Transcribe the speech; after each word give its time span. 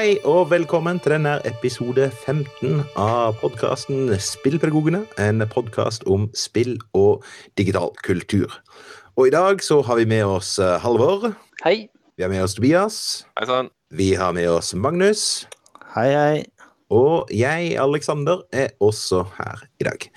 Hei 0.00 0.14
og 0.24 0.46
velkommen 0.48 0.96
til 1.04 1.12
denne 1.12 1.34
episode 1.44 2.06
15 2.08 2.78
av 2.96 3.34
podkasten 3.36 4.14
Spillpedagogene. 4.16 5.02
En 5.20 5.44
podkast 5.52 6.06
om 6.08 6.22
spill 6.32 6.78
og 6.96 7.26
digital 7.60 7.92
kultur. 8.00 8.54
Og 9.20 9.28
i 9.28 9.34
dag 9.34 9.60
så 9.60 9.82
har 9.84 10.00
vi 10.00 10.06
med 10.08 10.24
oss 10.24 10.54
eh, 10.56 10.78
Halvor. 10.80 11.34
Hei. 11.66 11.90
Vi 12.16 12.24
har 12.24 12.32
med 12.32 12.46
oss 12.46 12.56
Tobias. 12.56 12.96
Hei 13.36 13.50
sann. 13.50 13.68
Vi 13.92 14.14
har 14.16 14.32
med 14.32 14.48
oss 14.48 14.72
Magnus. 14.72 15.26
Hei, 15.92 16.08
hei. 16.16 16.40
Og 16.88 17.28
jeg, 17.28 17.76
Alexander, 17.76 18.40
er 18.56 18.72
også 18.80 19.26
her 19.36 19.66
i 19.84 19.90
dag. 19.90 20.08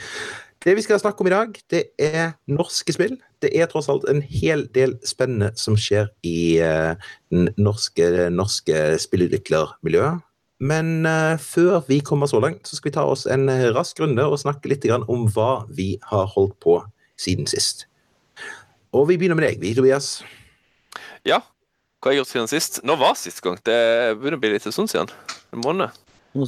Det 0.63 0.77
vi 0.79 0.87
skal 0.87 1.03
snakke 1.03 1.19
om 1.19 1.27
i 1.27 1.35
dag, 1.35 1.59
det 1.75 1.83
er 1.99 2.37
norske 2.47 2.95
spill. 2.95 3.17
Det 3.43 3.51
er 3.53 3.69
tross 3.71 3.89
alt 3.91 4.07
en 4.09 4.21
hel 4.23 4.65
del 4.75 4.95
spennende 5.07 5.51
som 5.59 5.77
skjer 5.79 6.09
i 6.27 6.59
uh, 6.63 6.95
norske, 7.59 8.29
norske 8.33 8.83
spillutviklermiljøet. 9.03 10.23
Men 10.63 10.91
uh, 11.03 11.35
før 11.41 11.81
vi 11.89 11.99
kommer 12.05 12.29
så 12.31 12.39
langt, 12.43 12.67
så 12.69 12.79
skal 12.79 12.91
vi 12.91 12.97
ta 12.97 13.07
oss 13.09 13.25
en 13.27 13.49
rask 13.75 13.99
runde 13.99 14.23
og 14.23 14.39
snakke 14.41 14.71
litt 14.71 14.87
om 14.87 15.27
hva 15.35 15.65
vi 15.71 15.97
har 16.11 16.29
holdt 16.35 16.55
på 16.63 16.79
siden 17.19 17.49
sist. 17.49 17.87
Og 18.93 19.09
vi 19.09 19.17
begynner 19.17 19.39
med 19.39 19.49
deg, 19.49 19.59
vi, 19.61 19.73
Tobias. 19.75 20.21
Ja, 21.27 21.41
hva 22.03 22.11
har 22.11 22.17
jeg 22.17 22.19
gjort 22.19 22.31
siden 22.33 22.49
sist? 22.51 22.81
Nå 22.83 22.97
var 22.99 23.13
sist 23.15 23.39
gang. 23.39 23.55
Det 23.63 23.75
begynner 24.19 24.35
å 24.35 24.43
bli 24.43 24.49
litt 24.51 24.65
sånn 24.67 24.89
siden. 24.91 25.11
En 25.55 25.61
måned. 25.63 25.95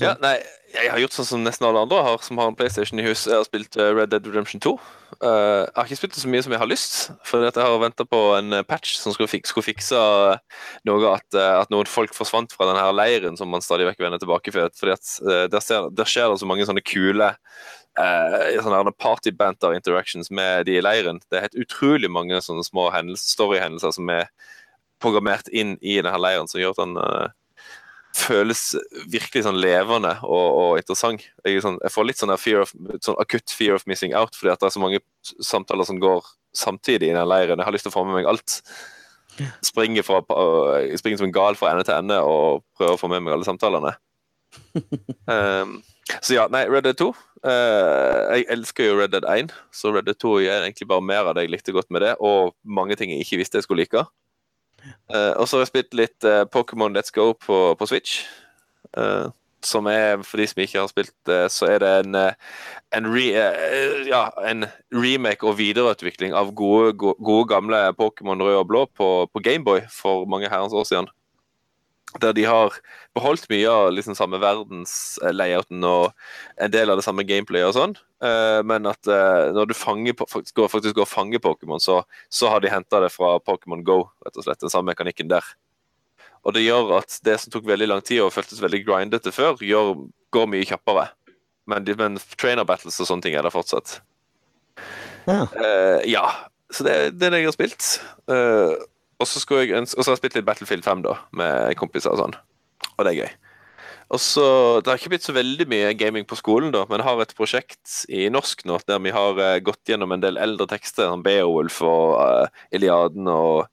Ja, 0.01 0.17
nei, 0.19 0.35
jeg 0.75 0.91
har 0.91 0.99
gjort 1.01 1.15
sånn 1.15 1.27
som 1.27 1.43
nesten 1.45 1.65
alle 1.67 1.81
andre 1.85 2.01
har 2.03 2.21
som 2.25 2.39
har 2.41 2.49
en 2.51 2.57
PlayStation 2.57 2.99
i 2.99 3.05
hus. 3.05 3.25
Jeg 3.29 3.37
har 3.37 3.47
spilt 3.47 3.77
eh, 3.79 3.91
Red 3.95 4.11
Dead 4.11 4.27
Redemption 4.27 4.61
2. 4.63 4.73
Uh, 4.75 5.27
eh, 5.27 5.61
jeg 5.61 5.75
har 5.77 5.87
ikke 5.87 5.99
spilt 5.99 6.15
det 6.17 6.23
så 6.23 6.31
mye 6.31 6.43
som 6.45 6.55
jeg 6.55 6.61
har 6.61 6.69
lyst, 6.69 6.95
for 7.27 7.45
jeg 7.45 7.55
har 7.55 7.77
venta 7.81 8.07
på 8.09 8.19
en 8.37 8.59
patch 8.67 8.97
som 8.99 9.15
skulle, 9.15 9.31
fik 9.31 9.47
skulle 9.47 9.67
fikse 9.69 10.01
noe 10.89 11.13
at, 11.13 11.27
at, 11.37 11.71
noen 11.73 11.89
folk 11.89 12.15
forsvant 12.17 12.55
fra 12.55 12.67
denne 12.71 12.83
leiren 12.97 13.39
som 13.39 13.51
man 13.51 13.63
stadig 13.63 13.87
vekk 13.89 14.03
vender 14.05 14.21
tilbake 14.21 14.51
til. 14.51 14.67
Fordi 14.81 14.95
at 14.95 15.15
der, 15.53 15.89
der, 15.89 16.09
skjer 16.09 16.31
det 16.31 16.41
så 16.41 16.49
mange 16.49 16.67
sånne 16.67 16.83
kule 16.85 17.31
uh, 17.31 18.35
sånne 18.65 18.95
party-banter 18.99 19.77
interactions 19.77 20.31
med 20.31 20.67
de 20.67 20.79
i 20.79 20.83
leiren. 20.83 21.21
Det 21.29 21.39
er 21.39 21.47
helt 21.47 21.63
utrolig 21.65 22.11
mange 22.11 22.41
sånne 22.43 22.65
små 22.67 22.89
story-hendelser 23.21 23.95
som 23.95 24.11
er 24.13 24.29
programmert 25.03 25.49
inn 25.51 25.75
i 25.81 25.99
denne 26.01 26.19
leiren, 26.19 26.49
som 26.49 26.61
gjør 26.61 26.75
at 26.75 26.83
den 26.83 26.99
uh, 26.99 27.33
føles 28.15 28.61
virkelig 29.11 29.43
sånn 29.45 29.59
levende 29.59 30.15
og, 30.23 30.47
og 30.59 30.79
interessant. 30.79 31.25
Jeg, 31.43 31.61
sånn, 31.63 31.79
jeg, 31.83 31.93
får 31.93 32.07
litt 32.07 32.21
sånn, 32.21 32.33
fear 32.39 32.63
of, 32.63 32.73
sånn 33.03 33.19
akutt 33.21 33.53
fear 33.53 33.77
of 33.77 33.85
missing 33.89 34.15
out, 34.15 34.37
fordi 34.37 34.53
at 34.53 34.61
det 34.61 34.69
er 34.69 34.75
så 34.75 34.83
mange 34.83 35.01
samtaler 35.43 35.87
som 35.87 35.99
går 36.01 36.27
samtidig 36.55 37.11
i 37.11 37.15
den 37.17 37.27
leiren. 37.27 37.59
Jeg 37.59 37.67
har 37.67 37.75
lyst 37.75 37.87
til 37.87 37.93
å 37.93 37.97
få 37.97 38.05
med 38.07 38.19
meg 38.19 38.29
alt. 38.31 38.61
Springer, 39.65 40.05
fra, 40.07 40.21
springer 40.95 41.19
som 41.19 41.27
en 41.27 41.35
gal 41.35 41.59
fra 41.59 41.73
ende 41.73 41.83
til 41.87 41.97
ende 41.97 42.21
og 42.23 42.63
prøver 42.77 42.95
å 42.95 43.01
få 43.01 43.11
med 43.11 43.25
meg 43.25 43.35
alle 43.35 43.47
samtalene. 43.47 43.95
Um, 45.27 45.81
så 46.25 46.37
ja, 46.37 46.45
nei, 46.51 46.63
Red 46.71 46.87
Dead 46.87 46.99
2. 47.01 47.09
Uh, 47.45 47.51
eh, 47.51 48.21
jeg 48.39 48.45
elsker 48.55 48.87
jo 48.87 48.99
Red 49.01 49.11
Dead 49.13 49.27
1, 49.27 49.51
så 49.75 49.91
Red 49.91 50.07
Dead 50.07 50.17
2 50.23 50.37
gjør 50.45 50.63
egentlig 50.63 50.87
bare 50.89 51.03
mer 51.03 51.27
av 51.27 51.35
det 51.35 51.45
jeg 51.45 51.57
likte 51.57 51.75
godt 51.75 51.91
med 51.93 52.05
det, 52.05 52.15
og 52.23 52.55
mange 52.63 52.95
ting 52.97 53.11
jeg 53.11 53.27
ikke 53.27 53.41
visste 53.43 53.59
jeg 53.59 53.67
skulle 53.67 53.83
like. 53.83 54.05
Uh, 55.13 55.33
og 55.37 55.47
så 55.47 55.57
har 55.57 55.65
jeg 55.65 55.71
spilt 55.73 55.97
litt 55.97 56.27
uh, 56.27 56.43
Pokémon 56.49 56.93
Let's 56.95 57.13
Go 57.13 57.31
på, 57.33 57.57
på 57.79 57.87
Switch. 57.89 58.23
Uh, 58.97 59.31
som 59.65 59.87
er, 59.89 60.21
for 60.21 60.37
de 60.37 60.45
som 60.45 60.61
ikke 60.61 60.77
har 60.77 60.89
spilt 60.91 61.13
det, 61.25 61.39
så 61.49 61.65
er 61.73 61.79
det 61.81 61.91
en, 62.03 62.17
en, 62.93 63.07
re, 63.09 63.23
ja, 64.05 64.27
en 64.45 64.67
remake 64.93 65.47
og 65.47 65.57
videreutvikling 65.57 66.35
av 66.37 66.51
gode, 66.53 66.93
gode, 67.01 67.17
gode 67.17 67.47
gamle 67.49 67.79
Pokémon 67.97 68.43
rød 68.45 68.59
og 68.59 68.67
blå 68.69 68.83
på, 68.93 69.07
på 69.33 69.41
Gameboy 69.41 69.87
for 69.89 70.29
mange 70.29 70.51
herrens 70.53 70.75
år 70.77 70.85
siden 70.85 71.09
der 72.23 72.35
de 72.35 72.45
har 72.47 72.75
beholdt 73.15 73.47
mye 73.51 73.69
av 73.71 73.89
liksom 73.95 74.15
samme 74.17 74.39
verdenslayouten 74.41 75.83
og 75.87 76.11
en 76.61 76.73
del 76.73 76.91
av 76.91 76.99
det 76.99 77.05
samme 77.05 77.25
gameplayet 77.27 77.69
og 77.69 77.75
sånn, 77.77 77.95
uh, 78.25 78.61
men 78.67 78.87
at 78.91 79.09
uh, 79.09 79.51
når 79.55 79.71
du 79.71 79.75
fanger, 79.77 80.17
faktisk, 80.19 80.55
går, 80.59 80.71
faktisk 80.71 80.97
går 80.97 81.07
og 81.07 81.11
fanger 81.11 81.43
Pokémon, 81.43 81.81
så, 81.81 82.01
så, 82.29 82.49
har 82.51 82.63
de 82.63 82.71
henta 82.73 83.01
det 83.03 83.11
fra 83.13 83.35
Pokémon 83.43 83.83
Go, 83.85 84.01
rett 84.25 84.39
og 84.39 84.47
slett. 84.47 84.61
Den 84.63 84.73
samme 84.73 84.93
mekanikken 84.93 85.31
der. 85.31 85.45
Og 86.45 86.53
det 86.55 86.65
gjør 86.65 86.97
at 86.99 87.19
det 87.25 87.39
som 87.41 87.53
tok 87.53 87.65
veldig 87.67 87.89
lang 87.89 88.03
tid 88.05 88.21
og 88.21 88.33
føltes 88.35 88.61
veldig 88.61 88.83
grindete 88.85 89.33
før, 89.33 89.57
gjør, 89.65 89.95
går 90.35 90.51
mye 90.51 90.67
kjappere. 90.69 91.07
Men, 91.65 91.87
men 91.97 92.19
trainer 92.37 92.67
battles 92.67 92.99
og 93.01 93.09
sånne 93.09 93.25
ting 93.25 93.37
er 93.37 93.47
det 93.47 93.53
fortsatt. 93.55 93.97
Ja. 95.25 95.45
Uh, 95.55 96.01
ja. 96.05 96.27
Så 96.73 96.85
det, 96.85 97.15
det, 97.15 97.27
er 97.27 97.33
det 97.33 97.41
jeg 97.41 97.49
har 97.49 97.55
spilt. 97.55 97.87
Uh, 98.29 98.75
og 99.19 99.27
så 99.29 99.41
har 99.47 99.65
jeg 99.71 100.19
spilt 100.19 100.37
litt 100.37 100.47
Battlefield 100.47 100.85
5 100.85 101.03
da, 101.05 101.17
med 101.39 101.75
kompiser 101.79 102.11
og 102.11 102.19
sånn. 102.19 102.37
Og 102.95 103.05
det 103.05 103.13
er 103.13 103.19
gøy. 103.23 103.33
Og 104.13 104.21
så, 104.21 104.45
Det 104.81 104.91
har 104.91 104.99
ikke 104.99 105.15
blitt 105.15 105.25
så 105.25 105.33
veldig 105.33 105.65
mye 105.69 105.93
gaming 105.97 106.27
på 106.29 106.37
skolen, 106.37 106.71
da, 106.73 106.83
men 106.89 107.01
jeg 107.01 107.07
har 107.07 107.21
et 107.21 107.35
prosjekt 107.37 108.03
i 108.09 108.27
norsk 108.29 108.61
nå 108.69 108.77
der 108.85 109.01
vi 109.01 109.13
har 109.15 109.39
uh, 109.39 109.57
gått 109.65 109.89
gjennom 109.89 110.13
en 110.13 110.21
del 110.21 110.37
eldre 110.37 110.67
tekster, 110.69 111.09
som 111.09 111.23
Beowulf 111.25 111.81
og 111.81 112.19
uh, 112.21 112.61
Iliaden 112.75 113.27
og 113.31 113.65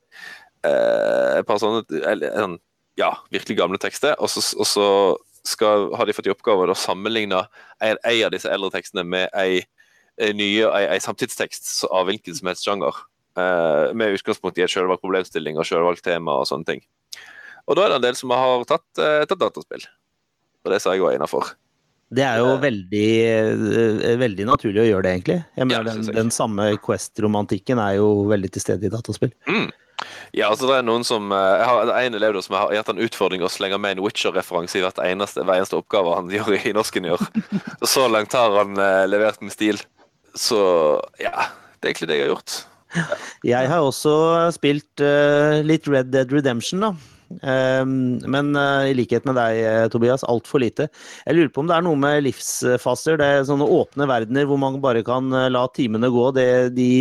uh, 0.64 1.28
et 1.36 1.48
par 1.48 1.60
sånne 1.60 1.84
uh, 1.84 2.56
ja, 2.97 3.12
virkelig 3.34 3.58
gamle 3.60 3.81
tekster. 3.82 4.16
Og 4.19 4.32
så, 4.32 4.44
og 4.56 4.69
så 4.69 4.88
skal, 5.44 5.91
har 5.98 6.08
de 6.08 6.16
fått 6.16 6.31
i 6.31 6.32
oppgave 6.32 6.70
å 6.70 6.78
sammenligne 6.78 7.44
en, 7.82 7.98
en 8.00 8.25
av 8.25 8.32
disse 8.32 8.48
eldre 8.48 8.72
tekstene 8.78 9.04
med 9.04 9.28
en, 9.36 9.69
en 10.22 10.36
nye, 10.38 10.64
en, 10.64 10.92
en 10.97 11.08
samtidstekst 11.10 11.91
av 11.91 12.08
hvilken 12.08 12.38
som 12.38 12.48
helst 12.48 12.64
sjanger. 12.64 13.04
Uh, 13.32 13.94
med 13.97 14.12
utgangspunkt 14.12 14.59
i 14.60 14.65
et 14.66 14.69
selvvalgt 14.69 15.00
problemstilling 15.00 15.56
og 15.56 15.65
selvvalgt 15.65 16.04
tema 16.04 16.34
og 16.43 16.44
sånne 16.50 16.69
ting. 16.69 16.82
Og 17.65 17.78
da 17.78 17.87
er 17.87 17.93
det 17.93 17.97
en 17.97 18.04
del 18.04 18.16
som 18.19 18.32
har 18.37 18.65
tatt, 18.69 18.84
uh, 19.00 19.22
tatt 19.25 19.41
dataspill. 19.41 19.84
Og 20.62 20.72
det 20.72 20.81
sa 20.84 20.93
jeg 20.93 21.00
òg 21.00 21.15
innafor. 21.16 21.54
Det 22.12 22.26
er 22.28 22.43
jo 22.43 22.50
uh, 22.50 22.60
veldig, 22.60 23.06
veldig 24.20 24.48
naturlig 24.50 24.82
å 24.82 24.88
gjøre 24.91 25.04
det, 25.06 25.12
egentlig. 25.16 25.37
Jeg 25.56 25.69
mener, 25.70 25.88
ja, 25.88 25.94
den, 25.97 26.10
den, 26.19 26.32
samme 26.34 26.66
Quest-romantikken 26.84 27.81
er 27.81 27.94
jo 28.03 28.10
veldig 28.28 28.50
til 28.53 28.65
stede 28.66 28.91
i 28.91 28.93
dataspill. 28.93 29.32
Mm. 29.49 29.70
Ja, 30.37 30.50
altså 30.50 30.66
det 30.69 30.76
er 30.81 30.84
noen 30.84 31.04
som 31.06 31.31
Jeg 31.31 31.66
har 31.69 31.91
en 31.94 32.16
elev 32.19 32.34
som 32.43 32.56
har 32.59 32.72
gitt 32.75 32.88
en 32.91 33.00
utfordring 33.04 33.44
å 33.47 33.50
slenge 33.53 33.78
med 33.81 33.94
en 33.94 34.03
Witcher-referanse 34.04 34.81
i 34.81 34.82
hvert 34.82 35.00
eneste, 35.06 35.44
hver 35.47 35.62
eneste 35.62 35.78
oppgave 35.78 36.19
han 36.19 36.28
gjør 36.37 36.53
i 36.59 36.75
norsken 36.76 37.09
i 37.09 37.14
år. 37.16 37.25
Så 37.87 38.04
langt 38.12 38.37
har 38.37 38.59
han 38.60 38.76
levert 39.09 39.41
med 39.41 39.56
stil. 39.56 39.81
Så 40.37 40.61
ja, 41.23 41.49
det 41.81 41.87
er 41.87 41.94
egentlig 41.94 42.11
det 42.12 42.20
jeg 42.20 42.28
har 42.28 42.35
gjort. 42.35 42.58
Jeg 43.52 43.70
har 43.70 43.82
også 43.82 44.14
spilt 44.54 45.02
uh, 45.02 45.60
litt 45.66 45.88
Red 45.90 46.12
Dead 46.14 46.32
Redemption, 46.34 46.84
da. 46.84 46.92
Um, 47.40 47.94
men 48.31 48.52
uh, 48.58 48.84
i 48.90 48.96
likhet 48.96 49.25
med 49.29 49.38
deg, 49.38 49.61
eh, 49.62 49.87
Tobias, 49.93 50.26
altfor 50.29 50.62
lite. 50.62 50.88
Jeg 51.26 51.38
lurer 51.38 51.52
på 51.55 51.64
om 51.64 51.70
det 51.70 51.79
er 51.79 51.87
noe 51.87 51.99
med 51.99 52.20
livsfaser. 52.26 53.19
Det 53.20 53.31
er 53.31 53.49
sånne 53.49 53.69
åpne 53.79 54.08
verdener 54.11 54.46
hvor 54.50 54.61
man 54.61 54.81
bare 54.82 55.05
kan 55.06 55.31
la 55.31 55.64
timene 55.75 56.12
gå. 56.12 56.29
Det, 56.37 56.46
de, 56.76 56.93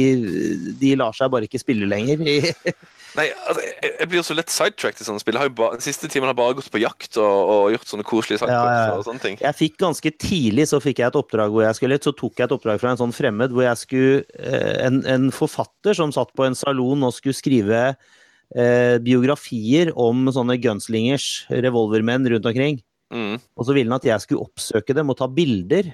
de 0.81 0.95
lar 0.99 1.17
seg 1.17 1.33
bare 1.33 1.49
ikke 1.49 1.61
spille 1.61 1.89
lenger. 1.89 2.23
Nei, 3.11 3.25
altså, 3.43 3.63
jeg, 3.83 4.07
blir 4.07 4.23
så 4.23 4.35
lett 4.37 4.51
sidetracked 4.53 5.03
i 5.03 5.05
sånne 5.05 5.21
spill. 5.21 5.39
Bare, 5.57 5.75
den 5.75 5.83
siste 5.83 6.07
timen 6.11 6.29
har 6.29 6.37
bare 6.37 6.55
gått 6.55 6.71
på 6.71 6.79
jakt 6.79 7.17
og, 7.19 7.49
og 7.51 7.65
gjort 7.73 7.89
sånne 7.91 8.05
koselige 8.07 8.39
saker. 8.39 8.53
Ja, 8.53 8.77
ja. 8.87 8.93
og 8.95 9.03
sånne 9.07 9.23
ting. 9.23 9.39
Jeg 9.41 9.57
fikk 9.57 9.75
ganske 9.83 10.13
tidlig 10.15 10.69
så 10.71 10.79
fikk 10.83 11.01
jeg 11.01 11.11
et 11.11 11.19
oppdrag 11.19 11.51
hvor 11.51 11.65
jeg 11.65 11.77
skulle 11.77 11.99
Så 12.01 12.15
tok 12.15 12.39
jeg 12.39 12.47
et 12.47 12.55
oppdrag 12.55 12.79
fra 12.81 12.93
en 12.93 13.01
sånn 13.01 13.15
fremmed 13.15 13.51
hvor 13.51 13.65
jeg 13.65 13.81
skulle 13.81 14.23
eh, 14.39 14.77
en, 14.87 15.01
en, 15.09 15.27
forfatter 15.35 15.97
som 15.97 16.13
satt 16.15 16.31
på 16.37 16.47
en 16.47 16.55
salon 16.57 17.03
og 17.07 17.15
skulle 17.15 17.35
skrive 17.35 17.81
eh, 18.55 18.97
biografier 19.03 19.91
om 19.99 20.29
sånne 20.33 20.57
gunslingers, 20.61 21.47
revolvermenn 21.51 22.29
rundt 22.33 22.47
omkring. 22.49 22.79
Mm. 23.11 23.35
Og 23.39 23.67
så 23.67 23.75
ville 23.75 23.91
han 23.91 23.99
at 23.99 24.07
jeg 24.07 24.23
skulle 24.23 24.45
oppsøke 24.47 24.95
dem 24.95 25.11
og 25.11 25.19
ta 25.19 25.27
bilder 25.31 25.91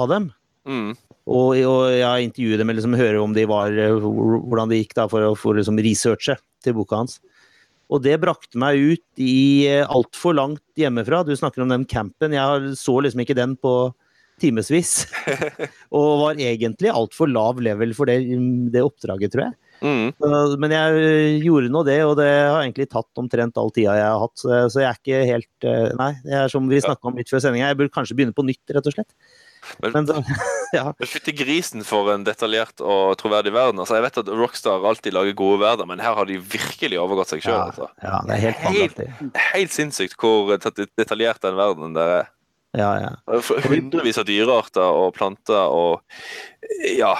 av 0.00 0.10
dem. 0.12 0.30
Mm. 0.64 0.94
Og, 1.24 1.58
og 1.68 1.82
jeg 1.92 2.28
intervjuet 2.28 2.60
dem 2.60 2.70
eller 2.70 2.80
liksom 2.80 2.96
høre 2.96 3.20
om 3.20 3.34
de 3.36 3.44
var, 3.48 3.72
eh, 3.72 3.96
hvordan 4.00 4.72
det 4.72 4.82
gikk 4.82 4.96
da 4.98 5.08
for 5.10 5.24
å 5.28 5.56
liksom 5.58 5.80
researche 5.84 6.38
til 6.64 6.76
boka 6.76 7.02
hans. 7.02 7.18
Og 7.92 8.00
det 8.04 8.16
brakte 8.22 8.58
meg 8.60 8.80
ut 8.80 9.22
i 9.22 9.68
eh, 9.68 9.84
altfor 9.84 10.36
langt 10.36 10.64
hjemmefra. 10.80 11.22
Du 11.24 11.34
snakker 11.36 11.64
om 11.64 11.72
den 11.72 11.84
campen. 11.88 12.36
Jeg 12.36 12.72
så 12.80 12.96
liksom 13.04 13.24
ikke 13.24 13.36
den 13.36 13.58
på 13.60 13.92
timevis. 14.40 15.04
og 15.96 16.08
var 16.24 16.40
egentlig 16.40 16.92
altfor 16.92 17.30
lav 17.30 17.60
level 17.62 17.92
for 17.96 18.10
det, 18.10 18.22
det 18.72 18.84
oppdraget, 18.84 19.34
tror 19.34 19.46
jeg. 19.48 19.58
Mm. 19.82 20.12
Men 20.62 20.72
jeg 20.72 21.00
eh, 21.00 21.38
gjorde 21.44 21.72
nå 21.72 21.82
det, 21.86 21.98
og 22.06 22.14
det 22.20 22.28
har 22.30 22.60
egentlig 22.62 22.86
tatt 22.92 23.20
omtrent 23.20 23.58
all 23.60 23.72
tida 23.74 23.96
jeg 23.98 24.06
har 24.06 24.22
hatt. 24.22 24.36
Så 24.40 24.82
jeg 24.82 24.88
er 24.88 25.00
ikke 25.00 25.24
helt 25.28 25.70
Nei, 25.98 26.12
det 26.24 26.36
er 26.38 26.52
som 26.52 26.68
vi 26.70 26.82
snakka 26.82 27.10
om 27.10 27.18
litt 27.18 27.32
før 27.32 27.42
sendinga, 27.44 27.72
jeg 27.72 27.80
burde 27.80 27.94
kanskje 27.94 28.16
begynne 28.18 28.36
på 28.36 28.46
nytt, 28.46 28.62
rett 28.74 28.88
og 28.88 28.96
slett. 28.96 29.12
Men, 29.78 29.92
men 29.92 30.24
ja. 30.76 30.92
Fytti 31.06 31.32
grisen 31.36 31.84
for 31.86 32.10
en 32.12 32.24
detaljert 32.26 32.82
og 32.84 33.14
troverdig 33.20 33.54
verden. 33.54 33.80
Altså, 33.82 33.98
jeg 33.98 34.06
vet 34.06 34.20
at 34.22 34.30
Rockstar 34.40 34.86
alltid 34.88 35.16
lager 35.16 35.36
gode 35.38 35.60
verdener, 35.62 35.88
men 35.90 36.02
her 36.04 36.16
har 36.18 36.28
de 36.28 36.38
virkelig 36.38 37.00
overgått 37.00 37.34
seg 37.34 37.44
sjøl. 37.44 37.56
Ja, 37.56 37.68
altså. 37.70 37.90
ja, 38.04 38.20
det 38.28 38.36
er 38.36 38.44
helt, 38.44 38.98
helt, 39.00 39.38
helt 39.54 39.74
sinnssykt 39.74 40.18
hvor 40.20 40.54
detaljert 40.54 41.42
den 41.44 41.58
verdenen 41.58 41.96
der 41.96 42.16
er. 42.20 42.32
Ja, 42.74 42.90
ja. 42.98 43.40
Hundrevis 43.68 44.18
av 44.18 44.26
dyrearter 44.26 44.98
og 44.98 45.14
planter 45.14 45.70
og 45.70 46.02
Ja. 46.90 47.14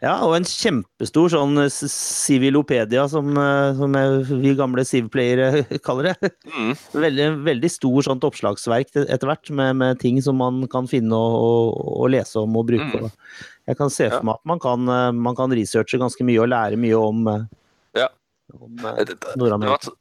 Ja, 0.00 0.14
og 0.24 0.32
en 0.38 0.46
kjempestor 0.48 1.28
sånn 1.34 1.58
civilopedia, 1.68 3.02
som, 3.12 3.36
som 3.76 3.98
vi 4.40 4.54
gamle 4.56 4.84
Civ-playere 4.88 5.66
kaller 5.86 6.14
det. 6.14 6.30
Mm. 6.48 6.72
Veldig, 7.04 7.26
veldig 7.50 7.70
stor 7.72 8.06
sånt 8.08 8.24
oppslagsverk 8.24 8.94
etter 9.04 9.28
hvert, 9.28 9.52
med, 9.52 9.76
med, 9.82 10.00
ting 10.00 10.22
som 10.24 10.40
man 10.40 10.62
kan 10.72 10.88
finne 10.88 11.16
og, 11.16 11.36
og, 11.42 11.92
og 12.06 12.10
lese 12.14 12.40
om 12.40 12.56
og 12.56 12.70
bruke. 12.70 13.02
Mm. 13.04 13.44
Jeg 13.66 13.80
kan 13.82 13.92
se 13.92 14.08
for 14.12 14.24
meg 14.24 14.40
at 14.40 14.48
man 14.48 14.62
kan, 14.62 14.90
man 15.18 15.36
kan, 15.36 15.52
researche 15.56 16.00
ganske 16.00 16.24
mye 16.24 16.40
og 16.44 16.50
lære 16.52 16.80
mye 16.80 16.96
om, 16.96 17.30
ja. 17.98 18.08
om 18.56 18.84
Nord-Amerika. 19.36 19.92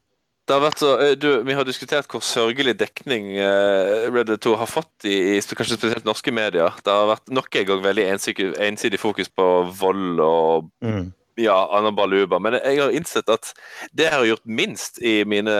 Det 0.45 0.53
har 0.53 0.61
vært 0.61 0.81
så, 0.81 0.89
du, 1.17 1.29
Vi 1.47 1.55
har 1.57 1.65
diskutert 1.65 2.09
hvor 2.11 2.21
sørgelig 2.25 2.75
dekning 2.77 3.31
uh, 3.33 4.05
Red 4.13 4.29
Dead 4.29 4.41
2 4.45 4.53
har 4.61 4.69
fått 4.69 5.07
i, 5.09 5.15
i, 5.33 5.39
kanskje 5.41 5.79
spesielt 5.79 6.05
norske 6.05 6.33
medier. 6.33 6.75
Det 6.85 6.93
har 6.93 7.09
vært 7.09 7.33
nok 7.33 7.57
en 7.57 7.69
gang 7.71 7.81
veldig 7.85 8.05
ensidig, 8.13 8.51
ensidig 8.61 8.99
fokus 9.01 9.31
på 9.33 9.45
vold 9.79 10.21
og 10.21 10.67
mm. 10.85 11.07
ja, 11.41 11.57
anabaluba. 11.79 12.37
Men 12.43 12.59
jeg 12.59 12.83
har 12.83 12.93
innsett 12.93 13.31
at 13.33 13.55
det 13.89 14.05
jeg 14.05 14.13
har 14.13 14.27
gjort 14.29 14.45
minst 14.61 15.01
i 15.01 15.15
mine 15.25 15.55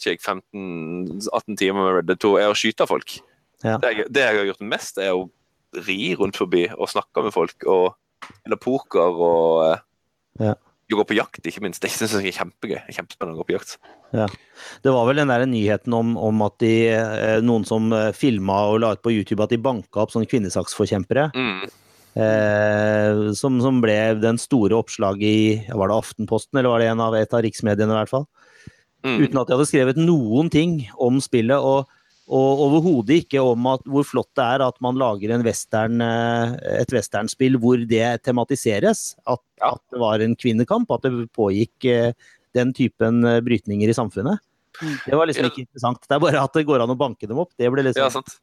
15-18 0.00 1.60
timer 1.60 1.84
med 1.84 1.98
Red 1.98 2.08
Dead 2.08 2.24
2, 2.24 2.32
er 2.40 2.54
å 2.54 2.56
skyte 2.56 2.88
folk. 2.88 3.18
Ja. 3.60 3.76
Det, 3.76 3.92
jeg, 3.92 4.08
det, 4.08 4.24
jeg, 4.24 4.40
har 4.40 4.50
gjort 4.54 4.68
mest, 4.72 5.04
er 5.04 5.18
å 5.18 5.28
ri 5.84 6.14
rundt 6.16 6.40
forbi 6.40 6.64
og 6.78 6.88
snakke 6.88 7.28
med 7.28 7.36
folk. 7.36 7.68
og 7.68 8.32
Eller 8.48 8.56
poker 8.56 9.20
og 9.20 9.68
uh, 9.68 9.86
ja 10.40 10.56
å 10.96 11.00
gå 11.00 11.06
på 11.10 11.16
jakt, 11.18 11.42
ikke 11.46 11.62
minst. 11.64 11.82
Det 11.82 11.90
synes 11.92 12.14
jeg 12.16 12.32
er 12.32 12.36
kjempegøy. 12.38 12.78
Kjempespennende 12.90 13.36
å 13.36 13.40
gå 13.42 13.48
på 13.50 13.56
jakt. 13.56 13.76
Ja. 14.16 14.26
Det 14.84 14.94
var 14.94 15.06
vel 15.08 15.20
den 15.22 15.30
der 15.32 15.44
nyheten 15.48 15.94
om, 15.96 16.16
om 16.18 16.42
at 16.46 16.56
de, 16.62 16.72
eh, 16.94 17.36
noen 17.44 17.66
som 17.68 17.92
eh, 17.96 18.10
filma 18.16 18.62
og 18.70 18.80
la 18.82 18.94
ut 18.96 19.04
på 19.04 19.12
YouTube 19.14 19.44
at 19.44 19.54
de 19.54 19.60
banka 19.62 20.02
opp 20.02 20.14
sånne 20.14 20.28
kvinnesaksforkjempere. 20.30 21.30
Mm. 21.36 21.62
Eh, 22.20 23.22
som, 23.38 23.60
som, 23.62 23.78
ble 23.84 23.96
den 24.18 24.40
store 24.42 24.74
oppslaget 24.80 25.22
i 25.28 25.76
var 25.78 25.92
det 25.92 26.00
Aftenposten, 26.00 26.58
eller 26.58 26.72
var 26.72 26.82
det 26.82 26.90
en 26.90 27.04
av, 27.06 27.14
et 27.14 27.36
av 27.36 27.44
riksmediene 27.46 27.94
i 27.94 27.98
hvert 28.00 28.12
fall. 28.12 28.26
Mm. 29.06 29.16
Uten 29.22 29.40
at 29.40 29.48
de 29.48 29.56
hadde 29.56 29.70
skrevet 29.70 30.00
noen 30.00 30.50
ting 30.52 30.82
om 31.00 31.22
spillet. 31.22 31.56
og 31.56 31.88
og 32.30 32.60
overhodet 32.62 33.24
ikke 33.24 33.40
om 33.42 33.64
at, 33.72 33.82
hvor 33.90 34.04
flott 34.06 34.28
det 34.38 34.44
er 34.44 34.62
at 34.62 34.76
man 34.84 34.98
lager 34.98 35.32
western, 35.42 36.02
eh, 36.04 36.52
et 36.78 36.92
westernspill 36.94 37.58
hvor 37.58 37.80
det 37.90 38.04
tematiseres. 38.26 39.16
At, 39.26 39.42
ja. 39.58 39.72
at, 39.72 39.82
det 39.90 40.02
var 40.02 40.22
en 40.22 40.36
kvinnekamp, 40.38 40.92
at 40.94 41.08
det 41.08 41.26
pågikk 41.34 41.88
eh, 41.90 42.12
den 42.54 42.70
typen 42.76 43.24
eh, 43.26 43.40
brytninger 43.42 43.90
i 43.90 43.96
samfunnet. 43.96 44.38
Mm. 44.78 44.94
Det 45.08 45.18
var 45.18 45.26
liksom 45.26 45.50
ikke 45.50 45.64
interessant. 45.64 46.06
Det 46.06 46.16
er 46.16 46.22
bare 46.22 46.44
at 46.44 46.54
det 46.54 46.68
går 46.68 46.84
an 46.84 46.94
å 46.94 46.98
banke 46.98 47.26
dem 47.26 47.42
opp. 47.42 47.50
Det 47.58 47.72
ble 47.74 47.88
liksom 47.88 48.06
ja, 48.06 48.12
sant. 48.14 48.38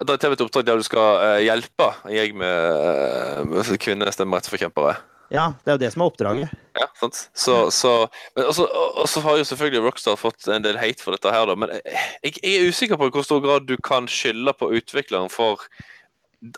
Da 0.00 0.16
er 0.16 0.22
TV 0.22 0.36
et 0.36 0.44
oppdrag 0.44 0.64
der 0.68 0.80
du 0.80 0.84
skal 0.84 1.44
hjelpe 1.44 1.90
en 2.04 2.16
gjeng 2.16 2.40
med, 2.40 3.52
med 3.52 3.76
kvinnestemmerettsforkjempere. 3.84 4.96
Ja, 5.32 5.48
det 5.64 5.72
er 5.72 5.76
jo 5.76 5.82
det 5.82 5.90
som 5.92 6.04
er 6.04 6.10
oppdraget. 6.12 6.54
Ja, 6.78 6.86
sant. 7.00 7.18
Så, 7.34 7.56
så, 7.74 7.92
men 8.36 8.46
også, 8.46 8.68
også 9.02 9.22
har 9.24 9.40
jo 9.40 9.48
selvfølgelig 9.48 9.82
Rockstar 9.88 10.20
fått 10.20 10.46
en 10.52 10.64
del 10.64 10.78
hate 10.78 11.02
for 11.02 11.16
dette 11.16 11.32
her, 11.32 11.48
da. 11.48 11.56
Men 11.58 11.72
jeg, 11.74 12.36
jeg 12.38 12.54
er 12.54 12.70
usikker 12.70 13.00
på 13.00 13.08
i 13.10 13.14
hvor 13.16 13.26
stor 13.26 13.42
grad 13.44 13.66
du 13.66 13.74
kan 13.82 14.06
skylde 14.10 14.54
på 14.58 14.70
utvikleren 14.78 15.32
for 15.32 15.66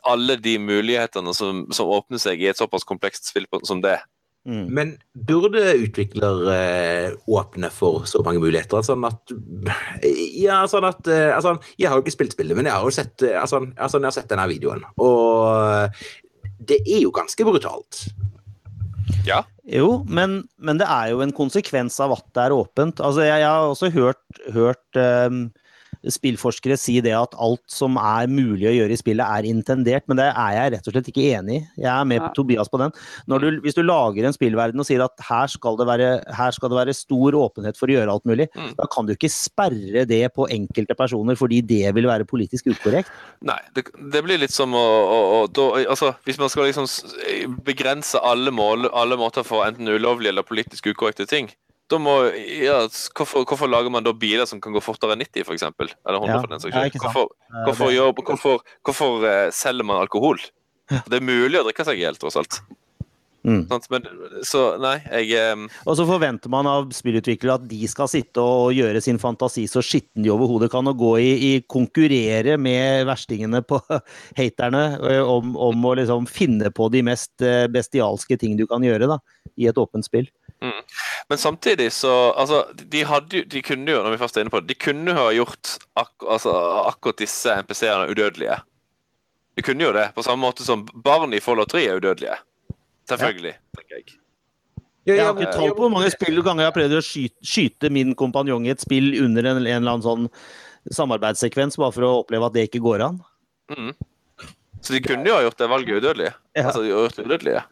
alle 0.09 0.37
de 0.43 0.59
mulighetene 0.61 1.33
som, 1.35 1.65
som 1.73 1.91
åpner 1.95 2.21
seg 2.21 2.43
i 2.43 2.51
et 2.51 2.61
såpass 2.61 2.85
komplekst 2.85 3.31
spill 3.31 3.47
som 3.65 3.81
det. 3.85 3.97
Mm. 4.49 4.69
Men 4.73 4.93
burde 5.29 5.61
utvikler 5.77 6.47
eh, 6.55 7.17
åpne 7.27 7.69
for 7.75 8.07
så 8.09 8.23
mange 8.25 8.41
muligheter? 8.41 8.81
Sånn 8.87 9.05
at 9.05 9.35
Ja, 10.39 10.63
sånn 10.71 10.87
at 10.89 11.11
eh, 11.11 11.35
altså, 11.35 11.59
Jeg 11.77 11.91
har 11.91 11.99
jo 11.99 12.07
ikke 12.07 12.15
spilt 12.15 12.37
spillet, 12.37 12.57
men 12.57 12.69
jeg 12.69 12.77
har 12.77 12.87
jo 12.87 12.95
sett, 12.95 13.17
eh, 13.27 13.37
altså, 13.37 13.61
altså, 13.77 14.01
jeg 14.01 14.09
har 14.09 14.17
sett 14.17 14.31
denne 14.33 14.49
videoen. 14.49 14.87
Og 15.05 16.01
det 16.69 16.81
er 16.87 17.03
jo 17.05 17.13
ganske 17.15 17.45
brutalt. 17.45 18.07
Ja. 19.29 19.43
Jo, 19.69 20.03
men, 20.09 20.41
men, 20.57 20.81
det 20.81 20.89
er 20.89 21.13
jo 21.13 21.23
en 21.25 21.35
konsekvens 21.37 21.99
av 22.01 22.15
at 22.17 22.27
det 22.37 22.47
er 22.47 22.57
åpent. 22.57 23.03
Altså, 23.05 23.27
jeg, 23.27 23.43
jeg 23.43 23.49
har 23.49 23.69
også 23.69 23.91
hørt, 23.93 24.23
hørt 24.55 25.01
um, 25.29 25.43
spillforskere 26.07 26.77
si 26.79 26.99
det 27.05 27.15
at 27.17 27.35
alt 27.43 27.63
som 27.71 27.99
er 28.01 28.29
mulig 28.31 28.69
å 28.71 28.75
gjøre 28.75 28.95
i 28.95 29.01
spillet, 29.01 29.25
er 29.25 29.49
intendert, 29.49 30.07
men 30.09 30.21
det 30.21 30.29
er 30.31 30.55
jeg 30.57 30.73
rett 30.75 30.89
og 30.89 30.95
slett 30.95 31.11
ikke 31.11 31.27
enig 31.39 31.59
i. 31.59 31.63
Jeg 31.83 31.91
er 31.93 32.09
med 32.09 32.23
på 32.23 32.31
Tobias 32.39 32.71
på 32.71 32.81
den. 32.83 32.95
Du, 33.29 33.49
hvis 33.65 33.77
du 33.77 33.83
lager 33.85 34.29
en 34.29 34.37
spillverden 34.37 34.81
og 34.81 34.89
sier 34.89 35.03
at 35.05 35.27
her 35.29 35.51
skal, 35.51 35.79
være, 35.89 36.11
her 36.39 36.55
skal, 36.55 36.73
det 36.73 36.81
være, 36.81 36.97
stor 36.99 37.37
åpenhet 37.39 37.79
for 37.79 37.91
å 37.91 37.99
gjøre 37.99 38.15
alt 38.15 38.27
mulig, 38.29 38.49
mm. 38.55 38.73
da 38.79 38.89
kan 38.93 39.09
du 39.09 39.15
ikke 39.15 39.31
sperre 39.33 40.05
det 40.09 40.23
på 40.35 40.49
enkelte 40.55 40.97
personer 40.99 41.39
fordi 41.39 41.61
det 41.67 41.95
vil 41.97 42.09
være 42.11 42.29
politisk 42.29 42.71
ukorrekt. 42.73 43.13
Nei, 43.47 43.59
det, 43.77 43.89
det 44.13 44.25
blir 44.27 44.41
litt 44.41 44.55
som 44.55 44.75
å, 44.77 44.83
å, 44.83 45.21
å 45.39 45.45
da, 45.53 45.69
altså, 45.95 46.15
Hvis 46.27 46.41
man 46.41 46.51
skal 46.53 46.69
liksom 46.69 46.89
begrense 47.67 48.21
alle, 48.25 48.53
mål, 48.55 48.91
alle 48.93 49.19
måter 49.21 49.47
for 49.47 49.67
enten 49.67 49.89
ulovlige 49.89 50.35
eller 50.35 50.47
politisk 50.47 50.91
ukorrekte 50.93 51.29
ting, 51.29 51.51
må, 51.97 52.15
ja, 52.61 52.83
hvorfor, 53.17 53.47
hvorfor, 53.49 53.71
lager 53.71 53.93
man 53.93 54.05
da 54.05 54.13
biler 54.13 54.49
som 54.49 54.61
kan 54.61 54.75
gå 54.77 54.83
fortere 54.85 55.17
enn 55.17 55.25
90, 55.25 55.47
f.eks.? 55.47 55.65
Eller 55.65 56.19
100 56.19 56.29
ja, 56.35 56.41
for 56.43 56.53
den 56.53 56.65
saks 56.65 56.75
skyld? 56.77 56.99
Hvorfor, 57.01 57.31
hvorfor, 57.65 58.25
hvorfor, 58.29 58.67
hvorfor 58.85 59.25
uh, 59.25 59.47
selger 59.55 59.89
man 59.89 60.03
alkohol? 60.03 60.43
Det 60.89 61.19
er 61.19 61.25
mulig 61.25 61.61
å 61.61 61.65
drikke 61.67 61.85
seg 61.89 62.01
i 62.01 62.05
hjel, 62.05 62.21
tross 62.21 62.37
alt. 62.41 62.61
Mm. 63.49 63.63
Men, 63.71 64.07
så 64.45 64.63
nei, 64.83 64.97
jeg 65.23 65.53
um... 65.55 65.69
Og 65.89 65.97
så 65.97 66.05
forventer 66.09 66.51
man 66.53 66.69
av 66.69 66.91
spillutviklere 66.93 67.55
at 67.57 67.67
de 67.71 67.89
skal 67.89 68.11
sitte 68.11 68.43
og 68.43 68.75
gjøre 68.77 69.01
sin 69.05 69.21
fantasi 69.23 69.65
så 69.71 69.81
skitten 69.85 70.27
de 70.27 70.33
overhodet 70.35 70.69
kan, 70.73 70.89
og 70.91 70.99
gå 71.01 71.13
i, 71.23 71.31
i 71.49 71.53
konkurrere 71.65 72.59
med 72.61 73.07
verstingene 73.09 73.63
på 73.65 73.81
haterne 74.41 74.85
om, 75.23 75.55
om, 75.55 75.89
å 75.89 75.95
liksom 76.01 76.29
finne 76.29 76.73
på 76.75 76.91
de 76.93 77.05
mest 77.09 77.47
bestialske 77.73 78.37
ting 78.41 78.59
du 78.59 78.67
kan 78.69 78.85
gjøre 78.85 79.09
da, 79.15 79.21
i 79.57 79.71
et 79.71 79.81
åpent 79.81 80.05
spill. 80.05 80.29
Mm. 80.63 80.83
Men 81.29 81.39
samtidig 81.39 81.93
så 81.93 82.33
altså, 82.37 82.65
de, 82.75 83.05
hadde, 83.07 83.45
de, 83.47 83.63
kunne 83.63 83.93
jo, 83.93 84.03
når 84.03 84.11
vi 84.11 84.19
først 84.19 84.37
er 84.37 84.47
inne 84.47 84.51
på 84.51 84.61
det, 84.61 84.73
de 84.73 84.79
kunne 84.83 85.13
jo 85.13 85.17
ha 85.19 85.29
gjort 85.37 85.77
ak 85.97 86.27
altså, 86.27 86.55
akkurat 86.89 87.21
disse 87.23 87.55
NPC-ene 87.63 88.11
udødelige. 88.11 88.59
De 89.59 89.63
kunne 89.63 89.85
jo 89.85 89.93
det, 89.95 90.09
på 90.15 90.23
samme 90.27 90.43
måte 90.43 90.67
som 90.67 90.87
barn 91.05 91.35
i 91.35 91.43
Follow 91.43 91.67
3 91.67 91.85
er 91.85 92.01
udødelige. 92.01 92.39
Selvfølgelig, 93.09 93.55
ja. 93.55 93.79
tenker 93.79 94.01
jeg. 94.01 94.19
Jeg 95.09 95.25
har 95.25 95.39
ikke 95.39 95.55
tall 95.55 95.73
på 95.73 95.87
hvor 95.87 95.93
mange 95.95 96.11
spill 96.13 96.43
ganger 96.45 96.67
jeg 96.67 96.69
har 96.69 96.77
prøvd 96.77 96.99
å 96.99 97.05
skyte, 97.05 97.39
skyte 97.47 97.91
min 97.93 98.13
kompanjong 98.19 98.67
i 98.67 98.75
et 98.75 98.83
spill 98.83 99.15
under 99.23 99.47
en, 99.47 99.63
en, 99.63 99.63
eller 99.63 99.95
annen 99.95 100.05
sånn 100.05 100.27
samarbeidssekvens, 100.93 101.79
bare 101.81 101.95
for 101.97 102.05
å 102.05 102.13
oppleve 102.21 102.49
at 102.49 102.57
det 102.57 102.67
ikke 102.69 102.83
går 102.85 103.07
an. 103.07 103.17
Mm. 103.73 103.95
Så 104.85 104.95
de 104.95 105.01
kunne 105.05 105.27
jo 105.29 105.39
ha 105.39 105.47
gjort 105.47 105.59
det 105.61 105.71
valget 105.73 106.03
udødelige. 106.03 106.35
Ja. 106.53 106.67
Altså, 106.67 106.85
de 106.85 106.93
har 106.93 107.07
gjort 107.07 107.17
det 107.17 107.27
udødelige. 107.27 107.65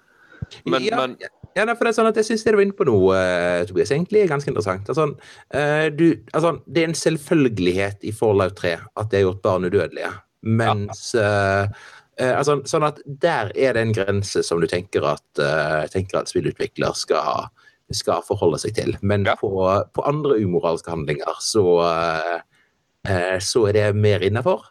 Men, 0.65 0.85
ja, 0.85 0.97
men 1.01 1.17
ja, 1.57 1.65
for 1.73 1.87
det 1.87 1.91
er 1.91 1.97
sånn 1.97 2.11
at 2.11 2.19
Jeg 2.21 2.29
syns 2.29 2.45
det 2.45 2.53
du 2.53 2.59
var 2.59 2.67
inne 2.67 2.77
på 2.77 2.87
nå, 2.89 2.97
uh, 3.17 3.65
Tobias, 3.69 3.93
egentlig 3.95 4.23
er 4.23 4.33
ganske 4.33 4.53
interessant. 4.53 4.89
Altså, 4.93 5.09
uh, 5.57 5.87
du, 5.97 6.07
altså, 6.37 6.57
det 6.69 6.83
er 6.83 6.91
en 6.91 6.99
selvfølgelighet 7.01 8.05
i 8.05 8.13
Fallout 8.17 8.59
3 8.61 8.75
at 8.77 9.13
det 9.13 9.21
er 9.21 9.27
gjort 9.27 9.45
barn 9.47 9.69
udødelige. 9.69 10.13
Mens 10.47 11.09
ja. 11.17 11.65
uh, 11.65 12.35
altså, 12.37 12.61
Sånn 12.69 12.87
at 12.87 13.01
der 13.07 13.55
er 13.57 13.77
det 13.77 13.87
en 13.87 13.97
grense 13.97 14.45
som 14.45 14.61
du 14.61 14.69
tenker 14.71 15.09
at, 15.09 15.25
tenker 15.93 16.21
at 16.21 16.31
spillutvikler 16.33 16.97
skal, 16.97 17.49
skal, 17.93 18.25
forholde 18.29 18.61
seg 18.61 18.77
til. 18.77 18.95
Men 19.01 19.25
ja. 19.29 19.39
på, 19.41 19.51
på, 19.97 20.07
andre 20.09 20.39
umoralske 20.41 20.93
handlinger 20.93 21.41
så, 21.45 21.67
så 23.05 23.67
er 23.69 23.77
det 23.77 23.91
mer 24.01 24.25
innafor. 24.25 24.65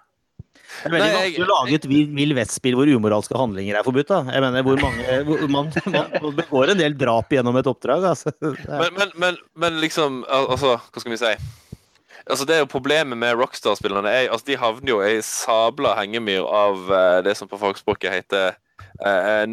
Det 0.84 0.90
er 0.90 0.94
veldig 0.94 1.08
Nei, 1.08 1.18
vanskelig 1.18 1.46
å 1.46 1.50
lage 1.52 1.78
et 1.80 1.88
Vill 1.90 2.34
Vest-spill 2.38 2.78
hvor 2.78 2.90
umoralske 2.90 3.38
handlinger 3.40 3.80
er 3.80 3.86
forbudt. 3.88 4.10
da. 4.12 4.22
Jeg 4.36 4.44
mener, 4.46 4.66
hvor 4.68 4.82
mange, 4.82 5.20
hvor 5.28 5.46
man, 5.52 5.72
man, 5.96 6.36
begår 6.40 6.74
en 6.74 6.82
del 6.82 6.98
drap 7.00 7.32
gjennom 7.34 7.60
et 7.62 7.70
oppdrag. 7.70 8.10
altså. 8.12 8.34
Men, 8.42 8.92
men, 8.98 9.14
men, 9.22 9.40
men, 9.56 9.80
liksom, 9.84 10.24
altså, 10.30 10.76
hva 10.80 11.04
skal 11.04 11.16
vi 11.16 11.22
si? 11.22 11.34
Altså, 12.26 12.46
Det 12.46 12.56
er 12.58 12.64
jo 12.64 12.72
problemet 12.72 13.18
med 13.18 13.38
Rockstar-spillerne. 13.40 14.14
Altså, 14.28 14.46
De 14.52 14.60
havner 14.60 14.94
jo 14.94 15.02
i 15.06 15.18
sabla 15.26 15.96
hengemyr 16.00 16.46
av 16.46 16.86
uh, 16.92 17.24
det 17.26 17.38
som 17.38 17.50
på 17.52 17.60
fagspråket 17.62 18.14
heter 18.14 18.56
uh, 19.06 19.46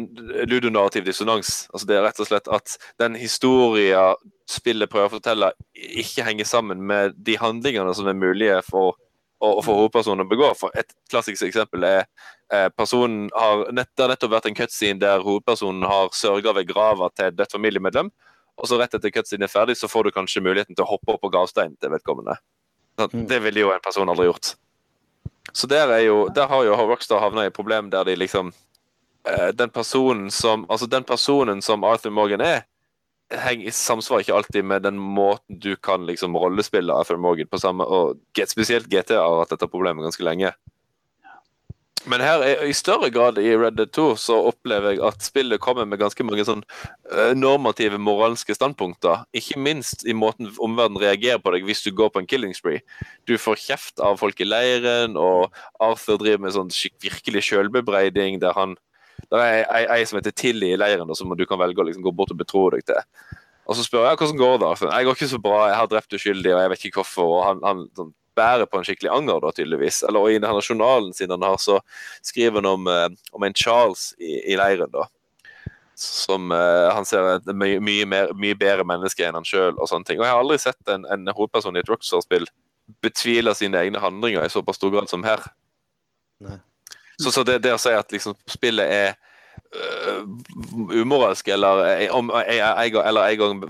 ludonarrativ 0.49 1.05
dissonans. 1.05 1.67
Altså 1.73 1.87
Det 1.89 1.97
er 1.97 2.05
rett 2.07 2.21
og 2.23 2.29
slett 2.29 2.49
at 2.51 2.77
den 3.01 3.17
historia 3.19 4.13
spillet 4.49 4.91
prøver 4.91 5.09
å 5.09 5.15
fortelle, 5.17 5.53
ikke 5.73 6.25
henger 6.27 6.47
sammen 6.47 6.83
med 6.87 7.15
de 7.15 7.37
handlingene 7.39 7.93
som 7.95 8.09
er 8.09 8.17
mulige 8.17 8.59
for 8.67 8.97
og, 9.43 9.59
for 9.65 9.81
hovedpersonen 9.81 10.25
å 10.25 10.29
begå. 10.29 10.49
For 10.57 10.73
Et 10.79 10.89
klassisk 11.11 11.45
eksempel 11.47 11.85
er 11.87 12.05
eh, 12.53 12.69
personen 12.71 13.27
har 13.35 13.67
nett, 13.75 13.91
det 13.93 14.05
har 14.05 14.13
nettopp 14.13 14.35
vært 14.37 14.49
en 14.49 14.57
cutscene 14.57 15.01
der 15.01 15.23
hovedpersonen 15.25 15.85
har 15.89 16.13
sørga 16.15 16.55
ved 16.57 16.69
grava 16.71 17.11
til 17.11 17.29
et 17.29 17.37
dødt 17.37 17.55
familiemedlem. 17.55 18.11
Og 18.57 18.69
så 18.69 18.77
rett 18.79 18.93
etter 18.95 19.13
cutscene 19.13 19.47
er 19.47 19.51
ferdig, 19.51 19.75
så 19.79 19.89
får 19.89 20.07
du 20.07 20.15
kanskje 20.15 20.43
muligheten 20.45 20.77
til 20.77 20.85
å 20.85 20.91
hoppe 20.93 21.15
opp 21.15 21.23
på 21.25 21.31
gravsteinen 21.33 21.75
til 21.81 21.91
vedkommende. 21.93 22.37
Mm. 23.01 23.25
Det 23.29 23.39
ville 23.41 23.63
jo 23.63 23.71
en 23.73 23.83
person 23.83 24.09
aldri 24.09 24.27
gjort. 24.29 24.53
Så 25.53 25.67
der, 25.67 25.89
er 25.91 26.05
jo, 26.05 26.27
der 26.33 26.47
har 26.47 26.63
jo 26.65 26.75
Rockstar 26.77 27.21
havna 27.21 27.43
i 27.43 27.49
et 27.51 27.55
problem 27.57 27.89
der 27.91 28.05
de 28.07 28.15
liksom 28.15 28.53
eh, 29.27 29.49
Den 29.53 29.69
personen 29.69 30.31
som 30.31 30.65
Altså, 30.69 30.87
den 30.87 31.03
personen 31.03 31.61
som 31.61 31.83
Arthur 31.83 32.13
Morgan 32.15 32.41
er, 32.41 32.63
samsvarer 33.73 34.25
ikke 34.25 34.35
alltid 34.35 34.65
med 34.65 34.83
den 34.83 34.99
måten 34.99 35.59
du 35.59 35.75
kan 35.75 36.05
liksom 36.05 36.35
rollespille 36.37 36.93
Arthur 36.93 37.17
Morgan 37.17 37.47
på 37.49 37.59
samme 37.59 37.83
Og 37.83 38.19
spesielt 38.47 38.89
GTA 38.91 39.21
har 39.21 39.39
hatt 39.39 39.55
dette 39.55 39.67
problemet 39.71 40.03
ganske 40.03 40.23
lenge. 40.23 40.53
Men 42.05 42.19
her, 42.19 42.41
er, 42.43 42.63
i 42.67 42.73
større 42.75 43.07
grad 43.13 43.37
i 43.39 43.53
Red 43.55 43.77
Dead 43.77 43.91
2 43.95 44.05
så 44.19 44.35
opplever 44.49 44.91
jeg 44.91 45.01
at 45.07 45.23
spillet 45.23 45.61
kommer 45.63 45.87
med 45.87 46.01
ganske 46.01 46.25
mange 46.27 46.43
sånn 46.43 46.63
uh, 47.13 47.31
normative 47.37 47.99
moralske 48.01 48.55
standpunkter. 48.57 49.23
Ikke 49.31 49.59
minst 49.59 50.03
i 50.03 50.15
måten 50.15 50.51
omverdenen 50.57 50.99
reagerer 50.99 51.39
på 51.39 51.53
deg 51.55 51.67
hvis 51.67 51.85
du 51.85 51.93
går 51.95 52.11
på 52.11 52.19
en 52.19 52.27
killing 52.27 52.51
spree. 52.57 52.83
Du 53.29 53.37
får 53.39 53.61
kjeft 53.63 54.03
av 54.03 54.19
folk 54.19 54.41
i 54.43 54.49
leiren, 54.49 55.15
og 55.15 55.55
Arthur 55.79 56.19
driver 56.19 56.43
med 56.43 56.57
sånn 56.57 56.73
virkelig 57.03 57.45
sjølbebreiding 57.47 58.41
der 58.43 58.57
han 58.57 58.75
Det 59.31 59.39
er 59.39 59.87
ei, 59.93 60.01
som 60.09 60.19
heter 60.19 60.35
Tilly 60.35 60.73
i 60.73 60.79
leiren, 60.79 61.09
som 61.15 61.31
du 61.37 61.45
kan 61.49 61.61
velge 61.61 61.81
å 61.81 61.87
liksom 61.87 62.03
gå 62.05 62.13
bort 62.15 62.33
og 62.33 62.39
betro 62.41 62.67
deg 62.73 62.85
til. 62.87 62.99
Og 63.63 63.77
så 63.77 63.85
spør 63.85 64.09
jeg 64.09 64.19
hvordan 64.19 64.41
går 64.41 64.59
det. 64.59 64.73
Jeg 64.83 65.07
går 65.07 65.17
ikke 65.17 65.31
så 65.31 65.39
bra, 65.43 65.61
jeg 65.69 65.79
har 65.79 65.89
drept 65.91 66.17
uskyldige, 66.17 66.55
og 66.55 66.61
jeg 66.63 66.73
vet 66.73 66.85
ikke 66.89 67.01
hvorfor. 67.01 67.31
og 67.37 67.41
han, 67.47 67.63
han 67.63 67.85
sånn, 67.95 68.11
bærer 68.35 68.65
på 68.65 68.79
en 68.79 68.87
skikkelig 68.87 69.11
anger, 69.13 69.39
da, 69.43 69.51
tydeligvis. 69.53 70.01
Eller 70.09 70.29
i 70.29 70.39
denne 70.41 70.63
journalen 70.65 71.13
sin 71.13 71.31
han 71.31 71.45
har, 71.45 71.59
så 71.61 71.79
skriver 72.25 72.61
han 72.61 72.69
om, 72.71 72.87
eh, 72.89 73.09
om 73.31 73.45
en 73.45 73.53
Charles 73.53 74.11
i, 74.19 74.39
i, 74.41 74.57
leiren, 74.59 74.91
da. 74.93 75.05
Som 75.99 76.51
eh, 76.51 76.89
han 76.91 77.05
ser 77.05 77.29
et 77.35 77.51
mye, 77.53 77.79
mye, 77.83 78.07
mer, 78.09 78.33
mye 78.33 78.57
bedre 78.57 78.85
menneske 78.89 79.25
enn 79.25 79.37
han 79.37 79.47
sjøl. 79.47 79.77
Og 79.77 79.89
sånne 79.89 80.09
ting. 80.09 80.19
Og 80.19 80.27
jeg 80.27 80.33
har 80.33 80.43
aldri 80.43 80.59
sett 80.61 80.91
en, 80.91 81.07
en 81.13 81.29
hovedperson 81.31 81.77
i 81.77 81.83
et 81.83 81.91
Rockstar-spill 81.91 82.49
betvile 83.03 83.53
sine 83.55 83.79
egne 83.79 84.01
handlinger 84.03 84.43
i 84.43 84.51
såpass 84.51 84.81
stor 84.81 84.91
grad 84.91 85.09
som 85.11 85.23
her. 85.23 85.45
Så, 87.19 87.31
så 87.31 87.43
det, 87.47 87.59
det, 87.65 87.75
å 87.75 87.81
si 87.81 87.93
at 87.93 88.13
liksom, 88.13 88.35
spillet 88.49 88.89
er 88.89 89.13
uh, 89.75 90.23
umoralsk 90.93 91.51
eller, 91.53 91.83
eller 92.09 93.21
en 93.23 93.41
gang 93.41 93.61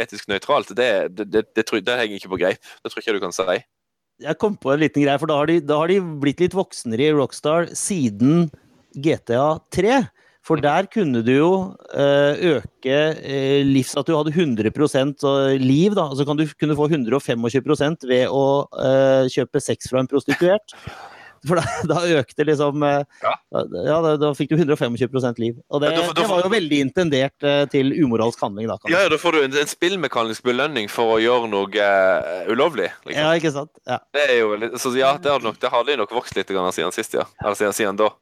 etisk 0.00 0.28
nøytralt, 0.30 0.74
det, 0.76 0.90
det, 1.20 1.46
det, 1.54 1.68
henger 1.70 2.18
ikke 2.18 2.34
på 2.34 2.42
greip. 2.42 2.74
Det 2.82 2.92
tror 2.92 3.04
ikke 3.04 3.16
du 3.18 3.24
kan 3.28 3.36
si 3.36 3.62
jeg 4.22 4.38
kom 4.38 4.54
på 4.54 4.70
en 4.70 4.82
liten 4.82 5.02
greie, 5.02 5.18
for 5.18 5.30
da 5.30 5.40
har, 5.40 5.50
de, 5.50 5.60
da 5.64 5.80
har 5.80 5.90
de 5.90 5.98
blitt 6.22 6.42
litt 6.42 6.54
voksnere 6.54 7.08
i 7.08 7.14
Rockstar 7.14 7.66
siden 7.74 8.46
GTA 8.94 9.56
3. 9.74 10.04
For 10.44 10.60
der 10.60 10.86
kunne 10.92 11.22
du 11.24 11.32
jo 11.32 11.50
uh, 11.96 12.32
øke 12.36 12.98
uh, 13.16 13.60
livs... 13.64 13.94
At 13.96 14.06
du 14.06 14.14
hadde 14.14 14.34
100% 14.36 15.24
liv, 15.58 15.96
da. 15.96 16.06
Altså 16.10 16.26
kan 16.28 16.38
du 16.38 16.44
kunne 16.60 16.76
få 16.78 16.86
125 16.92 18.06
ved 18.10 18.28
å 18.28 18.44
kjøpe 19.32 19.62
sex 19.64 19.88
fra 19.90 20.04
en 20.04 20.10
prostituert. 20.10 20.76
For 21.44 21.60
da, 21.60 21.64
da 21.90 22.00
økte 22.20 22.46
liksom 22.48 22.82
eh, 22.86 23.02
Ja, 23.22 23.34
ja 23.52 23.98
da, 24.04 24.14
da, 24.20 24.30
fikk 24.36 24.52
du 24.52 24.56
125% 24.56 25.40
liv. 25.42 25.58
Og 25.68 25.82
det, 25.82 25.92
ja, 25.94 26.06
det, 26.16 26.26
var 26.30 26.44
jo 26.44 26.50
veldig 26.52 26.80
intendert 26.86 27.46
uh, 27.46 27.64
til 27.70 27.92
umoralsk 27.98 28.40
handling. 28.44 28.70
Da, 28.70 28.78
ja, 28.90 29.04
ja, 29.04 29.12
da 29.12 29.20
får 29.20 29.36
du 29.36 29.40
en, 29.44 29.56
en 29.64 29.70
spillmekanisk 29.70 30.46
belønning 30.46 30.90
for 30.92 31.16
å 31.16 31.20
gjøre 31.22 31.50
noe 31.52 31.68
uh, 31.68 32.50
ulovlig. 32.52 32.90
Liksom. 33.04 33.20
Ja, 33.20 33.32
ikke 33.38 33.54
sant? 33.54 33.72
Ja. 33.88 34.00
Det 34.14 34.26
er 34.28 34.36
jo 34.40 34.52
så, 34.80 34.92
ja, 34.98 35.14
det 35.20 35.32
hadde, 35.32 35.44
nok, 35.50 35.60
det 35.60 35.72
hadde 35.72 35.98
nok 36.00 36.14
vokst 36.16 36.38
litt 36.38 36.50
siden 36.50 36.94
sist, 36.94 37.16
ja. 37.18 37.26
Eller 37.42 37.58
siden, 37.58 37.76
siden 37.76 38.00
da. 38.00 38.12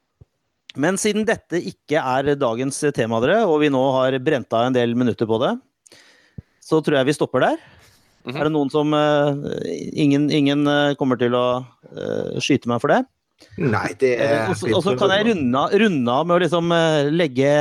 Men 0.79 0.97
siden 0.97 1.25
dette 1.27 1.59
ikke 1.61 2.01
er 2.01 2.33
dagens 2.39 2.79
tema, 2.97 3.19
dere, 3.21 3.43
og 3.45 3.59
vi 3.61 3.69
nå 3.73 3.81
har 3.99 4.17
brent 4.25 4.55
av 4.57 4.67
en 4.67 4.75
del 4.75 4.97
minutter 4.97 5.29
på 5.29 5.37
det, 5.43 5.53
så 6.63 6.79
tror 6.81 6.99
jeg 6.99 7.11
vi 7.11 7.15
stopper 7.15 7.45
der. 7.45 7.61
Mm 8.23 8.31
-hmm. 8.31 8.39
Er 8.39 8.43
det 8.43 8.53
noen 8.55 8.69
som 8.71 8.93
uh, 8.93 9.35
ingen, 9.91 10.31
ingen 10.31 10.67
uh, 10.67 10.95
kommer 10.95 11.19
til 11.19 11.35
å 11.35 11.59
uh, 11.59 12.39
skyte 12.39 12.69
meg 12.71 12.79
for 12.79 12.87
det? 12.87 13.03
Nei, 13.59 13.89
det 13.99 14.13
er 14.23 14.47
Og 14.47 14.83
så 14.83 14.95
kan 14.95 15.11
jeg 15.11 15.35
runde, 15.35 16.11
av 16.11 16.25
med 16.25 16.35
å 16.35 16.39
liksom 16.39 16.71
legge 17.11 17.51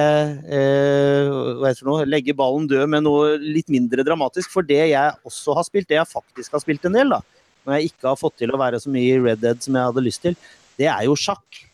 hva 1.58 1.66
heter 1.66 1.82
det 1.82 1.88
nå, 1.88 2.04
legge 2.06 2.36
ballen 2.38 2.68
død 2.70 2.86
med 2.88 3.02
noe 3.02 3.34
litt 3.36 3.68
mindre 3.68 4.04
dramatisk. 4.06 4.48
For 4.52 4.62
det 4.62 4.92
jeg 4.92 5.12
også 5.26 5.56
har 5.58 5.64
spilt, 5.66 5.88
det 5.88 5.98
jeg 5.98 6.06
faktisk 6.06 6.52
har 6.52 6.62
spilt 6.62 6.86
en 6.86 6.94
del, 6.94 7.10
da, 7.10 7.20
når 7.66 7.74
jeg 7.74 7.90
ikke 7.90 8.08
har 8.12 8.20
fått 8.20 8.38
til 8.38 8.54
å 8.54 8.62
være 8.62 8.78
så 8.78 8.94
mye 8.94 9.10
i 9.10 9.18
Red 9.18 9.42
Dead 9.42 9.58
som 9.58 9.74
jeg 9.74 9.90
hadde 9.90 10.06
lyst 10.06 10.22
til, 10.22 10.38
det 10.78 10.86
er 10.86 11.02
jo 11.08 11.18
sjakk. 11.18 11.64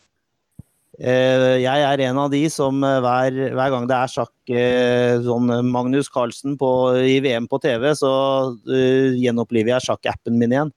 Eh, 0.98 1.60
jeg 1.62 1.82
er 1.86 2.00
en 2.08 2.18
av 2.18 2.32
de 2.32 2.40
som 2.50 2.82
eh, 2.82 2.96
hver, 3.04 3.36
hver 3.54 3.70
gang 3.70 3.84
det 3.86 3.94
er 3.94 4.10
sjakk, 4.10 4.32
eh, 4.50 5.20
sånn 5.22 5.52
Magnus 5.70 6.10
Carlsen 6.10 6.56
på, 6.58 6.70
i 7.06 7.20
VM 7.22 7.46
på 7.46 7.60
TV, 7.62 7.92
så 7.94 8.10
uh, 8.50 9.14
gjenoppliver 9.14 9.76
jeg 9.76 9.86
sjakkappen 9.86 10.34
min 10.40 10.56
igjen. 10.56 10.72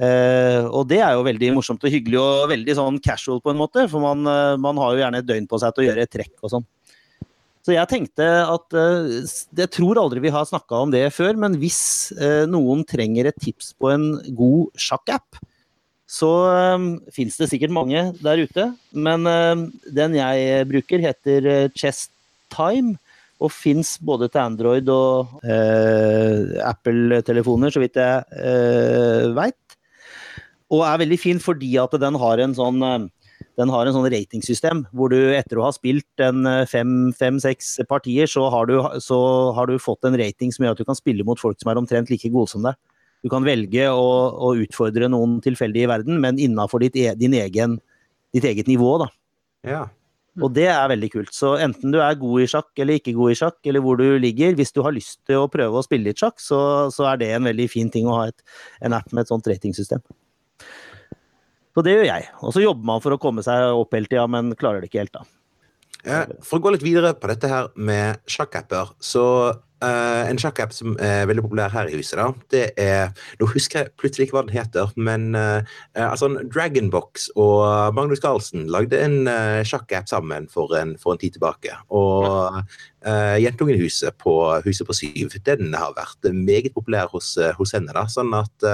Uh, 0.00 0.64
og 0.72 0.86
det 0.88 1.02
er 1.04 1.12
jo 1.12 1.26
veldig 1.26 1.50
morsomt 1.58 1.84
og 1.84 1.92
hyggelig 1.92 2.16
og 2.22 2.48
veldig 2.54 2.78
sånn 2.78 2.96
casual 3.04 3.42
på 3.44 3.52
en 3.52 3.60
måte, 3.60 3.84
for 3.92 4.00
man, 4.00 4.24
uh, 4.24 4.56
man 4.56 4.80
har 4.80 4.94
jo 4.94 5.04
gjerne 5.04 5.20
et 5.20 5.28
døgn 5.28 5.50
på 5.50 5.60
seg 5.60 5.76
til 5.76 5.84
å 5.84 5.88
gjøre 5.90 6.08
et 6.08 6.14
trekk 6.16 6.32
og 6.40 6.54
sånn. 6.54 6.68
Så 7.62 7.76
jeg 7.76 7.86
tenkte 7.86 8.24
at 8.26 8.74
Jeg 9.54 9.70
tror 9.70 10.00
aldri 10.00 10.18
vi 10.24 10.32
har 10.34 10.48
snakka 10.48 10.80
om 10.82 10.90
det 10.90 11.04
før, 11.14 11.36
men 11.38 11.54
hvis 11.62 12.10
noen 12.50 12.82
trenger 12.82 13.28
et 13.30 13.38
tips 13.38 13.68
på 13.78 13.92
en 13.92 14.08
god 14.34 14.72
sjakkapp, 14.74 15.38
så 16.12 16.28
um, 16.76 16.88
fins 17.14 17.38
det 17.40 17.48
sikkert 17.48 17.72
mange 17.72 18.02
der 18.20 18.42
ute. 18.44 18.66
Men 18.92 19.24
um, 19.24 19.68
den 19.96 20.18
jeg 20.18 20.66
bruker, 20.68 21.00
heter 21.00 21.70
Chest 21.72 21.80
Chess 21.82 22.10
Time. 22.52 22.98
Og 23.42 23.50
fins 23.50 23.96
både 23.98 24.28
til 24.30 24.38
Android 24.38 24.90
og 24.92 25.32
uh, 25.42 26.42
Apple-telefoner, 26.62 27.72
så 27.74 27.82
vidt 27.82 27.98
jeg 27.98 28.22
uh, 28.38 29.32
veit. 29.34 29.58
Og 30.72 30.84
er 30.86 31.00
veldig 31.02 31.18
fin 31.18 31.42
fordi 31.42 31.72
at 31.82 31.96
den 31.98 32.20
har 32.22 32.44
en 32.44 32.54
sånn 32.54 32.78
uh, 32.86 33.08
den 33.58 33.72
har 33.74 33.84
en 33.84 33.92
sånn 33.96 34.06
ratingsystem 34.08 34.84
hvor 34.96 35.10
du 35.12 35.18
etter 35.34 35.58
å 35.58 35.66
ha 35.66 35.72
spilt 35.74 36.22
en 36.22 36.46
fem-seks 36.70 37.72
fem, 37.82 37.88
partier, 37.90 38.30
så 38.30 38.46
har, 38.54 38.70
du, 38.70 38.78
så 39.02 39.18
har, 39.56 39.68
du, 39.68 39.82
fått 39.82 40.06
en 40.08 40.16
rating 40.16 40.54
som 40.54 40.64
gjør 40.64 40.76
at 40.76 40.80
du 40.80 40.86
kan 40.88 40.96
spille 40.96 41.26
mot 41.26 41.40
folk 41.40 41.58
som 41.60 41.72
er 41.72 41.80
omtrent 41.80 42.12
like 42.12 42.30
gode 42.32 42.48
som 42.54 42.64
deg. 42.64 42.78
Du 43.22 43.30
kan 43.30 43.46
velge 43.46 43.86
å, 43.94 44.06
å 44.34 44.52
utfordre 44.58 45.08
noen 45.10 45.38
tilfeldig 45.44 45.84
i 45.84 45.90
verden, 45.90 46.20
men 46.22 46.40
innafor 46.42 46.82
ditt, 46.82 46.98
e, 46.98 47.12
egen, 47.14 47.76
ditt, 48.34 48.46
eget 48.48 48.70
nivå. 48.70 48.96
da. 49.04 49.10
Ja. 49.66 49.82
Og 50.40 50.48
det 50.56 50.64
er 50.72 50.88
veldig 50.88 51.10
kult. 51.12 51.34
Så 51.36 51.52
enten 51.60 51.92
du 51.92 51.98
er 52.00 52.16
god 52.16 52.40
i 52.40 52.48
sjakk 52.48 52.80
eller 52.80 52.96
ikke 52.98 53.12
god 53.16 53.34
i 53.34 53.36
sjakk, 53.36 53.58
eller 53.68 53.84
hvor 53.84 54.00
du 54.00 54.06
ligger, 54.22 54.56
hvis 54.56 54.72
du 54.72 54.80
har 54.84 54.94
lyst 54.96 55.20
til 55.28 55.42
å 55.42 55.50
prøve 55.52 55.76
å 55.76 55.84
spille 55.84 56.08
litt 56.08 56.22
sjakk, 56.22 56.40
så, 56.40 56.88
så 56.94 57.10
er 57.10 57.20
det 57.20 57.30
en 57.36 57.50
veldig 57.50 57.68
fin 57.70 57.92
ting 57.92 58.08
å 58.08 58.16
ha 58.16 58.30
et, 58.30 58.40
en 58.80 58.96
app 58.96 59.12
med 59.12 59.26
et 59.26 59.32
sånt 59.34 59.50
ratingsystem. 59.52 60.00
Så 61.72 61.84
det 61.84 61.94
gjør 61.94 62.08
jeg. 62.08 62.26
Og 62.40 62.56
så 62.56 62.64
jobber 62.64 62.88
man 62.88 63.04
for 63.04 63.14
å 63.14 63.20
komme 63.20 63.44
seg 63.44 63.76
opp 63.76 63.94
hele 63.96 64.08
tida, 64.08 64.24
men 64.30 64.56
klarer 64.58 64.82
det 64.82 64.90
ikke 64.90 65.04
helt, 65.04 65.20
da. 65.20 65.28
For 66.42 66.58
å 66.58 66.64
gå 66.64 66.72
litt 66.74 66.84
videre 66.84 67.12
på 67.14 67.28
dette 67.30 67.50
her 67.52 67.68
med 67.76 68.24
sjakkapper, 68.30 68.96
så 68.98 69.24
Uh, 69.82 70.28
en 70.30 70.38
sjakkapp 70.38 70.70
som 70.74 70.94
er 71.02 71.24
veldig 71.26 71.42
populær 71.42 71.72
her 71.74 71.88
i 71.90 71.96
huset, 71.98 72.14
da, 72.20 72.28
det 72.54 72.66
er 72.78 73.10
Nå 73.40 73.48
husker 73.50 73.80
jeg 73.80 73.92
plutselig 73.98 74.28
ikke 74.28 74.36
hva 74.36 74.44
den 74.46 74.54
heter, 74.54 74.92
men 74.94 75.32
uh, 75.34 75.58
altså 75.96 76.28
Dragonbox 76.52 77.32
og 77.34 77.96
Magnus 77.96 78.22
Carlsen 78.22 78.68
lagde 78.70 79.00
en 79.02 79.26
uh, 79.26 79.62
sjakkapp 79.66 80.06
sammen 80.10 80.46
for 80.52 80.76
en, 80.78 80.94
for 81.02 81.16
en, 81.16 81.22
tid 81.22 81.34
tilbake. 81.34 81.74
Og 81.90 82.60
uh, 82.62 83.36
Jentungenhuset 83.42 84.14
på 84.22 84.36
Huset 84.64 84.86
på 84.86 84.96
Syv, 84.96 85.34
den 85.46 85.74
har 85.74 85.96
vært 85.98 86.30
meget 86.30 86.70
populær 86.74 87.10
hos, 87.10 87.34
hos 87.58 87.74
henne. 87.74 87.90
da, 87.94 88.06
Sånn 88.10 88.30
at 88.38 88.70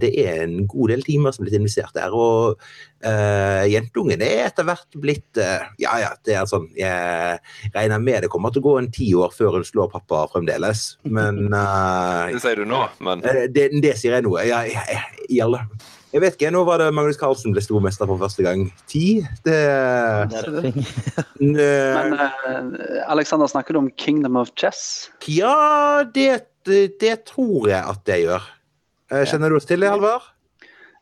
det 0.00 0.10
er 0.24 0.42
en 0.44 0.66
god 0.70 0.92
del 0.92 1.04
timer 1.06 1.34
som 1.34 1.44
er 1.44 1.48
blitt 1.48 1.60
investert 1.60 1.94
der. 1.96 2.14
Og 2.14 2.60
uh, 3.04 3.64
jentungen 3.70 4.22
er 4.24 4.46
etter 4.48 4.66
hvert 4.66 4.98
blitt 5.00 5.40
uh, 5.40 5.66
Ja 5.80 5.96
ja, 6.02 6.12
det 6.24 6.36
er 6.38 6.48
sånn 6.48 6.66
Jeg 6.78 7.40
regner 7.74 8.02
med 8.02 8.24
det 8.24 8.30
kommer 8.32 8.54
til 8.54 8.64
å 8.64 8.68
gå 8.68 8.76
en 8.80 8.92
ti 8.94 9.10
år 9.18 9.34
før 9.34 9.58
hun 9.58 9.66
slår 9.66 9.90
pappa 9.92 10.24
fremdeles, 10.32 10.86
men 11.04 11.46
uh, 11.52 12.30
Det 12.34 12.42
sier 12.44 12.62
du 12.62 12.70
nå, 12.70 12.84
men 13.04 13.24
det, 13.24 13.68
det, 13.82 13.96
sier 14.00 14.18
jeg 14.18 14.26
nå. 14.26 14.38
Ja, 14.44 14.64
i 14.64 15.42
alle 15.44 15.64
jeg 16.14 16.22
vet 16.22 16.36
ikke, 16.36 16.50
Nå 16.54 16.60
var 16.62 16.78
det 16.78 16.92
Magnus 16.94 17.16
Carlsen 17.18 17.50
ble 17.50 17.62
stormester 17.64 18.06
for 18.06 18.20
første 18.22 18.44
gang. 18.46 18.68
Ti? 18.86 19.18
Det, 19.42 19.56
det 20.30 20.52
Men 21.42 22.14
Alexander, 23.10 23.50
snakker 23.50 23.74
du 23.74 23.80
om 23.80 23.88
Kingdom 23.98 24.38
of 24.38 24.52
Chess? 24.54 25.10
Ja, 25.26 26.04
det, 26.14 26.44
det, 26.70 26.84
det 27.02 27.16
tror 27.32 27.66
jeg 27.72 27.82
at 27.82 28.14
jeg 28.14 28.28
gjør. 28.28 28.46
Eh, 29.14 29.24
kjenner 29.30 29.52
du 29.52 29.60
oss 29.60 29.68
til 29.68 29.84
det, 29.84 29.92
Halvard? 29.92 30.30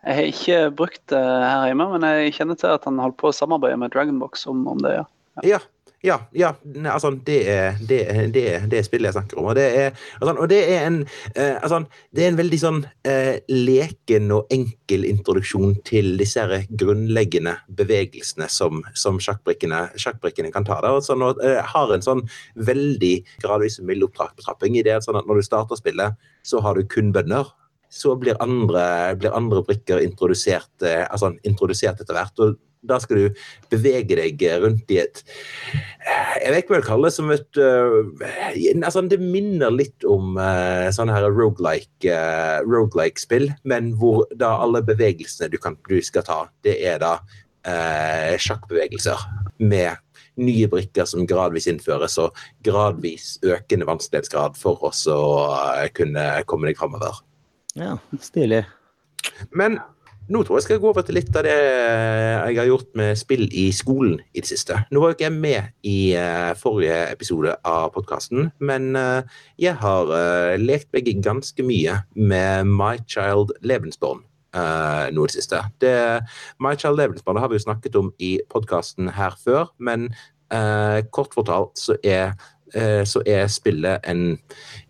Jeg 0.03 0.19
har 0.19 0.27
ikke 0.29 0.57
brukt 0.77 1.05
det 1.13 1.21
her 1.23 1.69
hjemme, 1.71 1.87
men 1.95 2.09
jeg 2.09 2.35
kjenner 2.37 2.59
til 2.59 2.75
at 2.75 2.89
han 2.89 2.99
holdt 3.01 3.21
på 3.23 3.31
å 3.31 3.37
samarbeide 3.37 3.79
med 3.81 3.93
Dragonbox 3.95 4.49
om, 4.51 4.67
om 4.69 4.83
det, 4.83 4.97
ja. 4.99 5.07
ja. 5.47 5.61
Ja, 6.03 6.17
ja 6.35 6.49
altså, 6.91 7.13
det 7.15 7.37
er, 7.47 7.77
det, 7.79 8.01
det, 8.35 8.43
det 8.73 8.81
spillet 8.83 9.13
jeg 9.13 9.15
snakker 9.15 9.39
om. 9.39 9.53
Og 9.53 9.55
det 9.55 9.67
er, 9.79 10.01
altså, 10.19 10.35
og 10.35 10.49
det 10.51 10.59
er, 10.67 10.89
en, 10.89 10.97
eh, 11.37 11.55
altså, 11.63 11.85
det 12.11 12.25
er 12.25 12.33
en 12.33 12.41
veldig 12.41 12.59
sånn 12.59 12.81
eh, 13.07 13.39
leken 13.47 14.35
og 14.35 14.51
enkel 14.53 15.07
introduksjon 15.07 15.77
til 15.87 16.17
disse 16.19 16.43
her 16.43 16.67
grunnleggende 16.83 17.55
bevegelsene 17.79 18.51
som, 18.51 18.83
som 18.99 19.23
sjakkbrikkene, 19.23 19.85
sjakkbrikkene, 19.95 20.51
kan 20.51 20.67
ta. 20.67 20.81
Der. 20.83 20.99
og 20.99 21.07
sånn, 21.07 21.23
og, 21.23 21.39
eh, 21.47 21.63
har 21.63 21.95
en 21.95 22.03
sånn 22.03 22.27
veldig 22.59 23.15
gradvis 23.47 23.79
mild 23.87 24.11
opptrapping 24.11 24.83
i 24.83 24.87
det 24.91 24.99
sånn 25.07 25.23
at 25.23 25.31
når 25.31 25.39
du 25.39 25.51
starter 25.53 25.79
spillet, 25.79 26.19
så 26.43 26.59
har 26.67 26.75
du 26.75 26.83
kun 26.91 27.15
bønner 27.15 27.47
så 27.93 28.17
blir 28.17 28.41
andre, 28.41 29.15
blir 29.21 29.35
andre 29.37 29.63
brikker 29.67 30.01
introdusert, 30.03 30.73
eh, 30.87 31.05
altså, 31.05 31.35
introdusert 31.49 32.01
etter 32.01 32.17
hvert. 32.17 32.39
og 32.41 32.61
da 32.83 32.99
skal 32.99 33.19
du 33.19 33.43
bevege 33.71 34.17
deg 34.19 34.43
rundt 34.63 34.91
i 34.91 34.99
et 35.05 35.23
Jeg 36.03 36.51
vet 36.51 36.65
ikke 36.65 36.75
hva 36.75 36.81
jeg 36.81 36.87
kaller 36.89 37.11
det 37.11 37.15
som 37.15 37.31
et 37.31 37.61
uh, 37.63 38.83
altså 38.83 39.05
Det 39.07 39.21
minner 39.23 39.71
litt 39.71 40.07
om 40.09 40.35
uh, 40.35 40.91
sånne 40.95 41.15
her 41.15 41.29
rogelike, 41.31 42.11
uh, 42.11 42.59
rogelike-spill, 42.67 43.53
men 43.69 43.93
hvor 44.01 44.27
da 44.35 44.57
alle 44.65 44.83
bevegelsene 44.87 45.51
du, 45.53 45.61
kan, 45.63 45.79
du 45.87 46.01
skal 46.03 46.27
ta, 46.27 46.41
det 46.67 46.81
er 46.83 46.99
da 47.03 47.19
uh, 47.23 48.35
sjakkbevegelser 48.43 49.29
med 49.63 49.95
nye 50.43 50.67
brikker 50.73 51.07
som 51.07 51.27
gradvis 51.29 51.69
innføres, 51.71 52.17
og 52.19 52.35
gradvis 52.67 53.37
økende 53.45 53.87
vanskelighetsgrad 53.87 54.57
for 54.59 54.83
oss 54.89 55.05
å 55.13 55.21
kunne 55.95 56.25
komme 56.49 56.71
deg 56.71 56.81
framover. 56.81 57.21
Ja, 57.79 57.97
stilig. 58.21 58.65
Men 59.57 59.79
nå 60.31 60.43
tror 60.47 60.59
jeg 60.59 60.67
skal 60.67 60.81
gå 60.83 60.91
over 60.93 61.05
til 61.05 61.17
litt 61.19 61.35
av 61.37 61.45
det 61.47 61.53
jeg 61.53 62.59
har 62.61 62.69
gjort 62.69 62.91
med 62.99 63.19
spill 63.19 63.47
i 63.49 63.67
skolen 63.75 64.21
i 64.33 64.43
det 64.43 64.49
siste. 64.49 64.77
Nå 64.93 65.03
var 65.03 65.11
jo 65.13 65.17
ikke 65.17 65.27
jeg 65.27 65.35
med 65.35 65.89
i 65.89 65.97
uh, 66.15 66.53
forrige 66.59 66.99
episode 67.11 67.55
av 67.69 67.89
podkasten, 67.97 68.51
men 68.63 68.93
uh, 68.97 69.25
jeg 69.61 69.75
har 69.83 70.13
uh, 70.13 70.55
lekt 70.61 70.93
meg 70.95 71.11
ganske 71.25 71.67
mye 71.67 71.99
med 72.15 72.71
My 72.71 72.95
Child 73.07 73.57
Lebensborn. 73.67 74.23
Uh, 74.53 75.09
nå 75.17 75.27
det 75.27 75.39
siste. 75.39 75.63
Det, 75.81 75.93
My 76.61 76.77
Child 76.77 77.01
Lebensborn 77.01 77.41
har 77.41 77.51
vi 77.51 77.59
jo 77.59 77.67
snakket 77.67 77.97
om 77.99 78.13
i 78.21 78.37
podkasten 78.53 79.11
her 79.17 79.39
før, 79.41 79.73
men 79.81 80.13
kort 81.17 81.33
fortalt 81.33 81.81
så 81.81 81.95
er 82.05 82.35
Eh, 82.37 82.62
så 83.09 83.23
er 83.29 83.49
spillet 83.53 84.05
en, 84.09 84.37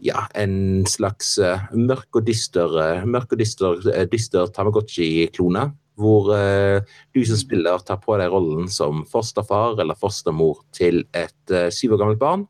ja, 0.04 0.24
en 0.38 0.84
slags 0.88 1.34
uh, 1.42 1.64
mørk 1.74 2.20
og 2.20 2.26
dyster, 2.28 2.72
uh, 2.78 3.06
mørk 3.08 3.34
og 3.34 3.42
dyster, 3.42 3.80
dyster 4.12 4.50
Tamagotchi-klone. 4.54 5.70
Hvor 6.02 6.30
du 6.32 7.18
som 7.28 7.36
spiller 7.36 7.82
tar 7.84 7.98
på 8.00 8.14
deg 8.16 8.32
rollen 8.32 8.64
som 8.72 9.02
fosterfar 9.06 9.76
eller 9.82 9.98
fostermor 10.00 10.62
til 10.72 11.02
et 11.12 11.52
syv 11.76 11.92
år 11.94 12.00
gammelt 12.00 12.22
barn. 12.22 12.46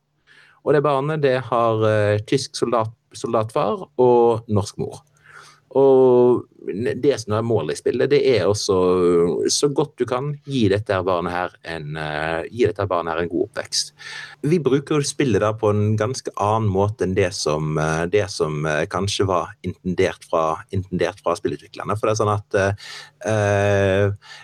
Og 0.62 0.76
det 0.76 0.84
barnet 0.86 1.24
det 1.24 1.34
har 1.48 1.82
tysk 2.30 2.54
soldat, 2.56 2.94
soldatfar 3.18 3.82
og 3.98 4.46
norsk 4.46 4.78
mor. 4.78 5.02
Og 5.78 6.42
det 7.02 7.14
som 7.22 7.34
er 7.36 7.44
målet 7.46 7.76
i 7.76 7.80
spillet, 7.80 8.10
det 8.12 8.20
er 8.28 8.44
også 8.44 8.76
så 9.50 9.70
godt 9.72 9.94
du 10.00 10.04
kan 10.08 10.32
gi 10.44 10.66
dette 10.68 10.98
barnet 11.06 11.32
her 11.32 11.54
en, 11.74 11.96
gi 12.50 12.66
dette 12.68 12.86
barnet 12.90 13.14
her 13.14 13.22
en 13.22 13.30
god 13.32 13.46
oppvekst. 13.48 13.94
Vi 14.44 14.60
bruker 14.62 15.00
jo 15.00 15.06
spillet 15.06 15.40
da 15.42 15.52
på 15.56 15.70
en 15.72 15.96
ganske 16.00 16.34
annen 16.36 16.68
måte 16.72 17.06
enn 17.06 17.16
det 17.16 17.30
som, 17.36 17.72
uh, 17.80 18.04
det 18.10 18.26
som 18.32 18.66
kanskje 18.92 19.26
var 19.30 19.54
intendert 19.64 20.28
fra, 20.28 20.44
intendert 20.76 21.24
fra 21.24 21.38
spillutviklerne. 21.40 21.96
For 21.96 22.08
det 22.08 22.14
er 22.14 22.20
sånn 22.20 22.36
at 22.36 22.60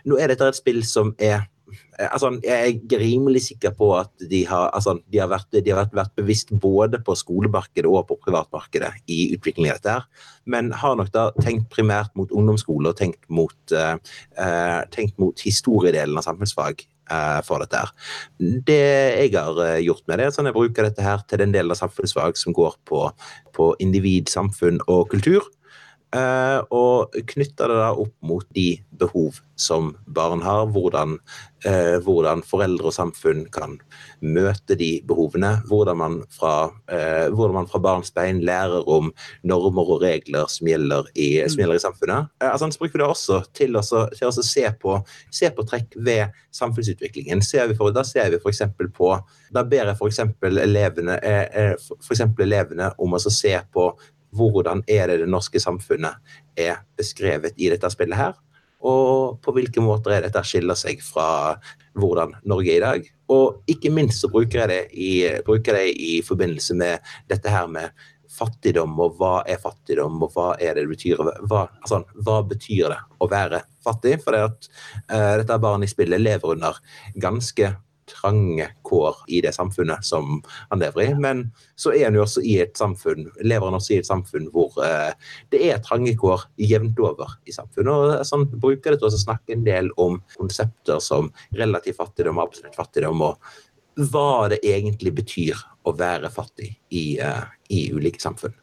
nå 0.08 0.18
er 0.18 0.32
dette 0.32 0.48
et 0.48 0.62
spill 0.62 0.84
som 0.86 1.12
er 1.20 1.44
Eh, 1.44 1.57
altså, 2.06 2.30
jeg 2.44 2.76
er 2.78 3.00
rimelig 3.00 3.42
sikker 3.48 3.72
på 3.74 3.90
at 3.98 4.26
de 4.30 4.44
har, 4.46 4.68
altså, 4.76 4.98
de 5.10 5.18
har, 5.18 5.30
vært, 5.30 5.48
de 5.52 5.72
har 5.72 5.80
vært, 5.82 5.96
vært, 5.98 6.14
bevisst 6.18 6.52
både 6.62 7.00
på 7.04 7.16
skolemarkedet 7.18 7.90
og 7.90 8.06
på 8.10 8.18
privatmarkedet 8.26 8.92
i 9.10 9.32
utviklingen 9.34 9.72
av 9.72 9.80
dette. 9.80 9.96
her, 9.96 10.28
Men 10.46 10.70
har 10.72 10.96
nok 10.96 11.10
da 11.14 11.30
tenkt 11.42 11.68
primært 11.74 12.14
mot 12.14 12.30
ungdomsskole 12.30 12.92
og 12.92 13.00
tenkt 13.00 13.24
mot, 13.28 13.56
uh, 13.72 13.98
tenkt 14.94 15.18
mot 15.18 15.40
historiedelen 15.40 16.16
av 16.18 16.26
samfunnsfag 16.28 16.86
for 17.48 17.62
dette. 17.64 17.78
her. 17.78 17.90
Det 18.38 18.74
jeg 18.76 19.30
har 19.32 19.78
gjort 19.80 20.02
med 20.06 20.18
det, 20.18 20.26
er 20.26 20.34
sånn 20.34 20.44
jeg 20.44 20.56
bruker 20.58 20.84
dette 20.84 21.00
her 21.00 21.22
til 21.24 21.40
den 21.40 21.54
delen 21.54 21.72
av 21.72 21.80
samfunnsfag 21.80 22.36
som 22.36 22.52
går 22.52 22.74
på, 22.84 23.06
på 23.56 23.70
individ, 23.80 24.28
samfunn 24.28 24.76
og 24.86 25.08
kultur. 25.14 25.40
Uh, 26.08 26.62
og 26.72 27.16
knytter 27.28 27.68
det 27.68 27.74
da 27.82 27.88
opp 27.92 28.14
mot 28.24 28.46
de 28.56 28.78
behov 28.96 29.42
som 29.60 29.90
barn 30.08 30.40
har. 30.40 30.70
Hvordan, 30.72 31.18
uh, 31.66 31.96
hvordan, 32.00 32.40
foreldre 32.48 32.88
og 32.88 32.94
samfunn 32.96 33.42
kan 33.52 33.76
møte 34.24 34.78
de 34.80 35.02
behovene. 35.04 35.58
Hvordan 35.68 36.00
man 36.00 36.16
fra, 36.32 36.70
uh, 36.88 37.28
hvordan 37.28 37.58
man 37.58 37.68
fra 37.68 37.82
barns 37.84 38.14
bein 38.16 38.40
lærer 38.40 38.88
om 38.88 39.12
normer 39.44 39.92
og 39.98 40.02
regler 40.06 40.48
som 40.48 40.72
gjelder 40.72 41.12
i, 41.12 41.28
som 41.44 41.60
gjelder 41.60 41.76
i 41.76 41.84
samfunnet. 41.84 42.32
altså, 42.40 42.72
så 42.72 42.80
bruker 42.80 42.96
vi 42.96 43.04
det 43.04 43.12
også 43.12 43.42
til, 43.52 43.76
også, 43.76 44.08
til 44.16 44.32
å 44.32 44.48
se 44.54 44.66
på, 44.80 44.98
se 45.28 45.52
på 45.52 45.68
trekk 45.68 45.98
ved 46.08 46.40
samfunnsutviklingen. 46.56 47.44
Ser 47.44 47.76
for, 47.76 47.92
da 47.92 48.00
ser 48.00 48.32
vi 48.32 48.40
f.eks. 48.40 48.64
på 48.96 49.16
Da 49.52 49.60
ber 49.60 49.92
jeg 49.92 49.98
f.eks. 49.98 50.24
Elevene, 50.48 51.20
for 52.00 52.44
elevene 52.48 52.94
om 52.96 53.12
å 53.12 53.28
se 53.28 53.58
på 53.72 53.92
hvordan 54.36 54.82
er 54.90 55.08
det 55.08 55.22
det 55.22 55.30
norske 55.30 55.60
samfunnet 55.62 56.18
er 56.58 56.82
beskrevet 56.98 57.56
i 57.56 57.70
dette 57.72 57.90
spillet 57.92 58.18
her. 58.18 58.36
Og 58.78 59.40
på 59.42 59.54
hvilke 59.56 59.82
måter 59.82 60.14
er 60.14 60.26
dette 60.26 60.42
skiller 60.46 60.78
seg 60.78 61.00
fra 61.02 61.56
hvordan 61.98 62.36
Norge 62.46 62.76
er 62.76 62.78
i 62.78 62.84
dag. 62.84 63.08
Og 63.34 63.64
ikke 63.70 63.90
minst 63.90 64.22
så 64.22 64.30
bruker 64.30 64.62
jeg 64.62 64.70
det 64.70 64.82
i, 64.94 65.10
jeg 65.26 65.74
det 65.74 65.88
i 65.98 66.12
forbindelse 66.26 66.76
med 66.78 67.10
dette 67.30 67.50
her 67.50 67.66
med 67.70 67.90
fattigdom, 68.38 68.94
og 69.02 69.16
hva 69.18 69.40
er 69.48 69.60
fattigdom, 69.62 70.20
og 70.22 70.32
hva 70.36 70.52
er 70.60 70.76
det 70.76 70.84
det 70.86 70.92
betyr 70.92 71.22
hva, 71.50 71.64
altså, 71.82 72.02
hva 72.22 72.38
betyr 72.46 72.92
det 72.92 73.00
å 73.18 73.28
være 73.30 73.62
fattig? 73.84 74.18
For 74.22 74.36
det 74.36 74.44
at 74.46 74.70
uh, 75.10 75.34
dette 75.40 75.60
barnet 75.62 75.88
i 75.88 75.94
spillet 75.94 76.22
lever 76.22 76.54
under 76.54 76.78
ganske 77.18 77.72
trange 78.10 78.66
kår 78.86 79.22
i 79.28 79.40
det 79.44 79.52
samfunnet 79.56 80.06
som 80.06 80.40
han 80.70 80.82
lever 80.82 81.04
i. 81.04 81.08
Men 81.20 81.46
så 81.78 81.92
er 81.94 82.08
han 82.08 82.18
jo 82.18 82.24
også 82.24 82.42
i 82.46 82.58
et 82.64 82.76
samfunn, 82.78 83.28
lever 83.42 83.68
han 83.68 83.78
også 83.78 83.94
i 83.96 84.00
et 84.02 84.08
samfunn 84.08 84.48
hvor 84.54 84.76
eh, 84.84 85.12
det 85.52 85.62
er 85.68 85.82
trange 85.84 86.14
kår 86.18 86.48
jevnt 86.60 87.00
over 87.04 87.38
i 87.48 87.54
samfunnet. 87.54 87.92
Og 87.94 88.28
sånn, 88.28 88.48
bruker 88.58 88.94
det 88.94 89.02
til 89.02 89.10
å 89.10 89.22
snakke 89.24 89.56
en 89.56 89.66
del 89.66 89.90
om 90.00 90.20
konsepter 90.36 91.02
som 91.04 91.32
relativ 91.56 91.98
fattigdom 92.00 92.40
og 92.40 92.48
absolutt 92.48 92.78
fattigdom, 92.78 93.24
og 93.30 94.08
hva 94.12 94.46
det 94.52 94.60
egentlig 94.66 95.12
betyr 95.16 95.58
å 95.88 95.94
være 95.98 96.30
fattig 96.30 96.70
i, 96.94 97.18
eh, 97.18 97.44
i 97.74 97.88
ulike 97.94 98.22
samfunn. 98.22 98.54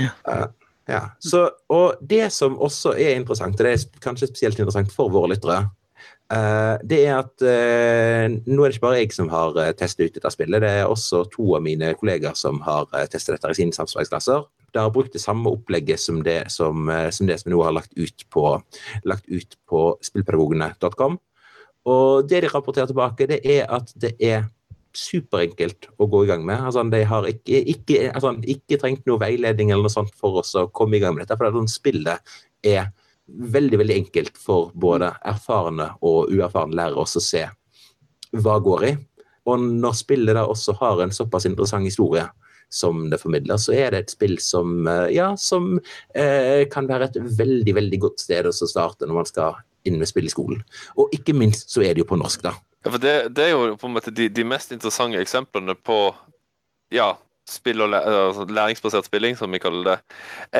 Ja. 0.00 0.10
Uh, 0.26 0.46
ja. 0.90 1.00
Så, 1.22 1.46
og 1.72 2.00
det 2.02 2.26
som 2.34 2.58
også 2.58 2.96
er 2.98 3.14
interessant, 3.18 3.60
og 3.60 3.66
det 3.66 3.76
er 3.76 4.02
kanskje 4.04 4.28
spesielt 4.30 4.58
interessant 4.58 4.92
for 4.92 5.12
våre 5.12 5.32
lyttere, 5.32 5.62
det 6.84 6.98
er 7.04 7.18
at 7.18 7.44
uh, 7.44 8.24
nå 8.46 8.64
er 8.64 8.72
det 8.72 8.76
ikke 8.76 8.86
bare 8.86 9.00
jeg 9.00 9.14
som 9.16 9.30
har 9.32 9.56
uh, 9.58 9.70
testet 9.76 10.08
ut 10.08 10.16
dette 10.18 10.32
spillet, 10.34 10.62
det 10.64 10.70
er 10.80 10.90
også 10.90 11.24
to 11.32 11.54
av 11.58 11.64
mine 11.64 11.92
kollegaer 11.98 12.36
som 12.38 12.60
har 12.66 12.88
testet 13.12 13.36
dette 13.36 13.52
i 13.52 13.58
sine 13.60 13.76
samsvarighetsklasser. 13.76 14.46
De 14.74 14.82
har 14.82 14.94
brukt 14.94 15.14
det 15.14 15.22
samme 15.22 15.52
opplegget 15.54 16.02
som 16.02 16.22
det 16.26 16.40
som, 16.50 16.90
som, 17.14 17.28
det 17.28 17.38
som 17.38 17.50
vi 17.50 17.54
nå 17.54 17.62
har 17.62 17.76
lagt 17.76 17.94
ut 17.94 18.26
på, 18.34 18.56
på 19.70 19.84
spillpedagogene.com. 20.02 21.20
Og 21.94 22.26
det 22.28 22.42
de 22.42 22.50
rapporterer 22.50 22.90
tilbake, 22.90 23.28
det 23.30 23.40
er 23.44 23.68
at 23.70 23.92
det 24.00 24.14
er 24.18 24.48
superenkelt 24.94 25.88
å 25.98 26.08
gå 26.10 26.24
i 26.24 26.28
gang 26.30 26.44
med. 26.46 26.62
Altså, 26.62 26.84
de 26.90 27.02
har 27.08 27.28
ikke, 27.28 27.60
ikke, 27.74 28.10
altså, 28.14 28.34
ikke 28.54 28.78
trengt 28.80 29.06
noe 29.08 29.20
veiledning 29.22 29.72
eller 29.72 29.88
noe 29.88 29.94
sånt 29.94 30.14
for 30.18 30.40
oss 30.42 30.54
å 30.58 30.68
komme 30.74 30.98
i 30.98 31.02
gang 31.02 31.16
med 31.16 31.24
dette, 31.24 31.36
for 31.38 31.48
det 31.48 31.58
sånn 31.58 31.72
spillet 31.72 32.36
er 32.64 32.92
veldig 33.26 33.80
veldig 33.80 33.96
enkelt 34.02 34.38
for 34.40 34.70
både 34.74 35.12
erfarne 35.24 35.90
og 36.04 36.32
uerfarne 36.32 36.76
lærere 36.76 37.04
å 37.04 37.08
se 37.22 37.44
hva 38.34 38.56
går 38.62 38.88
i. 38.88 38.94
Og 39.48 39.60
når 39.60 39.96
spillet 39.98 40.36
da 40.36 40.46
også 40.48 40.76
har 40.80 41.02
en 41.04 41.12
såpass 41.12 41.46
interessant 41.48 41.86
historie 41.86 42.24
som 42.72 43.04
det 43.10 43.20
formidler, 43.22 43.58
så 43.60 43.74
er 43.76 43.92
det 43.92 44.00
et 44.02 44.14
spill 44.14 44.38
som, 44.42 44.86
eh, 44.88 45.14
ja, 45.14 45.34
som 45.38 45.76
eh, 46.14 46.64
kan 46.72 46.88
være 46.90 47.10
et 47.10 47.18
veldig 47.38 47.74
veldig 47.76 48.00
godt 48.02 48.24
sted 48.24 48.48
å 48.48 48.54
starte 48.54 49.06
når 49.06 49.20
man 49.20 49.28
skal 49.28 49.60
inn 49.84 50.00
med 50.00 50.08
spill 50.10 50.26
i 50.26 50.32
skolen. 50.32 50.62
Og 50.98 51.12
ikke 51.14 51.36
minst 51.36 51.70
så 51.70 51.84
er 51.84 51.94
det 51.94 52.02
jo 52.02 52.08
på 52.08 52.18
norsk, 52.18 52.42
da. 52.46 52.54
Ja, 52.84 52.90
for 52.90 53.00
det, 53.00 53.14
det 53.36 53.46
er 53.46 53.54
jo 53.54 53.76
på 53.80 53.88
en 53.88 53.94
måte 53.96 54.12
de, 54.12 54.28
de, 54.32 54.44
mest 54.48 54.72
interessante 54.74 55.20
eksemplene 55.22 55.76
på 55.76 55.98
ja, 56.92 57.14
spill 57.48 57.84
og 57.84 57.92
læ 57.92 58.00
læringsbasert 58.48 59.08
spilling, 59.08 59.38
som 59.38 59.52
vi 59.52 59.60
kaller 59.62 59.92
det, 59.92 59.98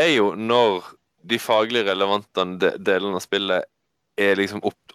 er 0.04 0.10
jo 0.14 0.32
når 0.36 0.84
de 1.24 1.38
faglig 1.40 1.84
relevante 1.86 2.44
delene 2.60 3.18
av 3.18 3.24
spillet 3.24 3.66
er 4.20 4.36
liksom 4.38 4.62
opp, 4.66 4.94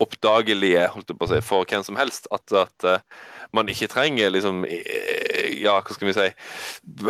oppdagelige 0.00 0.86
holdt 0.94 1.12
jeg 1.12 1.18
på 1.20 1.28
å 1.28 1.30
si, 1.30 1.40
for 1.44 1.68
hvem 1.68 1.84
som 1.86 1.98
helst. 2.00 2.28
At, 2.34 2.52
at 2.56 2.86
uh, 2.86 3.26
man 3.56 3.70
ikke 3.70 3.90
trenger 3.92 4.32
liksom 4.32 4.64
ja, 5.60 5.76
hva 5.80 5.94
skal 5.94 6.08
vi 6.08 6.16
si 6.16 6.28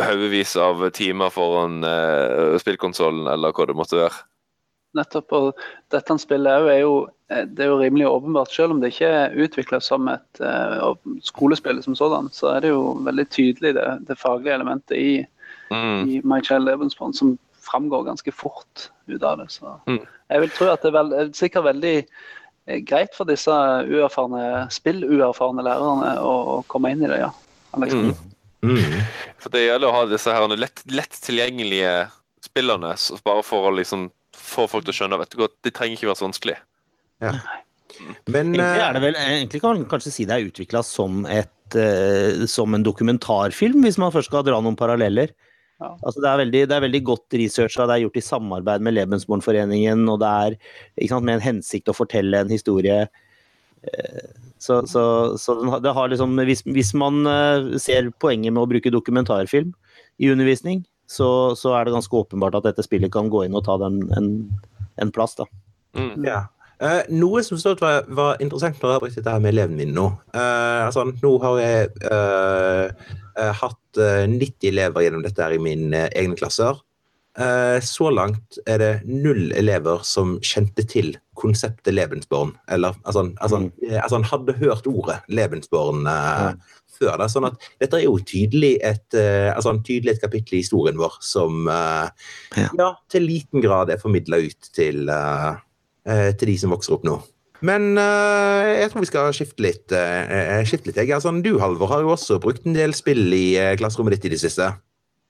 haugevis 0.01 0.55
av 0.59 0.83
timer 0.95 1.31
foran 1.33 1.81
uh, 1.85 2.57
spillkonsollen, 2.61 3.29
eller 3.31 3.55
hva 3.55 3.69
det 3.69 3.77
måtte 3.77 3.99
være. 4.01 4.25
Nettopp. 4.97 5.35
Og 5.37 5.61
dette 5.93 6.17
spillet 6.19 6.67
er 6.67 6.81
jo, 6.81 6.95
eh, 7.31 7.45
det 7.47 7.63
er 7.63 7.71
jo 7.71 7.79
rimelig 7.79 8.09
åpenbart. 8.09 8.51
Selv 8.51 8.75
om 8.75 8.81
det 8.81 8.91
ikke 8.91 9.11
er 9.21 9.37
utvikla 9.45 9.79
som 9.83 10.09
et 10.11 10.41
uh, 10.43 10.91
skolespill 11.23 11.79
som 11.85 11.95
sådan, 11.95 12.27
så 12.35 12.55
er 12.55 12.65
det 12.65 12.73
jo 12.73 12.97
veldig 13.05 13.27
tydelig 13.31 13.75
det, 13.79 13.87
det 14.09 14.19
faglige 14.19 14.57
elementet 14.59 14.97
i, 14.97 15.13
mm. 15.71 16.01
i 16.11 16.19
My 16.27 16.41
Child 16.43 16.67
Lebensborn 16.67 17.15
som 17.15 17.37
framgår 17.71 18.05
ganske 18.09 18.33
fort 18.35 18.89
ut 19.07 19.23
av 19.23 19.39
det. 19.41 19.49
Så 19.53 19.73
mm. 19.87 20.01
jeg 20.33 20.43
vil 20.43 20.53
tro 20.57 20.69
at 20.71 20.83
det 20.83 20.91
er, 20.91 20.97
veld, 20.97 21.15
er 21.15 21.31
sikkert 21.37 21.67
veldig 21.69 21.95
eh, 22.01 22.79
greit 22.87 23.15
for 23.17 23.29
disse 23.29 23.55
uerfarne, 23.87 24.67
spilluerfarne 24.73 25.65
lærerne 25.65 26.15
å, 26.19 26.35
å, 26.57 26.59
komme 26.71 26.93
inn 26.93 27.05
i 27.05 27.11
det, 27.11 27.21
ja. 27.23 27.31
Mm. 27.77 28.11
Mm. 28.61 28.97
For 29.41 29.53
det 29.53 29.65
gjelder 29.65 29.89
å 29.89 29.95
ha 29.95 30.07
disse 30.09 30.33
her 30.35 30.57
lett, 30.59 30.83
lett 30.91 31.15
tilgjengelige 31.23 31.93
spillerne, 32.43 32.95
bare 33.25 33.45
for 33.47 33.69
å 33.69 33.75
liksom 33.77 34.09
få 34.37 34.67
folk 34.69 34.85
til 34.85 34.93
å 34.93 34.97
skjønne 34.99 35.19
vet 35.21 35.33
du 35.33 35.41
godt, 35.43 35.57
Det 35.63 35.73
trenger 35.75 35.97
ikke 35.97 36.09
være 36.09 36.19
så 36.19 36.27
vanskelig. 36.27 36.57
Ja. 37.21 37.35
Men 38.31 38.53
Egentlig, 38.55 38.65
eh, 38.65 38.83
er 38.87 38.93
det 38.95 39.01
vel, 39.03 39.17
egentlig 39.19 39.61
kan 39.61 39.77
man 39.77 39.89
kanskje 39.89 40.13
si 40.15 40.25
det 40.25 40.37
er 40.37 40.49
utvikla 40.49 40.81
som, 40.85 41.25
et, 41.29 41.75
eh, 41.77 42.45
som 42.49 42.73
en 42.73 42.85
dokumentarfilm, 42.85 43.83
hvis 43.85 43.99
man 44.01 44.13
først 44.13 44.31
skal 44.31 44.45
dra 44.47 44.59
noen 44.59 44.79
paralleller. 44.79 45.35
Ja. 45.81 45.95
Altså 45.97 46.21
det, 46.21 46.29
er 46.29 46.43
veldig, 46.43 46.61
det 46.69 46.77
er 46.77 46.85
veldig 46.85 47.01
godt 47.09 47.39
researcha, 47.41 47.89
det 47.89 47.97
er 47.97 48.05
gjort 48.05 48.21
i 48.21 48.25
samarbeid 48.27 48.85
med 48.85 48.95
Lebensbornforeningen, 48.99 50.05
og 50.13 50.21
det 50.21 50.31
er 50.45 50.55
ikke 50.95 51.11
sant, 51.15 51.25
med 51.25 51.39
en 51.39 51.47
hensikt 51.49 51.89
å 51.89 51.97
fortelle 51.97 52.45
en 52.45 52.53
historie. 52.53 53.03
Eh, 53.89 54.31
Så, 54.61 54.75
så, 54.85 55.33
så 55.41 55.55
det 55.81 55.89
har 55.97 56.11
liksom, 56.11 56.37
hvis, 56.45 56.59
hvis 56.69 56.91
man 56.93 57.25
eh, 57.25 57.79
ser 57.81 58.11
poenget 58.21 58.53
med 58.53 58.61
å 58.61 58.69
bruke 58.69 58.91
dokumentarfilm 58.93 59.71
i 60.21 60.29
undervisning, 60.29 60.83
så, 61.09 61.55
så 61.57 61.73
er 61.73 61.87
det 61.87 61.95
ganske 61.95 62.13
åpenbart 62.13 62.59
at 62.59 62.67
dette 62.67 62.85
spillet 62.85 63.09
kan 63.11 63.31
gå 63.33 63.41
inn 63.47 63.57
og 63.57 63.65
ta 63.65 63.79
den 63.81 64.03
en, 64.13 64.27
en 65.01 65.11
plass. 65.11 65.33
da. 65.39 65.47
Mm. 65.97 66.27
Ja. 66.27 66.43
Uh, 66.77 67.01
noe 67.09 67.41
som 67.41 67.57
stod 67.57 67.81
var, 67.81 68.05
var 68.09 68.37
interessant 68.37 68.77
når 68.77 68.89
jeg 68.89 68.99
har 68.99 69.01
brukt 69.07 69.17
dette 69.17 69.33
her 69.33 69.41
med 69.41 69.55
elevene 69.55 69.81
mine 69.81 69.97
nå. 69.97 70.05
Uh, 70.29 70.85
altså, 70.85 71.07
nå 71.09 71.33
har 71.41 71.59
jeg 71.61 71.89
eh, 72.05 73.09
hatt 73.35 73.99
eh, 74.01 74.23
90 74.29 74.71
elever 74.71 75.05
gjennom 75.05 75.25
dette 75.25 75.43
her 75.43 75.55
i 75.55 75.61
mine 75.61 76.07
eh, 76.07 76.13
egne 76.23 76.39
klasser. 76.39 76.79
Eh, 77.39 77.77
så 77.85 78.09
langt 78.11 78.59
er 78.67 78.81
det 78.81 78.91
null 79.07 79.53
elever 79.55 80.03
som 80.03 80.35
kjente 80.43 80.83
til 80.89 81.13
konseptet 81.39 81.93
Lebensborn. 81.95 82.53
Eller 82.71 82.97
altså, 83.03 83.29
altså, 83.39 83.63
eh, 83.87 83.97
altså 84.01 84.19
han 84.19 84.29
hadde 84.33 84.57
hørt 84.59 84.89
ordet 84.91 85.21
Lebensborn 85.31 86.07
eh, 86.11 86.51
før. 87.01 87.17
Da, 87.21 87.27
sånn 87.31 87.49
at 87.49 87.59
dette 87.81 87.99
er 87.99 88.05
jo 88.05 88.17
tydelig 88.27 88.75
et, 88.85 89.07
uh, 89.15 89.51
altså, 89.55 89.73
en 89.73 89.83
tydelig 89.85 90.15
et 90.15 90.23
kapittel 90.23 90.59
i 90.59 90.63
historien 90.63 90.99
vår 90.99 91.17
som 91.25 91.67
uh, 91.69 92.09
Ja. 92.57 92.69
ja, 92.77 92.89
til 93.11 93.27
liten 93.27 93.63
grad 93.63 93.91
er 93.93 94.01
formidla 94.01 94.41
ut 94.43 94.71
til 94.75 95.07
eh, 95.09 95.51
eh, 96.03 96.31
til 96.35 96.49
de 96.51 96.57
som 96.59 96.73
vokser 96.73 96.97
opp 96.97 97.05
nå. 97.07 97.13
Men 97.65 97.93
uh, 97.93 98.65
jeg 98.65 98.89
tror 98.89 99.03
vi 99.03 99.09
skal 99.09 99.35
skifte 99.37 99.63
litt. 99.63 99.93
eh, 99.93 100.61
skifte 100.65 100.89
litt. 100.89 100.97
Jeg, 100.97 101.11
altså, 101.13 101.33
du, 101.45 101.53
Halvor, 101.61 101.91
har 101.91 102.01
jo 102.01 102.13
også 102.15 102.39
brukt 102.41 102.65
en 102.65 102.77
del 102.77 102.95
spill 102.97 103.29
i 103.37 103.53
uh, 103.61 103.75
klasserommet 103.77 104.17
ditt 104.17 104.31
i 104.31 104.33
det 104.33 104.41
siste. 104.41 104.71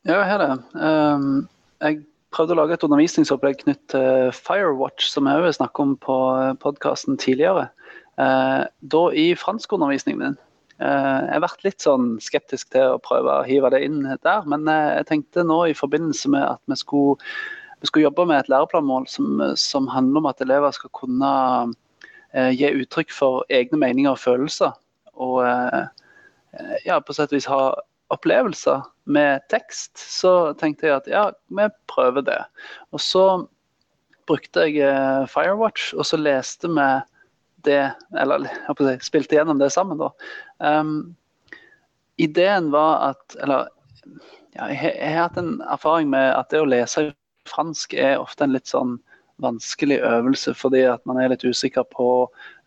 Ja, 0.08 0.15
jeg 0.15 0.30
har 0.32 0.41
det. 0.41 0.54
Um, 0.80 1.50
jeg 1.84 2.00
prøvde 2.32 2.56
å 2.56 2.62
lage 2.62 2.78
et 2.78 2.86
undervisningsopplegg 2.88 3.60
knyttet 3.65 3.91
til 3.91 4.32
Firewatch, 4.38 5.10
som 5.12 5.28
jeg 5.28 5.41
også 5.44 5.60
snakket 5.60 5.84
om 5.84 5.98
på 6.00 6.17
podkasten 6.63 7.20
tidligere. 7.20 7.67
Da 8.15 9.02
i 9.17 9.32
franskundervisningen 9.36 10.22
min. 10.22 10.38
Jeg 10.80 11.32
har 11.34 11.44
vært 11.44 11.63
litt 11.65 11.84
sånn 11.84 12.13
skeptisk 12.24 12.70
til 12.74 12.94
å 12.94 13.02
prøve 13.04 13.34
å 13.34 13.46
hive 13.48 13.72
det 13.74 13.82
inn 13.84 14.00
der, 14.06 14.48
men 14.50 14.70
jeg 14.70 15.08
tenkte 15.10 15.44
nå 15.48 15.58
i 15.67 15.76
forbindelse 15.78 16.32
med 16.32 16.46
at 16.46 16.62
vi 16.72 16.78
skulle, 16.80 17.17
vi 17.82 17.89
skulle 17.89 18.08
jobbe 18.08 18.28
med 18.30 18.39
et 18.39 18.52
læreplanmål 18.54 19.10
som, 19.12 19.41
som 19.60 19.89
handler 19.91 20.24
om 20.24 20.30
at 20.32 20.44
elever 20.46 20.78
skal 20.78 20.94
kunne 21.02 21.34
gi 22.32 22.70
uttrykk 22.82 23.12
for 23.12 23.46
egne 23.52 23.80
meninger 23.82 24.13
og 24.13 24.22
følelser. 24.22 24.76
Og 25.20 25.41
eh, 25.46 25.88
ja, 26.86 27.00
på 27.00 27.15
sett 27.15 27.32
og 27.32 27.39
vis 27.39 27.50
ha 27.52 27.62
opplevelser 28.12 28.84
med 29.12 29.44
tekst, 29.52 29.96
så 29.96 30.52
tenkte 30.60 30.88
jeg 30.88 30.98
at 31.00 31.10
ja, 31.12 31.24
vi 31.52 31.67
prøver 31.91 32.26
det. 32.28 32.39
Og 32.91 33.04
så 33.04 33.26
brukte 34.30 34.67
jeg 34.67 34.84
eh, 34.88 35.28
Firewatch, 35.32 35.94
og 35.96 36.08
så 36.08 36.20
leste 36.20 36.72
vi 36.72 36.89
det, 37.67 37.91
eller 38.17 38.48
jeg 38.50 39.04
spilte 39.06 39.38
gjennom 39.38 39.60
det 39.62 39.70
sammen, 39.74 40.00
da. 40.02 40.10
Um, 40.58 41.13
ideen 42.17 42.72
var 42.74 43.12
at 43.12 43.36
Eller 43.41 43.67
ja, 44.56 44.67
jeg, 44.67 44.96
jeg 44.98 45.13
har 45.13 45.28
hatt 45.28 45.38
en 45.38 45.62
erfaring 45.70 46.10
med 46.10 46.34
at 46.36 46.50
det 46.52 46.62
å 46.62 46.70
lese 46.70 47.12
fransk 47.50 47.94
er 47.94 48.20
ofte 48.22 48.46
en 48.46 48.54
litt 48.56 48.70
sånn 48.70 48.98
vanskelig 49.41 49.99
øvelse, 50.06 50.54
fordi 50.58 50.84
at 50.89 51.04
man 51.10 51.19
er 51.21 51.32
litt 51.34 51.45
usikker 51.45 51.86
på 51.93 52.08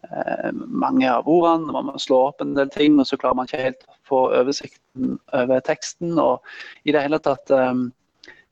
eh, 0.09 0.51
mange 0.53 1.09
av 1.11 1.29
ordene. 1.31 1.73
Man 1.75 1.91
må 1.91 1.99
slå 2.03 2.21
opp 2.29 2.45
en 2.45 2.55
del 2.59 2.71
ting, 2.75 2.99
og 2.99 3.09
så 3.09 3.19
klarer 3.21 3.39
man 3.39 3.51
ikke 3.51 3.63
helt 3.63 3.87
å 3.89 3.99
få 4.09 4.23
oversikten 4.41 5.19
over 5.33 5.65
teksten. 5.67 6.19
Og 6.19 6.45
i 6.85 6.95
det 6.95 7.05
hele 7.07 7.23
tatt 7.23 7.55
eh, 7.55 7.75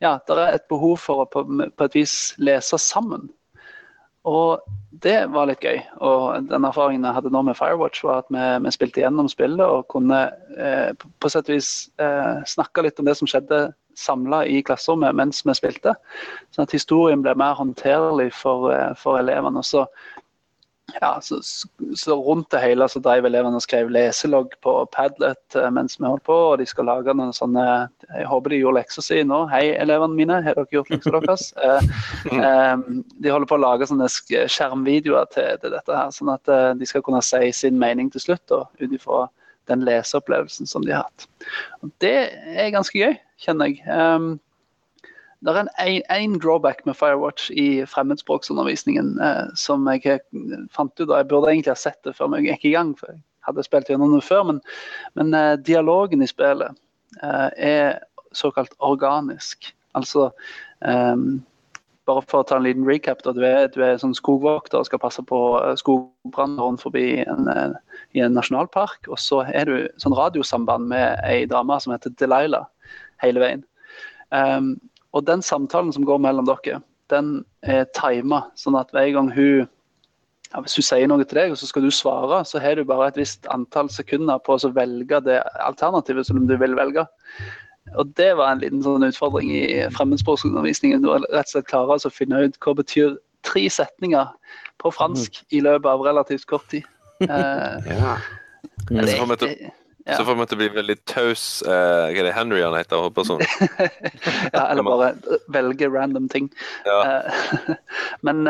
Ja, 0.03 0.17
det 0.27 0.35
er 0.35 0.57
et 0.57 0.67
behov 0.71 0.97
for 0.99 1.23
å 1.23 1.31
på, 1.31 1.45
på 1.47 1.87
et 1.87 1.95
vis 1.95 2.35
lese 2.43 2.79
sammen. 2.83 3.29
Og 4.27 4.63
det 5.03 5.17
var 5.35 5.49
litt 5.51 5.63
gøy. 5.65 5.81
Og 6.05 6.49
den 6.51 6.67
erfaringen 6.67 7.07
jeg 7.07 7.17
hadde 7.17 7.33
nå 7.35 7.43
med 7.47 7.59
Firewatch, 7.59 8.05
var 8.07 8.23
at 8.23 8.31
vi, 8.31 8.43
vi 8.67 8.75
spilte 8.75 9.03
gjennom 9.03 9.31
spillet 9.31 9.63
og 9.63 9.89
kunne 9.91 10.25
eh, 10.59 10.91
på, 10.99 11.11
på 11.19 11.31
sett 11.33 11.51
og 11.51 11.57
vis 11.57 11.73
eh, 12.03 12.43
snakke 12.47 12.87
litt 12.87 13.03
om 13.03 13.09
det 13.09 13.17
som 13.19 13.31
skjedde 13.31 13.65
samla 13.99 14.45
i 14.47 14.63
klasserommet 14.67 15.17
mens 15.17 15.43
vi 15.47 15.55
spilte. 15.57 15.95
Sånn 16.55 16.67
at 16.67 16.75
historien 16.75 17.23
ble 17.25 17.35
mer 17.39 17.57
håndterlig 17.59 18.33
for, 18.37 18.71
eh, 18.73 18.93
for 18.99 19.21
elevene. 19.21 19.63
Så, 19.67 19.87
ja, 21.01 21.19
så, 21.23 21.39
så 21.97 22.17
rundt 22.23 22.51
det 22.53 22.61
hele 22.61 22.89
så 22.91 23.01
drev 23.01 23.27
elevene 23.27 23.57
og 23.57 23.65
skrev 23.65 23.91
leselogg 23.93 24.53
på 24.65 24.75
Padlet 24.93 25.57
eh, 25.57 25.69
mens 25.73 25.99
vi 26.01 26.07
holdt 26.09 26.25
på, 26.29 26.37
og 26.51 26.59
de 26.61 26.67
skal 26.69 26.89
lage 26.91 27.15
noen 27.17 27.33
sånne 27.37 27.65
Jeg 28.09 28.29
håper 28.29 28.53
de 28.53 28.61
gjorde 28.61 28.81
leksa 28.81 29.05
si 29.05 29.23
nå. 29.27 29.45
Hei, 29.53 29.65
elevene 29.81 30.19
mine, 30.19 30.41
har 30.45 30.59
dere 30.59 30.79
gjort 30.79 30.93
leksa 30.93 31.15
deres? 31.19 31.51
Eh, 31.63 32.39
eh, 32.39 32.83
de 33.23 33.31
holder 33.33 33.49
på 33.49 33.57
å 33.57 33.63
lage 33.63 33.87
sånne 33.89 34.07
skjermvideoer 34.11 35.31
til, 35.33 35.49
til 35.63 35.73
dette 35.75 35.97
her, 35.97 36.11
sånn 36.15 36.31
at 36.33 36.51
de 36.79 36.87
skal 36.89 37.03
kunne 37.05 37.23
si 37.25 37.51
sin 37.57 37.79
mening 37.81 38.11
til 38.13 38.23
slutt, 38.23 38.45
da, 38.51 38.65
ut 38.81 38.95
ifra 38.95 39.25
den 39.71 39.85
leseopplevelsen 39.87 40.67
som 40.67 40.87
de 40.87 40.95
har 40.95 41.07
hatt. 41.07 41.29
Og 41.83 41.93
det 42.03 42.17
er 42.33 42.73
ganske 42.75 42.99
gøy, 42.99 43.15
kjenner 43.43 43.71
jeg. 43.71 43.83
Um, 43.87 44.41
det 45.43 45.57
er 45.59 46.03
en, 46.15 46.39
drawback 46.39 46.85
med 46.87 46.95
Firewatch 46.95 47.51
i 47.51 47.83
fremmedspråksundervisningen 47.91 49.17
eh, 49.19 49.49
som 49.59 49.89
jeg 49.91 50.21
fant 50.71 50.95
ut 51.01 51.09
av. 51.09 51.17
Jeg 51.19 51.29
burde 51.33 51.51
egentlig 51.51 51.73
ha 51.73 51.81
sett 51.81 51.99
det 52.07 52.15
før 52.15 52.37
jeg 52.37 52.53
gikk 52.53 52.69
i 52.71 52.75
gang, 52.77 52.93
for 52.99 53.11
jeg 53.11 53.23
hadde 53.49 53.65
spilt 53.67 53.91
gjennom 53.91 54.15
det 54.15 54.23
før. 54.23 54.45
Men, 54.53 54.61
men 55.19 55.35
eh, 55.35 55.57
dialogen 55.59 56.23
i 56.23 56.31
spillet 56.31 56.79
eh, 57.27 57.49
er 57.59 57.99
såkalt 58.39 58.77
organisk. 58.79 59.73
Altså 59.99 60.29
eh, 60.87 61.17
bare 62.09 62.23
for 62.27 62.43
å 62.43 62.47
ta 62.47 62.59
en 62.59 62.67
liten 62.67 62.87
recap. 62.89 63.23
Da, 63.25 63.35
du, 63.37 63.43
er, 63.47 63.69
du 63.73 63.83
er 63.85 64.01
sånn 64.01 64.15
skogvokter 64.17 64.81
og 64.81 64.89
skal 64.89 65.03
passe 65.03 65.23
på 65.27 65.41
eh, 65.61 65.75
skogbranner 65.81 66.63
rundt 66.65 66.83
forbi 66.85 67.23
en, 67.23 67.51
eh, 67.53 67.99
en 68.23 68.39
nasjonalpark. 68.39 69.11
Og 69.13 69.21
så 69.23 69.43
er 69.47 69.69
du 69.69 69.77
sånn 70.03 70.17
radiosamband 70.19 70.91
med 70.93 71.21
ei 71.29 71.45
dame 71.51 71.79
som 71.83 71.95
heter 71.95 72.15
Delilah 72.19 72.67
hele 73.23 73.43
veien. 73.43 73.67
Um, 74.33 74.75
og 75.13 75.27
den 75.29 75.45
samtalen 75.45 75.93
som 75.93 76.07
går 76.09 76.21
mellom 76.25 76.49
dere, 76.49 76.81
den 77.13 77.43
er 77.69 77.85
tima, 77.97 78.47
sånn 78.57 78.79
at 78.81 78.93
hver 78.95 79.11
gang 79.13 79.31
hun 79.35 79.69
ja, 80.53 80.61
Hvis 80.61 80.75
hun 80.77 80.85
sier 80.85 81.09
noe 81.09 81.25
til 81.25 81.39
deg, 81.39 81.53
og 81.55 81.57
så 81.57 81.65
skal 81.65 81.87
du 81.87 81.91
svare, 81.95 82.43
så 82.45 82.61
har 82.61 82.77
du 82.77 82.85
bare 82.85 83.07
et 83.09 83.17
visst 83.17 83.47
antall 83.49 83.89
sekunder 83.89 84.41
på 84.45 84.59
å 84.59 84.73
velge 84.77 85.23
det 85.25 85.39
alternativet 85.65 86.29
som 86.29 86.43
du 86.45 86.53
vil 86.61 86.77
velge. 86.77 87.07
Og 87.99 88.15
Det 88.17 88.31
var 88.39 88.53
en 88.53 88.63
liten 88.63 88.83
sånn 88.85 89.05
utfordring 89.07 89.51
i 89.53 89.65
fremmedspråksundervisningen. 89.97 91.03
Du 91.03 91.11
rett 91.13 91.27
og 91.29 91.51
slett 91.51 91.69
klare 91.71 91.97
altså 91.97 92.13
å 92.13 92.15
finne 92.15 92.45
ut 92.47 92.59
hva 92.63 92.77
betyr 92.79 93.17
tre 93.47 93.67
setninger 93.71 94.31
på 94.83 94.93
fransk 94.95 95.43
i 95.55 95.61
løpet 95.65 95.91
av 95.91 96.05
relativt 96.07 96.47
kort 96.51 96.69
tid. 96.73 96.87
Uh, 97.23 97.79
Ja. 97.91 98.17
Mm. 98.91 99.07
Så 99.07 99.17
får 99.19 99.27
vi 99.31 99.37
til, 99.41 99.55
Ja. 100.07 100.17
så 100.19 100.25
får 100.27 100.35
vi 100.39 100.45
til 100.47 100.57
å 100.57 100.61
bli 100.61 100.69
veldig 100.75 100.97
taus 101.07 101.43
uh, 101.67 102.11
Hva 102.11 102.19
er 102.19 102.27
det 102.27 102.33
Henry 102.35 102.63
han 102.63 102.75
heter? 102.75 103.03
Håper 103.03 103.27
sånn. 103.27 103.43
ja, 104.55 104.65
eller 104.65 104.87
bare 104.87 105.13
velge 105.55 105.91
random 105.91 106.27
ting. 106.31 106.49
Ja. 106.87 107.23
Uh, 107.23 107.75
men, 108.27 108.43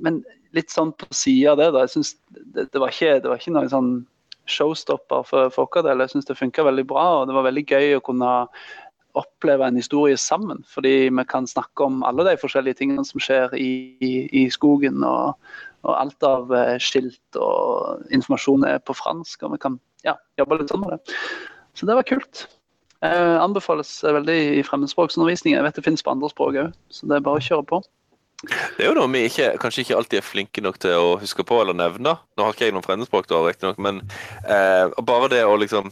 men 0.00 0.20
litt 0.56 0.72
sånn 0.72 0.92
på 0.96 1.08
sida 1.14 1.54
av 1.54 1.60
det, 1.60 1.70
da. 1.76 1.84
Jeg 1.86 1.94
syns 1.94 2.14
det, 2.28 2.66
det, 2.72 2.80
var 2.80 2.92
ikke, 2.92 3.20
det 3.22 3.30
var 3.32 3.40
ikke 3.40 3.54
noe 3.56 3.72
sånn 3.72 3.92
showstopper 4.50 5.24
for, 5.26 5.50
for 5.54 5.82
del. 5.86 6.02
Jeg 6.04 6.14
syns 6.14 6.28
det 6.28 6.38
funka 6.38 6.66
veldig 6.66 6.86
bra, 6.90 7.06
og 7.20 7.28
det 7.28 7.36
var 7.36 7.46
veldig 7.48 7.66
gøy 7.70 7.96
å 7.96 8.04
kunne 8.04 8.30
oppleve 9.18 9.66
en 9.66 9.78
historie 9.78 10.18
sammen. 10.20 10.62
Fordi 10.70 11.08
vi 11.08 11.24
kan 11.30 11.48
snakke 11.50 11.86
om 11.86 12.04
alle 12.06 12.26
de 12.28 12.36
forskjellige 12.40 12.80
tingene 12.82 13.04
som 13.06 13.22
skjer 13.22 13.54
i, 13.58 13.72
i, 14.02 14.12
i 14.42 14.46
skogen. 14.52 15.02
Og, 15.06 15.34
og 15.86 15.92
alt 15.96 16.26
av 16.26 16.52
eh, 16.54 16.76
skilt 16.82 17.40
og 17.40 18.06
informasjon 18.14 18.66
er 18.68 18.82
på 18.84 18.96
fransk, 18.96 19.46
og 19.46 19.56
vi 19.56 19.62
kan 19.62 19.78
ja, 20.06 20.16
jobbe 20.40 20.60
litt 20.60 20.72
sånn 20.72 20.84
med 20.84 20.96
det. 20.96 21.18
Så 21.78 21.88
det 21.88 21.96
var 21.96 22.08
kult. 22.08 22.44
Eh, 23.06 23.36
anbefales 23.40 23.94
veldig 24.04 24.38
i 24.58 24.64
fremmedspråksundervisning. 24.66 25.56
Jeg 25.56 25.64
vet 25.64 25.78
det 25.78 25.86
finnes 25.86 26.04
på 26.04 26.12
andre 26.12 26.28
språk 26.32 26.58
òg, 26.60 26.76
så 26.92 27.08
det 27.08 27.16
er 27.16 27.24
bare 27.24 27.40
å 27.40 27.46
kjøre 27.46 27.66
på. 27.70 27.80
Det 28.48 28.84
er 28.84 28.88
jo 28.88 28.94
noe 28.96 29.08
vi 29.12 29.26
ikke, 29.28 29.50
kanskje 29.60 29.82
ikke 29.84 29.96
alltid 29.98 30.18
er 30.20 30.24
flinke 30.24 30.62
nok 30.64 30.78
til 30.80 30.94
å 30.96 31.08
huske 31.20 31.44
på 31.44 31.58
eller 31.60 31.76
nevne. 31.76 32.14
Nå 32.36 32.44
har 32.46 32.54
ikke 32.54 32.68
jeg 32.70 32.72
noen 32.76 32.86
fremmedspråk, 32.86 33.28
da, 33.28 33.40
riktignok, 33.44 33.80
men 33.84 34.00
eh, 34.48 34.88
bare 35.04 35.28
det 35.32 35.42
å 35.44 35.58
liksom 35.60 35.90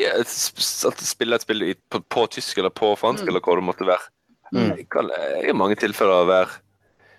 ja, 0.00 0.12
spille 0.24 1.36
et 1.36 1.44
spill 1.44 1.66
på, 1.92 2.00
på 2.00 2.24
tysk 2.32 2.58
eller 2.62 2.72
på 2.72 2.94
fransk 3.00 3.24
Mm. 3.26 3.28
eller 3.32 3.44
hva 3.44 3.56
det 3.58 3.66
måtte 3.66 3.88
være. 3.88 4.08
Mm. 4.54 4.72
Kan 4.92 5.10
i 5.44 5.52
mange 5.56 5.76
tilfeller 5.80 6.28
være 6.28 6.48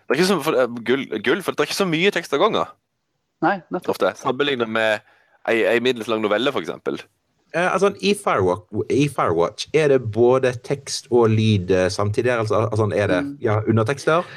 det 0.07 0.15
er 0.15 0.19
ikke 0.21 0.27
så, 0.29 0.37
for, 0.41 0.55
eh, 0.55 0.67
gull, 0.87 1.05
gull, 1.19 1.41
for 1.43 1.51
det 1.51 1.65
er 1.65 1.67
ikke 1.67 1.81
så 1.83 1.87
mye 1.89 2.11
tekst 2.15 2.33
av 2.33 2.39
gangen 2.39 2.69
Nei, 3.43 3.57
nettopp. 3.69 3.97
ofte. 3.97 4.13
Sammenlignet 4.15 4.69
med 4.71 5.01
ei, 5.51 5.65
ei 5.67 5.79
middels 5.83 6.07
lang 6.07 6.21
novelle, 6.23 6.53
for 6.55 6.63
Uh, 7.55 7.73
altså, 7.73 7.93
i, 8.03 8.13
Firewatch, 8.13 8.91
I 8.91 9.07
Firewatch 9.07 9.69
er 9.73 9.93
det 9.93 10.01
både 10.11 10.51
tekst 10.67 11.07
og 11.11 11.29
lyd 11.29 11.71
samtidig? 11.89 12.31
Altså, 12.31 12.67
altså 12.67 12.91
er 12.95 13.07
det 13.07 13.23
mm. 13.23 13.37
ja, 13.41 13.59
undertekster? 13.67 14.27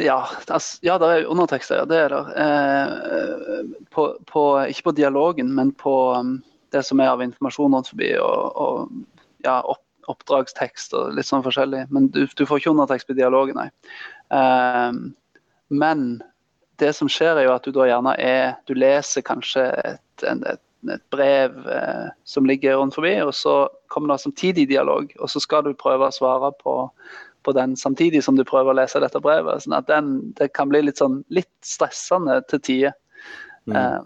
Ja, 0.00 0.24
altså, 0.48 0.78
ja, 0.82 0.96
det 0.98 1.08
er 1.08 1.26
undertekster. 1.26 1.82
Ja, 1.82 1.84
det 1.84 1.98
er 1.98 2.08
det. 2.08 2.22
Eh, 2.44 3.84
på, 3.92 4.06
på, 4.26 4.44
ikke 4.70 4.82
på 4.82 4.96
dialogen, 4.96 5.52
men 5.54 5.72
på 5.72 5.94
um, 6.16 6.38
det 6.72 6.84
som 6.86 7.00
er 7.00 7.12
av 7.12 7.22
informasjon 7.24 7.74
rundt 7.74 7.90
forbi. 7.92 8.14
Og, 8.22 8.56
og 8.56 9.44
ja, 9.44 9.60
opp, 9.60 9.82
oppdragstekst 10.10 10.94
og 10.96 11.14
litt 11.18 11.28
sånn 11.28 11.44
forskjellig. 11.44 11.86
Men 11.92 12.08
du, 12.14 12.24
du 12.26 12.44
får 12.46 12.62
ikke 12.62 12.72
undertekst 12.72 13.10
på 13.10 13.18
dialogen, 13.18 13.60
nei. 13.60 13.68
Eh, 14.32 15.00
men 15.70 16.08
det 16.80 16.94
som 16.96 17.10
skjer, 17.10 17.36
er 17.36 17.50
jo 17.50 17.54
at 17.58 17.66
du 17.66 17.74
da 17.76 17.84
gjerne 17.90 18.14
er 18.24 18.54
Du 18.64 18.72
leser 18.78 19.24
kanskje 19.26 19.66
et, 19.84 20.24
et, 20.24 20.62
et 20.88 21.02
brev 21.12 21.56
eh, 21.68 22.06
som 22.24 22.46
ligger 22.48 22.78
rundt 22.80 22.96
forbi, 22.96 23.16
og 23.20 23.34
så 23.36 23.68
kommer 23.92 24.14
det 24.14 24.22
samtidig 24.22 24.68
dialog. 24.70 25.10
Og 25.20 25.30
så 25.30 25.42
skal 25.42 25.66
du 25.66 25.74
prøve 25.76 26.08
å 26.08 26.14
svare 26.14 26.52
på 26.62 26.76
på 27.42 27.52
den 27.56 27.76
samtidig 27.76 28.20
som 28.24 28.36
du 28.36 28.44
prøver 28.44 28.74
å 28.74 28.76
lese 28.76 29.00
dette 29.00 29.20
brevet. 29.24 29.62
sånn 29.62 29.76
at 29.78 29.86
den, 29.88 30.32
Det 30.36 30.52
kan 30.52 30.68
bli 30.68 30.82
litt, 30.82 30.98
sånn, 30.98 31.24
litt 31.28 31.50
stressende 31.64 32.42
til 32.48 32.60
tider. 32.60 32.92
Mm. 33.64 33.76
Uh, 33.76 34.00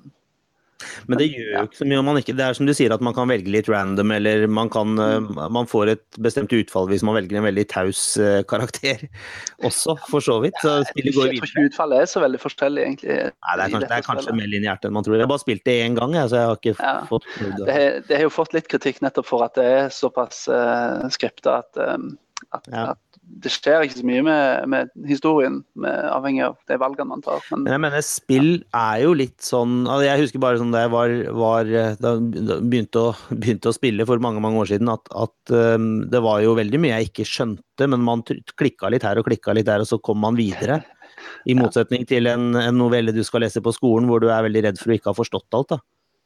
men 1.09 1.21
det 1.21 1.29
gjør 1.31 1.51
jo 1.55 1.63
ikke 1.69 1.81
så 1.81 1.89
mye 1.89 2.01
om 2.01 2.09
man 2.09 2.19
ikke 2.21 2.35
Det 2.37 2.45
er 2.47 2.57
som 2.57 2.69
du 2.69 2.75
sier 2.77 2.95
at 2.95 3.03
man 3.05 3.15
kan 3.17 3.31
velge 3.31 3.53
litt 3.53 3.69
random, 3.71 4.13
eller 4.17 4.47
man, 4.51 4.71
kan, 4.73 4.95
eh, 5.01 5.17
mm. 5.25 5.41
man 5.55 5.69
får 5.71 5.93
et 5.95 6.19
bestemt 6.25 6.53
utfall 6.57 6.89
hvis 6.91 7.05
man 7.07 7.19
velger 7.19 7.41
en 7.41 7.47
veldig 7.49 7.67
taus 7.73 8.03
eh, 8.21 8.41
karakter 8.51 9.07
også, 9.69 9.97
for 10.11 10.25
så 10.25 10.39
vidt. 10.45 10.59
Så 10.63 10.77
jeg 10.99 11.15
tror 11.15 11.33
ikke 11.35 11.67
utfallet 11.69 12.05
er 12.05 12.11
så 12.11 12.25
veldig 12.25 12.43
forskjellig, 12.43 12.89
egentlig. 12.89 13.19
Nei, 13.31 13.57
det 13.61 13.67
er 13.67 13.75
kanskje, 13.77 13.89
det 13.89 13.99
er 13.99 14.09
kanskje 14.09 14.37
mer 14.41 14.53
lineært 14.53 14.89
enn 14.89 14.97
man 14.97 15.07
tror. 15.07 15.19
Jeg 15.19 15.27
har 15.27 15.33
bare 15.33 15.45
spilt 15.45 15.65
det 15.69 15.79
én 15.85 15.99
gang, 15.99 16.17
jeg, 16.19 16.33
så 16.33 16.41
jeg 16.41 16.51
har 16.51 16.61
ikke 16.61 16.77
ja. 16.77 16.97
fått 17.11 17.31
det. 17.41 17.81
Det 18.09 18.19
har 18.19 18.27
jo 18.27 18.35
fått 18.35 18.57
litt 18.57 18.71
kritikk 18.71 19.01
nettopp 19.05 19.29
for 19.29 19.47
at 19.47 19.57
det 19.59 19.67
er 19.79 19.91
såpass 19.95 20.45
uh, 20.51 21.05
skripta 21.15 21.61
at, 21.63 21.81
um, 21.81 22.15
at, 22.51 22.69
ja. 22.71 22.87
at 22.95 23.14
det 23.45 23.51
skjer 23.53 23.85
ikke 23.85 23.99
så 23.99 24.07
mye 24.09 24.23
med, 24.25 24.69
med 24.73 24.91
historien, 25.09 25.59
med, 25.81 25.97
avhengig 26.13 26.43
av 26.47 26.57
de 26.71 26.79
valgene 26.81 27.09
man 27.11 27.25
tar. 27.25 27.45
Men, 27.51 27.67
jeg 27.73 27.83
mener, 27.85 28.05
spill 28.07 28.51
er 28.77 29.03
jo 29.05 29.15
litt 29.17 29.39
sånn 29.45 29.85
altså 29.85 30.07
Jeg 30.07 30.23
husker 30.23 30.43
bare 30.43 30.61
sånn 30.61 30.75
da 30.75 30.85
jeg 30.85 30.93
var, 30.95 31.15
var 31.37 31.71
da 32.01 32.15
begynte, 32.21 33.03
å, 33.03 33.15
begynte, 33.33 33.71
å, 33.71 33.77
spille 33.77 34.07
for 34.09 34.23
mange 34.25 34.43
mange 34.45 34.61
år 34.63 34.73
siden, 34.75 34.93
at, 34.93 35.09
at 35.13 35.55
um, 35.55 36.05
det 36.11 36.23
var 36.25 36.43
jo 36.45 36.57
veldig 36.59 36.81
mye 36.83 36.99
jeg 36.99 37.11
ikke 37.11 37.29
skjønte, 37.29 37.89
men 37.91 38.05
man 38.07 38.25
klikka 38.25 38.93
litt 38.93 39.07
her 39.07 39.21
og 39.21 39.29
klikka 39.29 39.57
litt 39.57 39.69
der, 39.69 39.85
og 39.85 39.91
så 39.91 40.01
kom 40.05 40.23
man 40.25 40.39
videre. 40.39 40.83
I 41.51 41.57
motsetning 41.59 42.07
til 42.09 42.29
en, 42.31 42.53
en, 42.59 42.79
novelle 42.79 43.15
du 43.15 43.23
skal 43.27 43.45
lese 43.45 43.63
på 43.65 43.73
skolen, 43.75 44.09
hvor 44.11 44.23
du 44.23 44.31
er 44.33 44.47
veldig 44.47 44.69
redd 44.69 44.81
for 44.81 44.93
å 44.93 44.97
ikke 44.99 45.13
ha 45.13 45.19
forstått 45.19 45.59
alt. 45.59 45.77
da. 45.77 45.83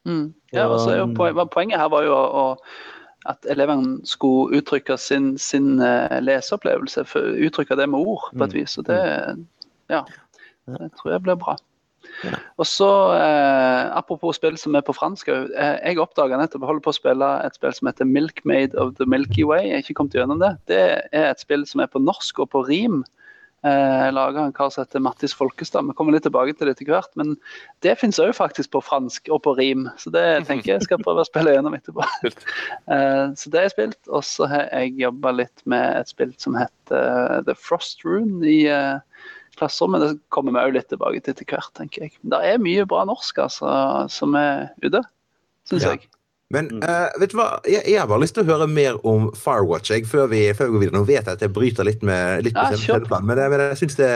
Mm. 0.08 0.28
Ja, 0.54 0.68
altså, 0.70 0.94
Poenget 1.52 1.80
her 1.82 1.90
var 1.92 2.06
jo 2.06 2.14
å, 2.14 2.46
å 2.46 2.97
at 3.28 3.48
elevene 3.50 3.98
skulle 4.08 4.58
uttrykke 4.58 4.96
sin, 5.00 5.34
sin 5.38 5.76
uh, 5.82 6.18
leseopplevelse, 6.24 7.04
uttrykke 7.46 7.76
det 7.76 7.88
med 7.92 7.98
ord 7.98 8.30
på 8.32 8.44
et 8.44 8.54
mm. 8.54 8.60
vis. 8.60 8.78
Og 8.80 8.86
det, 8.88 9.00
mm. 9.36 9.46
ja, 9.92 10.04
det 10.72 10.92
tror 10.98 11.12
jeg 11.12 11.26
blir 11.26 11.40
bra. 11.40 11.56
Og 12.58 12.66
så, 12.66 12.88
eh, 13.14 13.96
Apropos 13.96 14.36
spill 14.36 14.56
som 14.58 14.74
er 14.74 14.82
på 14.82 14.94
fransk. 14.96 15.28
Eh, 15.28 15.76
jeg 15.84 16.00
oppdaga 16.02 16.38
nettopp 16.38 16.66
holder 16.66 16.82
på 16.82 16.90
å 16.90 16.96
spille 16.96 17.28
et 17.44 17.54
spill 17.54 17.74
som 17.74 17.90
heter 17.90 18.04
'Milkmaid 18.04 18.74
of 18.74 18.96
the 18.96 19.06
Milky 19.06 19.44
Way'. 19.44 19.68
Jeg 19.68 19.72
har 19.72 19.82
ikke 19.84 19.94
kommet 19.94 20.14
gjennom 20.14 20.40
det. 20.40 20.56
Det 20.66 20.80
er 21.12 21.30
et 21.30 21.40
spill 21.40 21.66
som 21.66 21.80
er 21.80 21.86
på 21.86 22.02
norsk 22.02 22.38
og 22.38 22.50
på 22.50 22.66
rim 22.68 23.04
eh, 23.66 24.08
laga 24.12 24.44
en 24.44 24.52
kar 24.52 24.70
som 24.70 24.84
heter 24.84 25.02
Mattis 25.02 25.34
Folkestad. 25.36 25.86
Vi 25.86 25.96
kommer 25.98 26.14
litt 26.14 26.26
tilbake 26.26 26.54
til 26.54 26.68
det 26.68 26.76
etter 26.76 26.90
hvert. 26.90 27.10
Men 27.18 27.34
det 27.84 27.96
finnes 28.00 28.20
òg 28.22 28.34
faktisk 28.36 28.72
på 28.74 28.82
fransk 28.84 29.30
og 29.34 29.42
på 29.46 29.54
rim, 29.58 29.88
så 30.00 30.12
det 30.14 30.24
tenker 30.48 30.74
jeg 30.74 30.86
skal 30.86 31.02
prøve 31.02 31.24
å 31.24 31.28
spille 31.28 31.54
gjennom 31.54 31.76
etterpå. 31.78 32.06
eh, 32.28 33.24
så 33.34 33.52
det 33.52 33.60
har 33.60 33.68
jeg 33.68 33.76
spilt. 33.76 34.00
Og 34.08 34.26
så 34.26 34.50
har 34.50 34.68
jeg 34.72 34.98
jobba 35.02 35.34
litt 35.40 35.64
med 35.70 35.86
et 36.00 36.12
spill 36.12 36.34
som 36.40 36.58
heter 36.58 36.76
uh, 36.98 37.38
The 37.46 37.56
Frost 37.58 38.04
Rune 38.06 38.42
i 38.48 38.60
uh, 38.70 39.00
klasserommet. 39.58 40.04
Det 40.04 40.34
kommer 40.34 40.54
vi 40.54 40.64
òg 40.64 40.76
litt 40.78 40.90
tilbake 40.92 41.22
til 41.22 41.36
etter 41.36 41.48
hvert, 41.50 41.72
tenker 41.78 42.06
jeg. 42.06 42.16
Det 42.22 42.42
er 42.44 42.62
mye 42.62 42.86
bra 42.88 43.04
norsk 43.08 43.42
altså, 43.48 43.72
som 44.12 44.38
er 44.38 44.70
ute, 44.84 45.02
syns 45.68 45.86
ja. 45.86 45.96
jeg. 45.96 46.08
Men 46.54 46.70
uh, 46.80 47.10
vet 47.20 47.34
du 47.34 47.36
hva, 47.36 47.58
jeg, 47.68 47.82
jeg, 47.84 47.98
har 48.00 48.06
bare 48.08 48.22
lyst 48.22 48.32
til 48.38 48.46
å 48.46 48.48
høre 48.48 48.66
mer 48.72 48.96
om 49.06 49.26
Firewatch 49.36 49.90
jeg, 49.92 50.06
før, 50.08 50.30
vi, 50.30 50.46
før 50.56 50.70
vi 50.70 50.72
går 50.78 50.82
videre. 50.86 50.96
Nå 50.96 51.04
vet 51.04 51.28
jeg 51.28 51.36
at 51.36 51.44
jeg 51.44 51.52
bryter 51.52 51.84
litt 51.84 52.00
med 52.08 52.46
litt 52.46 52.56
ja, 52.56 52.70
med 52.72 53.28
men, 53.28 53.42
men, 53.52 53.62
jeg 53.66 53.80
syns, 53.82 53.98
det, 54.00 54.08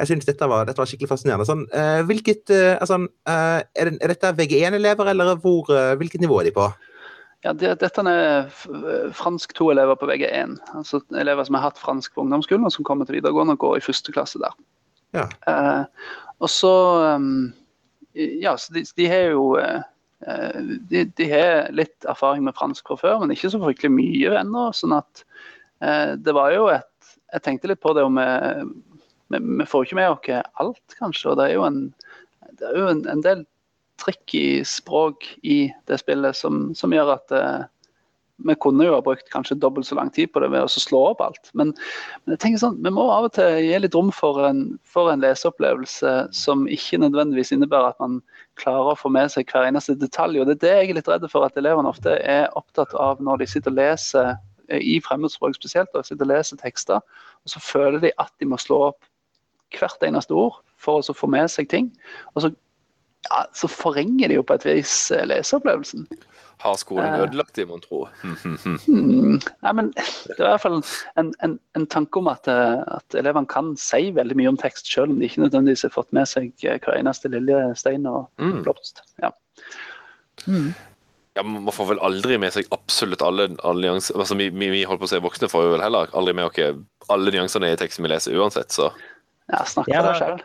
jeg 0.00 0.08
syns 0.08 0.24
dette, 0.30 0.48
var, 0.48 0.64
dette, 0.64 0.80
var, 0.80 0.88
skikkelig 0.88 1.12
fascinerende. 1.12 1.48
Sånn, 1.50 1.66
uh, 1.76 2.00
hvilket, 2.08 2.48
uh, 2.48 2.78
altså, 2.78 3.02
er, 3.28 3.68
det, 3.76 3.98
er, 3.98 4.14
dette 4.14 4.32
VG1-elever, 4.40 5.12
eller 5.12 5.34
hvor, 5.44 5.68
hvilket 6.00 6.24
nivå 6.24 6.40
er 6.40 6.48
de 6.48 6.56
på? 6.56 6.70
Ja, 7.44 7.52
det, 7.52 7.76
Dette 7.84 8.08
er 8.08 8.48
fransk 9.12 9.52
to-elever 9.58 10.00
på 10.00 10.08
VG1. 10.08 10.56
Altså 10.80 11.04
elever 11.12 11.44
som 11.44 11.60
har 11.60 11.68
hatt 11.68 11.80
fransk 11.82 12.16
på 12.16 12.24
ungdomsskolen, 12.24 12.64
og 12.64 12.72
som 12.72 12.88
kommer 12.88 13.04
til 13.04 13.20
videregående 13.20 13.58
og 13.58 13.66
går 13.66 13.82
i 13.82 13.84
første 13.84 14.16
klasse 14.16 14.40
der. 14.40 14.56
Ja. 15.14 15.28
og 16.42 16.48
så 16.50 16.70
um, 17.14 17.52
Ja, 18.16 18.56
så 18.58 18.72
de, 18.74 18.80
de 18.96 19.04
har 19.06 19.28
jo 19.36 19.52
Eh, 19.60 19.82
de, 20.24 21.04
de, 21.04 21.28
har 21.28 21.72
litt 21.76 22.06
erfaring 22.08 22.44
med 22.46 22.56
fransk 22.56 22.88
fra 22.88 22.96
før, 23.00 23.18
men 23.20 23.34
ikke 23.34 23.50
så 23.52 23.60
fryktelig 23.62 23.92
mye 23.92 24.36
ennå. 24.40 24.70
sånn 24.76 24.96
at 24.96 25.24
eh, 25.84 26.14
det 26.16 26.36
var 26.36 26.54
jo 26.56 26.68
et 26.72 26.90
Jeg 27.34 27.42
tenkte 27.42 27.66
litt 27.66 27.80
på 27.82 27.90
det, 27.96 28.04
og 28.06 28.14
vi, 28.14 28.24
vi, 29.34 29.38
vi 29.58 29.64
får 29.66 29.84
ikke 29.84 29.96
med 29.98 30.12
oss 30.12 30.28
alt, 30.62 30.94
kanskje. 31.00 31.32
Og 31.32 31.40
det 31.40 31.48
er 31.48 31.56
jo 31.56 31.64
en, 31.66 31.80
det 32.60 32.68
er 32.68 32.76
jo 32.78 32.90
en, 32.92 33.00
en 33.10 33.24
del 33.24 33.42
i 34.36 34.62
språk 34.66 35.26
i 35.42 35.72
det 35.88 35.98
spillet 35.98 36.36
som, 36.36 36.68
som 36.76 36.92
gjør 36.94 37.14
at 37.16 37.34
eh, 37.34 37.64
vi 38.42 38.54
kunne 38.58 38.86
jo 38.86 38.96
ha 38.96 39.02
brukt 39.04 39.28
kanskje 39.30 39.56
dobbelt 39.62 39.86
så 39.86 39.94
lang 39.94 40.10
tid 40.12 40.32
på 40.34 40.40
det 40.42 40.50
ved 40.50 40.64
å 40.64 40.70
slå 40.70 41.00
opp 41.12 41.20
alt. 41.22 41.50
Men, 41.54 41.70
men, 42.24 42.34
jeg 42.34 42.40
tenker 42.42 42.62
sånn, 42.64 42.80
vi 42.82 42.90
må 42.94 43.06
av 43.12 43.28
og 43.28 43.34
til 43.36 43.60
gi 43.62 43.78
litt 43.78 43.94
rom 43.94 44.10
for 44.14 44.42
en, 44.48 44.64
for 44.82 45.12
en 45.12 45.22
leseopplevelse 45.22 46.14
som 46.34 46.66
ikke 46.66 46.98
nødvendigvis 47.04 47.54
innebærer 47.54 47.92
at 47.92 48.02
man 48.02 48.18
klarer 48.60 48.92
å 48.92 48.98
få 48.98 49.12
med 49.14 49.30
seg 49.32 49.50
hver 49.52 49.68
eneste 49.68 49.96
detalj. 50.00 50.40
og 50.40 50.50
Det 50.50 50.56
er 50.58 50.64
det 50.64 50.74
jeg 50.74 50.90
er 50.90 50.98
litt 50.98 51.12
redd 51.12 51.28
for 51.30 51.46
at 51.46 51.60
elevene 51.60 51.90
ofte 51.90 52.18
er 52.18 52.50
opptatt 52.58 52.96
av 52.98 53.22
når 53.22 53.44
de 53.44 53.50
sitter 53.54 53.74
og 53.74 53.78
leser 53.78 54.34
eh, 54.34 54.82
i 54.82 54.98
fremmedspråk 55.04 55.54
spesielt, 55.60 55.94
og 55.94 56.06
sitter 56.06 56.26
og 56.26 56.34
leser 56.34 56.60
tekster, 56.60 57.02
og 57.44 57.54
så 57.54 57.62
føler 57.62 58.02
de 58.02 58.14
at 58.18 58.34
de 58.42 58.50
må 58.50 58.58
slå 58.58 58.88
opp 58.90 59.10
hvert 59.74 60.02
eneste 60.06 60.34
ord 60.34 60.60
for 60.80 61.00
å 61.00 61.16
få 61.16 61.30
med 61.30 61.50
seg 61.50 61.70
ting. 61.70 61.90
Og 62.34 62.44
så, 62.44 62.50
ja, 63.24 63.44
så 63.56 63.68
forringer 63.70 64.30
de 64.30 64.38
jo 64.38 64.46
på 64.46 64.56
et 64.58 64.64
vis 64.68 64.94
eh, 65.14 65.24
leseopplevelsen. 65.28 66.06
Har 66.64 66.78
skolen 66.80 67.08
eh. 67.08 67.22
ødelagt 67.24 67.56
dem, 67.56 67.68
mon 67.68 67.82
tro? 67.82 68.04
hmm, 68.86 69.36
nei, 69.36 69.72
men 69.76 69.90
det 69.96 70.36
er 70.38 70.46
i 70.46 70.50
hvert 70.52 70.62
fall 70.62 70.78
en, 71.20 71.32
en, 71.44 71.58
en 71.76 71.86
tanke 71.92 72.20
om 72.20 72.30
at, 72.32 72.48
eh, 72.48 72.80
at, 72.94 73.18
elevene 73.18 73.50
kan 73.50 73.74
si 73.80 74.08
veldig 74.16 74.38
mye 74.38 74.54
om 74.54 74.60
tekst, 74.60 74.88
selv 74.88 75.12
om 75.12 75.20
de 75.20 75.28
ikke 75.28 75.44
nødvendigvis 75.44 75.86
har 75.88 75.94
fått 75.96 76.12
med 76.16 76.30
seg 76.30 76.52
hver 76.62 76.94
eneste 76.96 77.32
lille 77.32 77.66
stein 77.78 78.08
og 78.08 78.28
mm. 78.40 78.62
blomst. 78.64 79.04
Ja. 79.22 79.32
Mm. 80.46 80.72
Ja, 81.34 81.42
Man 81.42 81.74
får 81.74 81.94
vel 81.94 82.02
aldri 82.06 82.38
med 82.38 82.54
seg 82.54 82.70
absolutt 82.74 83.22
alle, 83.26 83.48
nyanser 83.58 84.14
altså, 84.14 84.36
vi, 84.38 84.52
vi, 84.54 84.84
holdt 84.86 85.02
på 85.02 85.08
å 85.08 85.10
si 85.10 85.18
voksne 85.22 85.50
får 85.50 85.72
vel 85.72 85.82
heller 85.82 86.12
aldri 86.14 86.34
med 86.38 86.46
oss 86.46 86.82
alle 87.10 87.34
nyansene 87.34 87.72
i 87.74 87.78
teksten 87.78 88.06
vi 88.06 88.12
leser 88.12 88.38
uansett, 88.38 88.70
så 88.70 88.92
Ja, 89.50 89.64
snakk 89.68 89.90
for 89.90 90.06
deg 90.06 90.20
sjøl. 90.20 90.44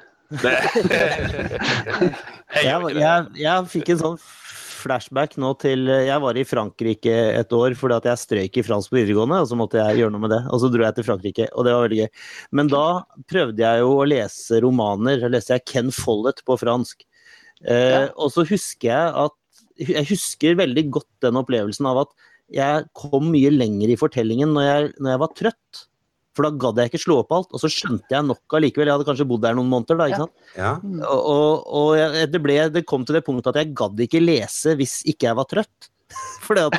Jeg, 2.60 2.78
jeg, 3.00 3.26
jeg 3.42 3.70
fikk 3.72 3.90
en 3.96 4.02
sånn 4.04 4.20
flashback 4.80 5.34
nå 5.42 5.50
til 5.62 5.90
Jeg 5.90 6.22
var 6.24 6.38
i 6.38 6.46
Frankrike 6.48 7.16
et 7.40 7.56
år 7.56 7.76
fordi 7.78 7.98
at 7.98 8.08
jeg 8.12 8.22
strøyk 8.24 8.60
i 8.62 8.66
fransk 8.66 8.92
på 8.92 9.00
videregående, 9.00 9.42
og 9.42 9.50
så 9.50 9.58
måtte 9.60 9.82
jeg 9.82 10.02
gjøre 10.02 10.14
noe 10.16 10.24
med 10.26 10.34
det. 10.36 10.42
Og 10.54 10.62
så 10.62 10.70
dro 10.72 10.86
jeg 10.86 10.98
til 10.98 11.08
Frankrike, 11.08 11.50
og 11.54 11.66
det 11.66 11.74
var 11.76 11.86
veldig 11.88 12.02
gøy. 12.04 12.10
Men 12.60 12.72
da 12.72 12.86
prøvde 13.32 13.66
jeg 13.66 13.84
jo 13.84 13.90
å 13.98 14.08
lese 14.08 14.62
romaner. 14.66 15.20
Da 15.24 15.32
leste 15.34 15.58
jeg 15.58 15.68
Ken 15.70 15.90
Follett 15.96 16.40
på 16.48 16.58
fransk. 16.62 17.06
Eh. 17.66 18.08
Og 18.16 18.32
så 18.32 18.46
husker 18.48 18.88
jeg 18.88 19.14
at 19.26 19.36
Jeg 19.80 20.08
husker 20.10 20.56
veldig 20.60 20.86
godt 20.92 21.10
den 21.24 21.40
opplevelsen 21.40 21.88
av 21.88 22.02
at 22.06 22.10
jeg 22.52 22.88
kom 22.98 23.30
mye 23.32 23.52
lenger 23.54 23.92
i 23.94 23.98
fortellingen 24.00 24.52
når 24.56 24.66
jeg, 24.66 24.90
når 25.00 25.12
jeg 25.14 25.22
var 25.22 25.32
trøtt. 25.38 25.82
For 26.38 26.46
da 26.46 26.52
gadd 26.62 26.80
jeg 26.80 26.92
ikke 26.92 27.02
slå 27.02 27.20
opp 27.24 27.34
alt, 27.36 27.50
og 27.52 27.62
så 27.62 27.70
skjønte 27.74 28.14
jeg 28.14 28.26
nok 28.28 28.56
allikevel. 28.60 28.90
Jeg 28.90 28.98
hadde 28.98 29.08
kanskje 29.08 29.28
bodd 29.30 29.44
der 29.44 29.58
noen 29.58 29.72
måneder, 29.72 29.98
da. 30.00 30.10
ikke 30.10 30.22
sant? 30.26 30.36
Ja. 30.54 30.74
Ja. 30.78 31.08
Og, 31.10 31.30
og, 31.74 31.96
og 32.00 32.20
det, 32.34 32.42
ble, 32.44 32.58
det, 32.74 32.86
kom 32.90 33.06
til 33.08 33.18
det 33.18 33.24
punktet 33.28 33.52
at 33.52 33.64
jeg 33.64 33.74
gadd 33.78 34.04
ikke 34.06 34.22
lese 34.24 34.76
hvis 34.80 35.00
ikke 35.10 35.30
jeg 35.30 35.40
var 35.42 35.50
trøtt. 35.50 35.90
For, 36.42 36.58
at, 36.58 36.74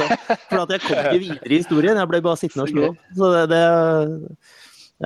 for 0.50 0.64
at 0.64 0.72
jeg 0.74 0.82
kom 0.82 0.96
ikke 0.98 1.18
videre 1.22 1.52
i 1.54 1.58
historien. 1.60 1.98
Jeg 2.00 2.10
ble 2.10 2.18
bare 2.24 2.40
sittende 2.40 2.64
og 2.64 2.72
slå 2.72 2.88
opp. 2.88 3.04
Så 3.14 3.28
det, 3.30 3.44
det, 3.52 3.60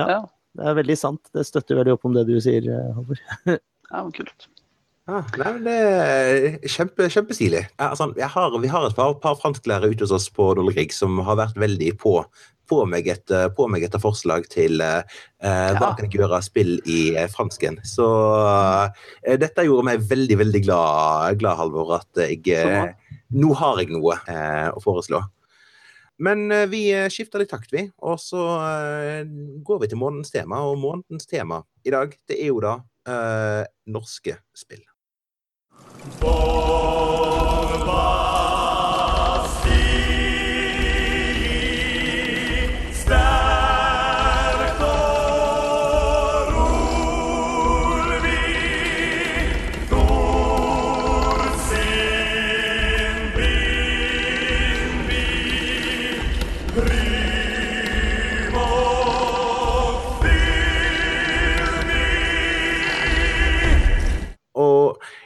ja, 0.00 0.22
det 0.56 0.70
er 0.70 0.78
veldig 0.78 0.96
sant. 0.96 1.20
Det 1.36 1.44
støtter 1.44 1.76
veldig 1.76 1.92
opp 1.98 2.08
om 2.08 2.16
det 2.16 2.24
du 2.30 2.38
sier, 2.40 2.70
Halvor. 2.96 3.20
Ja, 3.94 4.00
kult. 4.16 4.48
Ah, 5.04 5.26
nei, 5.36 5.50
men 5.52 5.66
det 5.66 5.72
er 5.76 6.54
kjempe, 6.72 7.10
Kjempestilig. 7.12 7.60
Altså, 7.76 8.06
har, 8.16 8.54
vi 8.62 8.70
har 8.72 8.86
et 8.88 8.96
par, 8.96 9.12
par 9.20 9.36
fransklærere 9.36 9.92
ute 9.92 10.06
hos 10.06 10.14
oss 10.16 10.30
på 10.32 10.46
Dollerkrig 10.56 10.94
som 10.96 11.20
har 11.26 11.36
vært 11.42 11.58
veldig 11.60 11.90
på 12.00 12.14
på 12.68 12.80
meg 12.88 13.08
et, 13.12 13.24
eh, 13.30 13.48
på 13.54 13.68
meg 13.70 13.86
et 13.86 13.96
forslag 14.00 14.48
til 14.52 14.82
uh, 14.82 15.02
hva 15.40 15.92
kan 15.94 16.06
jeg 16.06 16.18
gjøre 16.18 16.40
spill 16.44 16.76
i 16.90 17.14
uh, 17.16 17.26
fransken. 17.32 17.78
Så 17.86 18.08
eh, 19.24 19.38
dette 19.40 19.66
gjorde 19.66 19.86
meg 19.90 20.04
veldig, 20.10 20.40
veldig 20.44 20.64
glad, 20.66 21.38
glad 21.42 21.60
Halvor, 21.60 21.96
at 22.00 22.24
jeg 22.24 22.94
nå 23.34 23.54
har 23.58 23.80
jeg 23.80 23.90
noe 23.94 24.18
eh, 24.30 24.68
å 24.70 24.82
foreslå. 24.82 25.22
Men 26.22 26.46
eh, 26.52 26.66
vi 26.70 26.82
skifter 27.10 27.42
litt 27.42 27.50
takt, 27.50 27.72
vi. 27.74 27.88
Og 28.06 28.18
så 28.22 28.42
eh, 28.62 29.22
går 29.66 29.82
vi 29.82 29.90
til 29.90 30.00
månedens 30.00 30.34
tema. 30.34 30.62
Og 30.68 30.78
månedens 30.80 31.26
tema 31.30 31.62
i 31.84 31.94
dag, 31.94 32.14
det 32.28 32.38
er 32.38 32.52
jo 32.52 32.62
da 32.64 32.78
eh, 33.08 33.62
norske 33.90 34.38
spill. 34.56 34.84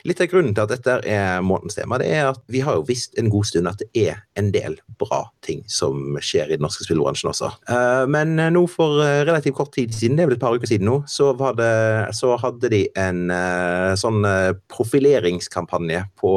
Litt 0.06 0.20
av 0.22 0.28
grunnen 0.30 0.54
til 0.54 0.64
at 0.64 0.72
dette 0.72 0.98
er 1.08 1.40
månedens 1.44 1.78
tema, 1.78 1.98
det 2.00 2.10
er 2.14 2.30
at 2.30 2.42
vi 2.52 2.62
har 2.64 2.78
jo 2.78 2.86
visst 2.88 3.18
en 3.18 3.30
god 3.32 3.48
stund 3.48 3.70
at 3.70 3.80
det 3.82 3.88
er 4.08 4.20
en 4.38 4.52
del 4.54 4.78
bra 5.00 5.24
ting 5.44 5.64
som 5.70 6.18
skjer 6.22 6.52
i 6.52 6.58
den 6.58 6.66
norske 6.66 6.86
spillbransjen 6.86 7.32
også. 7.32 7.50
Eh, 7.70 8.04
men 8.10 8.36
nå 8.54 8.64
for 8.70 9.02
eh, 9.04 9.22
relativt 9.28 9.58
kort 9.58 9.72
tid 9.76 9.94
siden, 9.94 10.18
det 10.18 10.26
er 10.26 10.30
vel 10.32 10.38
et 10.38 10.44
par 10.44 10.58
uker 10.58 10.70
siden 10.70 10.88
nå, 10.90 11.00
så, 11.10 11.32
det, 11.58 11.72
så 12.18 12.36
hadde 12.40 12.70
de 12.74 12.84
en 12.98 13.26
eh, 13.34 13.96
sånn 13.98 14.22
profileringskampanje 14.70 16.06
på 16.18 16.36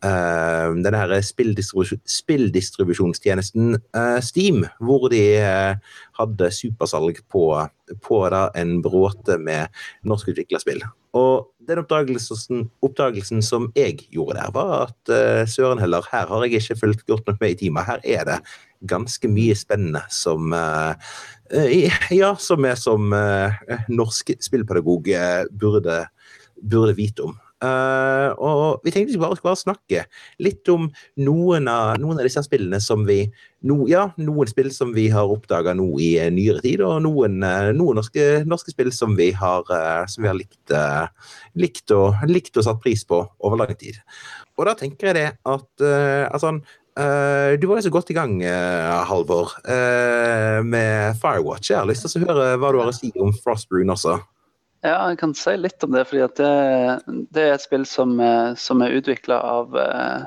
Uh, 0.00 0.72
denne 0.80 0.96
her 0.96 1.10
spilldistribusjon, 1.20 1.98
spilldistribusjonstjenesten 2.08 3.74
uh, 3.92 4.16
Steam, 4.24 4.62
hvor 4.80 5.10
de 5.12 5.20
uh, 5.44 5.98
hadde 6.16 6.48
supersalg 6.56 7.20
på, 7.28 7.42
på 8.00 8.20
da, 8.32 8.46
en 8.56 8.78
bråte 8.80 9.36
med 9.36 9.68
norskutvikla 10.08 10.62
spill. 10.62 10.80
Og 11.16 11.48
den 11.66 11.80
oppdagelsen, 11.82 12.70
oppdagelsen, 12.86 13.42
som 13.42 13.72
jeg 13.74 13.96
gjorde 14.14 14.38
der, 14.38 14.50
var 14.54 14.86
at 14.86 15.50
søren 15.50 15.80
heller, 15.82 16.06
her 16.12 16.26
har 16.30 16.44
jeg 16.44 16.60
ikke 16.60 16.78
fulgt 16.78 17.06
godt 17.06 17.26
nok 17.26 17.40
med 17.40 17.50
i 17.50 17.58
timen. 17.64 17.84
Her 17.84 17.98
er 18.04 18.24
det 18.28 18.38
ganske 18.88 19.28
mye 19.28 19.54
spennende 19.58 20.02
som 20.10 20.54
Ja, 21.50 22.34
som 22.38 22.64
jeg 22.64 22.78
som 22.78 23.10
norsk 23.90 24.30
spillpedagog 24.38 25.08
burde, 25.50 26.06
burde 26.62 26.94
vite 26.94 27.26
om. 27.26 27.34
Uh, 27.60 28.32
og 28.40 28.86
vi 28.86 28.92
tenkte 28.94 29.18
bare 29.20 29.36
skulle 29.36 29.52
snakke 29.60 30.06
litt 30.40 30.68
om 30.72 30.86
noen 31.20 31.66
av, 31.68 31.98
noen 32.00 32.16
av, 32.16 32.24
disse 32.24 32.40
spillene 32.46 32.78
som 32.80 33.02
vi 33.04 33.18
no, 33.68 33.82
Ja, 33.90 34.06
noen 34.16 34.48
spill 34.48 34.70
som 34.72 34.94
vi 34.96 35.10
har 35.12 35.28
oppdaga 35.28 35.74
nå 35.76 35.90
i 36.00 36.14
uh, 36.22 36.30
nyere 36.32 36.64
tid, 36.64 36.80
og 36.86 37.02
noen, 37.04 37.36
uh, 37.44 37.68
noen 37.76 38.00
norske, 38.00 38.46
norske, 38.48 38.72
spill 38.72 38.88
som 38.96 39.12
vi 39.18 39.28
har, 39.36 39.68
som 40.08 40.24
vi 40.24 40.30
har 40.30 40.38
likt, 40.38 40.72
likt, 41.60 41.92
og, 41.92 42.24
likt 42.30 42.56
og 42.56 42.64
satt 42.64 42.80
pris 42.80 43.04
på 43.04 43.20
over 43.44 43.60
lang 43.60 43.76
tid. 43.76 44.00
Og 44.56 44.64
da 44.68 44.76
tenker 44.78 45.10
jeg 45.10 45.18
det 45.18 45.28
at 45.48 45.84
altså, 46.32 46.56
du 46.96 47.64
var 47.68 47.78
jo 47.78 47.84
så 47.86 47.92
godt 47.92 48.10
i 48.12 48.16
gang, 48.16 48.34
Halvor, 49.08 49.54
med 50.64 51.16
Firewatch. 51.20 51.70
Jeg 51.72 51.80
har 51.80 51.88
lyst 51.88 52.04
til 52.08 52.24
å 52.24 52.28
høre 52.28 52.52
hva 52.60 52.72
du 52.72 52.80
har 52.82 52.92
å 52.92 52.96
si 52.96 53.12
om 53.20 53.32
Frostbrune 53.44 53.96
også. 53.96 54.18
Ja, 54.80 55.10
jeg 55.10 55.18
kan 55.20 55.34
si 55.36 55.52
litt 55.60 55.84
om 55.84 55.92
det. 55.92 56.06
fordi 56.08 56.26
det, 56.40 57.24
det, 57.36 57.42
er 57.42 57.54
et 57.54 57.64
spill 57.64 57.84
som, 57.88 58.14
eh, 58.24 58.54
som 58.56 58.80
er 58.80 58.96
utvikla 58.96 59.36
av 59.44 59.76
eh, 59.76 60.22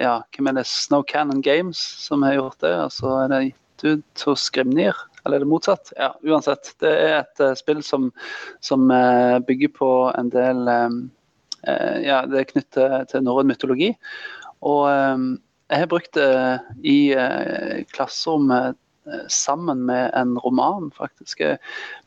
ja, 0.00 0.14
hvem 0.32 0.48
er 0.48 0.60
det? 0.60 0.64
Snow 0.70 1.04
Cannon 1.04 1.42
Games 1.44 1.76
som 1.76 2.24
har 2.24 2.38
gjort 2.38 2.64
det. 2.64 2.72
Og 2.86 2.94
så 2.96 3.12
er 3.24 3.28
det 3.32 3.42
gitt 3.50 3.84
ut 3.84 4.24
hos 4.30 4.48
Grimnir. 4.54 4.96
Eller 5.20 5.36
er 5.36 5.44
det 5.44 5.50
motsatt? 5.50 5.92
Ja, 5.98 6.14
uansett. 6.24 6.72
Det 6.80 6.94
er 6.94 7.18
et 7.18 7.44
uh, 7.44 7.52
spill 7.58 7.82
som, 7.84 8.08
som 8.64 8.88
bygger 9.44 9.72
på 9.76 9.92
en 10.14 10.30
del 10.32 10.64
Ja, 11.66 12.22
det 12.30 12.38
er 12.38 12.46
knyttet 12.46 13.10
til 13.10 13.24
norrøn 13.26 13.50
mytologi. 13.50 13.90
Og 14.62 14.86
jeg 14.86 15.80
har 15.82 15.90
brukt 15.90 16.14
det 16.14 16.30
i 16.86 17.10
klasserommet 17.92 18.78
Eh, 18.78 18.87
sammen 19.32 19.84
med 19.88 20.10
en 20.14 20.36
roman, 20.38 20.90
faktisk. 20.94 21.42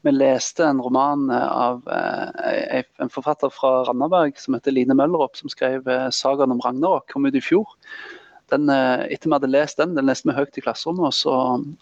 Vi 0.01 0.11
leste 0.11 0.65
en 0.65 0.81
roman 0.81 1.29
eh, 1.29 1.51
av 1.51 1.87
eh, 1.89 2.83
en 2.97 3.11
forfatter 3.11 3.53
fra 3.53 3.83
Randaberg 3.89 4.39
som 4.39 4.57
heter 4.57 4.75
Line 4.75 4.97
Mølleropp, 4.97 5.37
som 5.39 5.51
skrev 5.51 5.85
'Sagaen 5.85 6.51
om 6.51 6.61
Ragnarok', 6.61 7.11
kom 7.11 7.25
ut 7.25 7.35
i 7.35 7.43
fjor. 7.43 7.67
Den, 8.51 8.67
etter 8.69 9.29
vi 9.29 9.35
hadde 9.37 9.47
lest 9.47 9.79
den, 9.79 9.95
den 9.95 10.09
leste 10.09 10.27
vi 10.27 10.35
høyt 10.35 10.57
i 10.59 10.63
klasserommet, 10.65 11.07
og 11.07 11.13
så, 11.15 11.35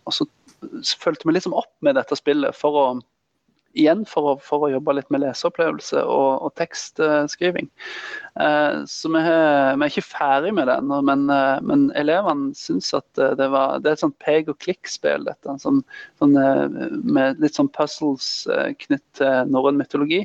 og 0.05 0.13
så 0.13 0.27
fulgte 1.01 1.25
vi 1.25 1.33
liksom 1.33 1.55
opp 1.57 1.71
med 1.81 1.97
dette 1.97 2.17
spillet 2.19 2.53
for 2.57 2.77
å 2.77 2.85
igjen 3.77 4.01
for 4.09 4.31
å, 4.31 4.33
for 4.43 4.65
å, 4.65 4.71
jobbe 4.73 4.95
litt 4.97 5.09
med 5.13 5.21
leseopplevelse 5.23 6.01
og, 6.01 6.45
og 6.45 6.53
tekstskriving. 6.59 7.69
Eh, 8.39 8.81
så 8.89 9.11
vi, 9.13 9.21
er, 9.21 9.75
vi 9.75 9.85
er 9.85 9.93
ikke 9.93 10.05
ferdig 10.07 10.53
med 10.57 10.69
det 10.69 10.77
ennå, 10.81 10.99
men, 11.05 11.25
eh, 11.33 11.61
men, 11.65 11.87
elevene 11.99 12.53
syns 12.57 12.91
at 12.97 13.21
eh, 13.21 13.35
det, 13.39 13.49
var, 13.53 13.79
det 13.83 13.91
er 13.91 13.99
et 13.99 14.03
sånt 14.03 14.17
pek 14.23 14.51
og 14.51 14.59
klikk-spill. 14.63 15.27
dette, 15.29 15.57
sånn, 15.63 15.81
sånn, 16.21 16.37
Med 17.05 17.41
litt 17.43 17.57
sånn 17.57 17.71
puzzles 17.75 18.47
knytt 18.85 19.05
til 19.19 19.51
norrøn 19.53 19.79
mytologi. 19.79 20.23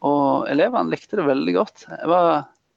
Og 0.00 0.48
elevene 0.48 0.92
likte 0.92 1.18
det 1.20 1.28
veldig 1.28 1.54
godt. 1.56 1.84
Jeg 1.88 2.08
var 2.10 2.30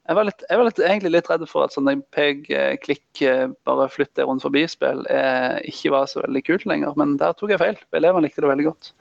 jeg 0.04 0.18
var, 0.18 0.28
litt, 0.28 0.44
jeg 0.50 0.60
var 0.60 0.68
litt, 0.68 0.80
egentlig 0.84 1.12
litt 1.13 1.30
redd 1.32 1.44
for 1.48 1.63
at 1.63 1.76
sånn 1.76 2.02
peg-klikk, 2.12 3.22
bare 3.24 3.54
bare 3.63 3.92
flytte 3.92 4.26
rundt 4.28 4.44
forbi-spill 4.44 5.06
ikke 5.70 5.94
var 5.94 6.10
så 6.12 6.26
veldig 6.26 6.44
kult 6.44 6.66
lenger. 6.68 6.92
Men 7.00 7.16
der 7.22 7.36
tok 7.39 7.54
jeg 7.54 7.62
feil. 7.62 7.80
Elevene 7.96 8.28
likte 8.28 8.44
det 8.44 8.52
veldig 8.52 8.68
godt. 8.68 8.92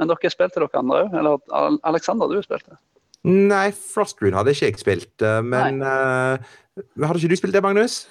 Men 0.00 0.10
dere 0.10 0.32
spilte 0.32 0.60
dere 0.60 0.80
andre 0.80 1.02
òg? 1.04 1.16
Eller 1.20 1.80
Aleksander, 1.88 2.32
du 2.32 2.44
spilte? 2.44 2.78
Nei, 3.26 3.70
Frostrune 3.74 4.38
hadde 4.38 4.54
ikke 4.54 4.68
jeg 4.68 4.78
spilt. 4.80 5.14
Eh, 5.24 5.40
men 5.42 5.80
uh, 5.82 6.38
hadde 7.02 7.18
ikke 7.18 7.32
du 7.32 7.40
spilt 7.40 7.56
det, 7.56 7.62
Magnus? 7.64 8.04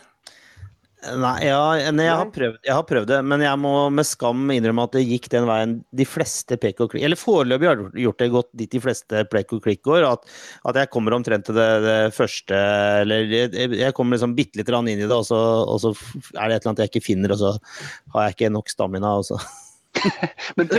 Nei, 1.06 1.34
ja, 1.46 1.92
nei 1.94 2.06
jeg, 2.08 2.18
har 2.18 2.30
prøvd, 2.34 2.58
jeg, 2.66 2.74
har 2.74 2.86
prøvd, 2.88 3.08
det, 3.12 3.18
men 3.30 3.44
jeg 3.46 3.60
må 3.62 3.74
med 3.94 4.08
skam 4.08 4.50
innrømme 4.54 4.86
at 4.88 4.96
det 4.98 5.04
gikk 5.06 5.28
den 5.34 5.46
veien 5.50 5.76
de 5.96 6.08
fleste 6.10 6.58
pek 6.62 6.82
og 6.82 6.94
klikk 6.94 7.06
Eller 7.06 7.20
foreløpig 7.20 7.70
har 7.70 7.84
gjort 8.02 8.22
det 8.22 8.30
godt 8.34 8.50
dit 8.58 8.72
de 8.72 8.82
fleste 8.82 9.26
pek 9.32 9.54
og 9.58 9.62
klikk 9.66 9.84
går. 9.86 10.08
At, 10.08 10.26
at, 10.66 10.80
jeg 10.82 10.92
kommer 10.94 11.18
omtrent 11.18 11.46
til 11.50 11.58
det, 11.58 11.68
det 11.86 11.98
første 12.16 12.62
Eller 13.04 13.30
jeg, 13.30 13.70
jeg 13.78 13.98
kommer 13.98 14.18
liksom 14.18 14.34
bitte 14.38 14.60
lite 14.60 14.70
grann 14.72 14.90
inn 14.90 15.04
i 15.04 15.06
det, 15.06 15.14
og 15.14 15.28
så, 15.28 15.42
og 15.68 15.84
så, 15.84 15.94
er 16.34 16.50
det 16.50 16.58
et 16.58 16.66
eller 16.66 16.74
annet 16.74 16.84
jeg 16.86 16.94
ikke 16.94 17.06
finner, 17.06 17.36
og 17.36 17.42
så 17.44 17.54
har 18.16 18.28
jeg 18.28 18.38
ikke 18.38 18.54
nok 18.56 18.72
stamina. 18.74 19.16
Og 19.20 19.30
så 19.30 19.40
Men 20.58 20.70
du, 20.70 20.78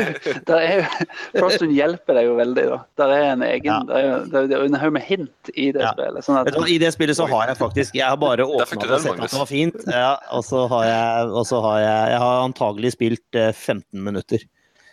der 0.48 0.56
er 0.56 0.80
jo, 0.80 1.06
Frostun 1.36 1.72
hjelper 1.74 2.18
deg 2.18 2.28
jo 2.28 2.34
veldig. 2.38 2.64
da. 2.70 2.78
Der 3.00 3.14
er 3.14 3.28
en 3.34 3.44
egen, 3.46 3.68
ja. 3.68 3.78
det 3.86 4.00
er, 4.00 4.50
jo 4.50 4.60
er 4.60 4.66
en 4.68 4.78
haug 4.80 4.96
med 4.96 5.06
hint 5.06 5.52
i 5.54 5.70
det 5.74 5.84
ja. 5.84 5.92
spillet. 5.94 6.26
Sånn 6.26 6.40
at, 6.40 6.50
I 6.72 6.78
det 6.82 6.92
spillet 6.94 7.18
så 7.18 7.28
har 7.30 7.52
jeg 7.52 7.58
faktisk 7.60 7.96
Jeg 7.98 8.06
har 8.06 8.18
bare 8.20 8.46
åpna 8.46 8.64
og 8.64 9.00
sett 9.02 9.14
at 9.16 9.32
det 9.32 9.40
var 9.40 9.50
fint. 9.50 9.78
Ja, 9.90 10.12
og 10.36 10.44
så 10.46 10.66
har 10.72 10.90
jeg, 10.90 11.30
og 11.32 11.48
så 11.48 11.62
har 11.64 11.80
jeg, 11.82 12.12
jeg 12.14 12.20
har 12.24 12.44
antagelig 12.44 12.92
spilt 12.96 13.40
15 13.40 13.80
eh, 13.80 14.04
minutter. 14.10 14.46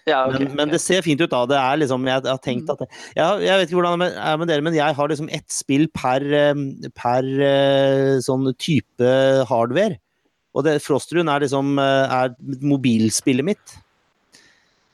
Ja, 0.04 0.26
okay, 0.28 0.44
men, 0.44 0.56
men, 0.60 0.72
det 0.74 0.82
ser 0.84 1.04
fint 1.06 1.22
ut 1.24 1.32
da. 1.32 1.44
Det 1.48 1.56
er 1.56 1.78
liksom, 1.80 2.08
jeg, 2.10 2.26
jeg 2.26 2.34
har 2.34 2.42
tenkt 2.44 2.72
at 2.74 2.82
det, 2.84 2.90
jeg, 3.16 3.44
jeg, 3.46 3.60
vet 3.60 3.70
ikke 3.70 3.80
hvordan 3.80 4.04
det 4.04 4.10
er 4.20 4.40
med 4.42 4.50
dere, 4.52 4.66
men 4.66 4.76
jeg 4.76 4.98
har 4.98 5.12
liksom 5.12 5.30
ett 5.32 5.48
spill 5.54 5.88
per, 5.96 6.26
eh, 6.28 6.90
per 6.98 7.30
eh, 7.48 8.18
sånn 8.24 8.50
type 8.60 9.14
hardware. 9.50 10.00
Og 10.54 10.68
det, 10.68 10.76
Frostrun 10.86 11.32
er 11.32 11.42
liksom 11.42 11.80
er 11.82 12.36
mobilspillet 12.62 13.48
mitt. 13.48 13.78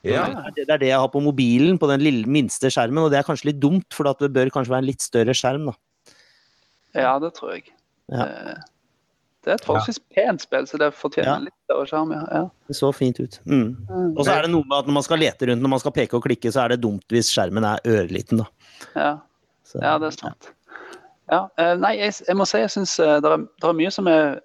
Ja. 0.06 0.24
Det 0.56 0.64
er 0.64 0.80
det 0.80 0.88
jeg 0.88 1.00
har 1.02 1.10
på 1.12 1.20
mobilen, 1.20 1.78
på 1.80 1.88
den 1.90 2.00
lille, 2.04 2.28
minste 2.30 2.70
skjermen, 2.72 3.04
og 3.04 3.12
det 3.12 3.20
er 3.20 3.26
kanskje 3.26 3.50
litt 3.50 3.60
dumt, 3.60 3.88
for 3.92 4.08
det 4.08 4.30
bør 4.32 4.52
kanskje 4.52 4.72
være 4.72 4.84
en 4.86 4.88
litt 4.88 5.04
større 5.04 5.34
skjerm, 5.36 5.68
da. 5.68 6.14
Ja, 6.96 7.14
det 7.22 7.34
tror 7.36 7.52
jeg. 7.54 7.68
Ja. 8.10 8.24
Eh, 8.24 8.62
det 9.44 9.52
er 9.52 9.58
et 9.60 9.64
forholdsvis 9.64 10.00
pent 10.12 10.44
spill, 10.44 10.66
så 10.68 10.80
det 10.80 10.90
fortjener 10.96 11.30
ja. 11.30 11.36
litt 11.48 11.56
større 11.68 11.84
skjerm, 11.88 12.14
ja. 12.16 12.46
Det 12.68 12.76
så 12.76 12.90
fint 12.96 13.20
ut. 13.20 13.36
Mm. 13.44 13.76
mm. 13.76 14.08
Og 14.14 14.24
så 14.24 14.34
er 14.34 14.46
det 14.46 14.54
noe 14.54 14.64
med 14.64 14.78
at 14.80 14.88
når 14.88 14.98
man 14.98 15.06
skal 15.06 15.22
lete 15.22 15.50
rundt, 15.50 15.64
når 15.64 15.74
man 15.74 15.84
skal 15.84 15.94
peke 15.96 16.16
og 16.16 16.24
klikke, 16.24 16.52
så 16.52 16.64
er 16.64 16.74
det 16.74 16.80
dumt 16.84 17.04
hvis 17.12 17.32
skjermen 17.34 17.68
er 17.68 17.84
ørliten, 17.98 18.40
da. 18.40 18.48
Ja, 18.96 19.12
så, 19.68 19.84
ja 19.84 19.94
det 20.00 20.10
er 20.10 20.16
sant. 20.16 20.50
Ja. 21.30 21.44
Eh, 21.60 21.76
nei, 21.78 21.94
jeg, 22.00 22.16
jeg, 22.26 22.40
må 22.40 22.48
si 22.48 22.58
jeg 22.58 22.72
syns 22.72 22.96
eh, 23.04 23.18
det, 23.22 23.36
det, 23.36 23.68
er 23.68 23.78
mye 23.78 23.92
som 23.94 24.08
er 24.10 24.40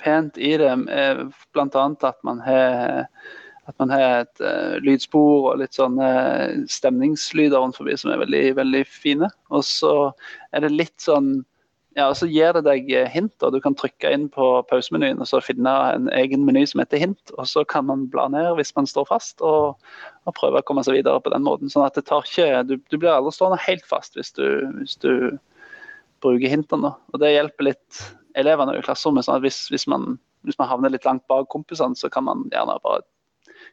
pent 0.00 0.38
i 0.40 0.54
det, 0.56 0.70
blant 1.52 1.74
annet 1.76 2.06
at 2.08 2.22
man 2.24 2.38
har 2.40 3.10
at 3.70 3.78
man 3.82 3.92
har 3.94 4.24
et 4.24 4.42
uh, 4.42 4.76
lydspor 4.84 5.52
og 5.52 5.60
litt 5.62 5.76
sånne 5.78 6.08
stemningslyder 6.70 7.58
rundt 7.60 7.78
forbi 7.78 7.96
som 7.98 8.12
er 8.12 8.22
veldig, 8.24 8.44
veldig 8.58 8.82
fine. 8.90 9.30
Og 9.54 9.64
så 9.66 9.94
er 10.52 10.66
det 10.66 10.74
litt 10.74 10.98
sånn 11.02 11.40
ja, 11.98 12.04
og 12.06 12.14
så 12.20 12.28
gir 12.30 12.54
det 12.54 12.62
deg 12.68 12.90
eh, 12.94 13.08
hint, 13.10 13.34
og 13.42 13.50
du 13.50 13.58
kan 13.62 13.74
trykke 13.74 14.12
inn 14.14 14.28
på 14.30 14.44
pausemenyen 14.70 15.18
og 15.18 15.26
så 15.26 15.40
finne 15.42 15.72
en 15.90 16.06
egen 16.14 16.44
meny 16.46 16.62
som 16.70 16.82
heter 16.82 17.02
hint. 17.02 17.32
Og 17.34 17.48
så 17.50 17.64
kan 17.66 17.88
man 17.88 18.04
bla 18.12 18.28
ned 18.30 18.52
hvis 18.60 18.70
man 18.76 18.86
står 18.86 19.08
fast, 19.08 19.42
og, 19.42 19.74
og 20.28 20.36
prøve 20.38 20.62
å 20.62 20.66
komme 20.66 20.84
seg 20.86 21.00
videre 21.00 21.22
på 21.22 21.32
den 21.34 21.42
måten. 21.46 21.72
Sånn 21.72 21.86
at 21.88 21.98
det 21.98 22.06
tar 22.06 22.26
ikke 22.26 22.62
Du, 22.68 22.76
du 22.78 22.96
blir 22.96 23.10
aldri 23.16 23.34
stående 23.34 23.58
helt 23.66 23.86
fast 23.90 24.14
hvis 24.18 24.30
du, 24.38 24.46
hvis 24.78 24.94
du 25.02 25.10
bruker 26.22 26.52
hintene. 26.52 26.94
Og 27.10 27.22
det 27.22 27.34
hjelper 27.34 27.72
litt 27.72 28.02
elevene 28.38 28.78
i 28.78 28.84
klasserommet. 28.86 29.26
sånn 29.26 29.40
at 29.40 29.46
hvis, 29.48 29.64
hvis, 29.74 29.88
man, 29.90 30.14
hvis, 30.46 30.58
man, 30.60 30.70
havner 30.70 30.94
litt 30.94 31.08
langt 31.08 31.26
bak 31.30 31.50
kompisene, 31.50 31.98
så 31.98 32.12
kan 32.12 32.28
man 32.28 32.46
gjerne 32.54 32.78
bare 32.84 33.02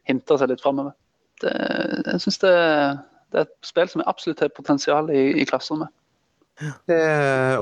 hinte 0.08 0.38
seg 0.38 0.52
litt 0.52 0.62
framover. 0.64 0.94
Jeg 1.42 2.20
syns 2.22 2.40
det, 2.42 2.54
det, 3.30 3.38
er 3.38 3.46
et 3.46 3.66
spill 3.66 3.90
som 3.90 4.02
er 4.02 4.10
absolutt 4.10 4.42
har 4.42 4.54
potensial 4.54 5.10
i, 5.14 5.22
i 5.38 5.46
klasserommet. 5.48 5.92
Det, 6.58 6.98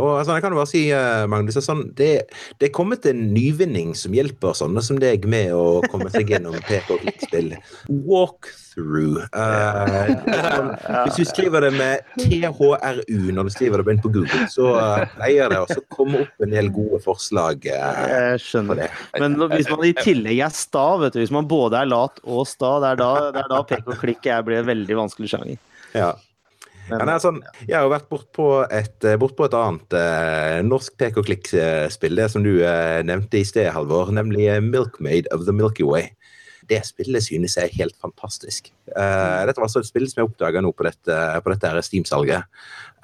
og 0.00 0.10
altså, 0.18 0.36
jeg 0.36 0.44
kan 0.44 0.54
jo 0.54 0.60
bare 0.60 0.70
si, 0.70 0.82
eh, 0.94 1.26
Magnus, 1.28 1.58
sånn, 1.64 1.82
det, 1.98 2.10
det 2.56 2.70
er 2.70 2.76
kommet 2.76 3.04
en 3.10 3.26
nyvinning 3.34 3.92
som 3.98 4.14
hjelper 4.16 4.56
sånne 4.56 4.80
som 4.84 5.00
deg 5.00 5.26
med 5.28 5.52
å 5.52 5.82
komme 5.92 6.08
seg 6.12 6.32
gjennom 6.32 6.56
PK-klikkspill. 6.64 7.50
klikk-spill. 7.52 8.04
Walkthrough. 8.06 9.26
Uh, 9.36 10.16
sånn, 10.48 10.72
hvis 11.06 11.20
du 11.20 11.28
skriver 11.28 11.66
det 11.66 11.72
med 11.76 12.06
THRU 12.22 13.32
når 13.36 13.48
du 13.48 13.54
skriver 13.54 13.82
det 13.82 13.96
inn 13.96 14.02
på 14.04 14.12
Google, 14.14 14.48
så 14.52 14.72
uh, 14.76 15.04
pleier 15.16 15.52
det 15.52 15.62
å 15.62 15.80
komme 15.92 16.24
opp 16.24 16.46
en 16.46 16.56
del 16.56 16.70
gode 16.74 17.02
forslag. 17.04 17.68
Uh, 17.68 18.04
jeg 18.12 18.44
skjønner 18.46 18.84
det. 18.84 18.90
Men 19.20 19.36
hvis 19.52 19.70
man 19.72 19.84
i 19.88 19.94
tillegg 19.98 20.44
er 20.46 20.54
sta, 20.56 20.86
vet 21.02 21.16
du, 21.16 21.20
hvis 21.24 21.34
man 21.34 21.48
både 21.50 21.82
er 21.82 21.92
lat 21.92 22.22
og 22.24 22.46
sta, 22.48 22.78
det 22.84 22.94
er 22.94 23.02
da, 23.02 23.12
det 23.34 23.44
er 23.44 23.52
da 23.52 23.64
PK-klikk 23.68 24.30
blir 24.46 24.62
en 24.62 24.70
veldig 24.72 25.02
vanskelig 25.04 25.34
sjanger. 25.34 25.60
Ja. 25.96 26.14
Men, 26.90 27.10
ja, 27.10 27.16
sånn, 27.22 27.40
jeg 27.66 27.74
har 27.74 27.86
jo 27.86 27.92
vært 27.92 28.08
bortpå 28.12 28.48
et, 28.70 28.96
eh, 29.04 29.18
bort 29.18 29.40
et 29.42 29.56
annet 29.58 29.96
eh, 29.98 30.60
norsk 30.66 30.94
pek 31.00 31.18
og 31.20 31.26
klikk-spill, 31.26 32.18
det 32.18 32.28
som 32.32 32.44
du 32.46 32.52
eh, 32.60 33.02
nevnte 33.06 33.40
i 33.40 33.46
sted, 33.46 33.72
Halvor, 33.74 34.12
nemlig 34.14 34.46
eh, 34.52 34.62
Milkmaid 34.62 35.30
of 35.34 35.46
the 35.48 35.54
Milky 35.54 35.86
Way. 35.86 36.12
Det 36.66 36.80
spillet 36.86 37.22
synes 37.22 37.54
jeg 37.58 37.68
er 37.68 37.78
helt 37.78 37.94
fantastisk. 38.02 38.72
Uh, 38.90 39.46
dette 39.46 39.60
var 39.60 39.68
altså 39.68 39.84
et 39.84 39.86
spill 39.86 40.08
som 40.10 40.18
jeg 40.18 40.26
oppdaga 40.26 40.58
nå 40.64 40.72
på 40.74 40.82
dette, 40.82 41.18
på 41.44 41.52
dette 41.52 41.82
Steam-salget. 41.86 42.48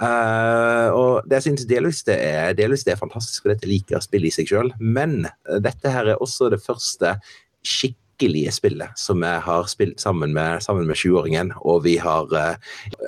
Uh, 0.03 0.89
og 0.99 1.29
det 1.31 1.39
jeg 1.39 1.47
synes 1.47 1.69
delvis 1.71 2.03
det, 2.09 2.17
er, 2.27 2.57
delvis 2.59 2.83
det 2.83 2.97
er 2.97 2.99
fantastisk, 2.99 3.45
for 3.45 3.53
dette 3.55 3.71
liker 3.71 4.03
spillet 4.03 4.33
i 4.33 4.35
seg 4.35 4.51
sjøl. 4.51 4.73
Men 4.83 5.29
dette 5.63 5.95
her 5.95 6.11
er 6.11 6.25
også 6.27 6.51
det 6.51 6.59
første 6.65 7.15
skikkelig 7.63 8.02
skikkelige 8.23 8.53
spillet 8.55 8.99
som 8.99 9.23
jeg 9.23 9.41
har 9.43 9.67
spilt 9.71 10.01
sammen 10.01 10.33
med, 10.35 10.63
sammen 10.63 10.87
med 10.87 10.97
20-åringen. 10.97 11.53
Og 11.63 11.85
vi 11.85 11.97
har, 11.99 12.29
uh, 12.31 12.55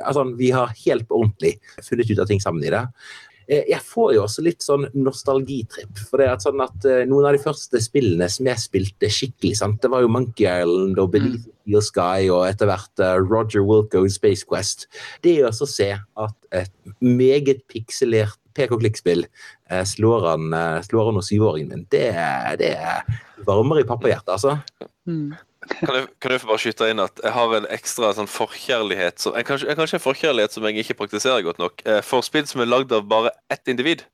altså, 0.05 0.25
vi 0.37 0.51
har 0.51 0.75
helt 0.87 1.07
ordentlig 1.11 1.59
funnet 1.83 2.11
ut 2.11 2.19
av 2.19 2.27
ting 2.27 2.41
sammen 2.41 2.65
i 2.65 2.73
det. 2.73 2.87
Eh, 3.47 3.65
jeg 3.69 3.81
får 3.85 4.15
jo 4.15 4.23
også 4.25 4.43
litt 4.43 4.63
sånn 4.65 4.87
nostalgitripp. 4.95 5.99
For 6.09 6.19
det 6.19 6.29
er 6.29 6.39
sånn 6.43 6.63
at 6.65 6.87
uh, 6.89 7.05
noen 7.07 7.29
av 7.29 7.37
de 7.37 7.43
første 7.43 7.81
spillene 7.81 8.29
som 8.29 8.49
jeg 8.49 8.63
spilte 8.63 9.11
skikkelig, 9.11 9.57
sant? 9.61 9.81
det 9.83 9.93
var 9.93 10.03
jo 10.03 10.13
Monkey 10.13 10.49
Island 10.49 10.99
og 10.99 11.13
Beneath 11.15 11.47
mm. 11.47 11.81
Sky 11.85 12.29
og 12.29 12.47
etter 12.49 12.69
hvert 12.69 13.05
Roger 13.25 13.65
Wilco 13.65 14.05
Space 14.13 14.45
Quest. 14.49 14.89
Det 15.25 15.39
å 15.47 15.53
se 15.53 15.93
at 15.95 16.49
et 16.55 16.97
meget 17.01 17.65
pikselert 17.71 18.39
pek 18.55 18.75
og 18.75 18.83
klikk-spill 18.83 19.25
slår 19.91 20.29
han, 20.29 20.55
slår 20.87 21.09
han 21.11 21.19
hos 21.19 21.31
syvåringen 21.33 21.73
min. 21.73 21.87
Det, 21.91 22.07
det 22.61 22.75
varmer 23.47 23.81
i 23.81 23.87
pappahjertet, 23.89 24.31
altså. 24.37 24.59
Mm. 25.09 25.35
Kan 25.65 25.97
jeg, 25.97 26.09
kan 26.21 26.35
jeg 26.35 26.43
bare 26.45 26.61
skyte 26.61 26.89
inn 26.93 27.03
at 27.03 27.21
jeg 27.25 27.33
har 27.33 27.55
en 27.57 27.67
ekstra 27.73 28.11
sånn 28.17 28.29
forkjærlighet 28.29 29.23
som, 29.23 29.37
en, 29.37 29.47
kanskje, 29.49 29.77
kanskje 29.79 29.99
en 29.99 30.05
forkjærlighet 30.05 30.57
som 30.57 30.67
jeg 30.69 30.85
ikke 30.85 30.99
praktiserer 30.99 31.45
godt 31.47 31.61
nok, 31.63 31.85
eh, 31.89 32.01
for 32.05 32.25
spill 32.27 32.47
som 32.49 32.63
er 32.63 32.69
lagd 32.69 32.93
av 32.93 33.07
bare 33.09 33.33
ett 33.53 33.73
individ. 33.73 34.05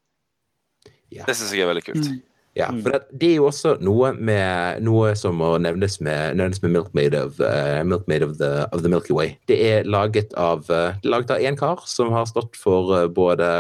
Ja. 1.11 1.27
Det 1.27 1.35
syns 1.35 1.51
jeg 1.55 1.65
er 1.65 1.73
veldig 1.73 1.87
kult. 1.89 2.07
Mm. 2.07 2.21
Ja, 2.61 2.69
for 2.83 2.95
det, 2.95 3.01
det, 3.17 3.31
er 3.33 3.41
jo 3.41 3.49
også 3.49 3.75
noe 3.85 4.13
med 4.17 4.85
noe 4.87 5.15
som 5.19 5.39
må 5.41 5.55
nevnes 5.63 5.99
med, 6.05 6.37
nevnes 6.41 6.63
med 6.65 6.75
Milkmaid, 6.77 7.17
of, 7.19 7.41
uh, 7.41 7.81
Milkmaid 7.87 8.27
of, 8.27 8.37
the, 8.41 8.67
of, 8.71 8.85
the, 8.85 8.93
Milky 8.93 9.17
Way. 9.17 9.35
Det 9.51 9.59
er 9.71 9.89
laget 9.89 10.35
av 10.39 10.69
uh, 10.71 10.95
én 11.41 11.59
kar 11.59 11.85
som 11.89 12.13
har 12.15 12.29
stått 12.31 12.59
for 12.61 12.93
uh, 12.95 13.07
både 13.09 13.51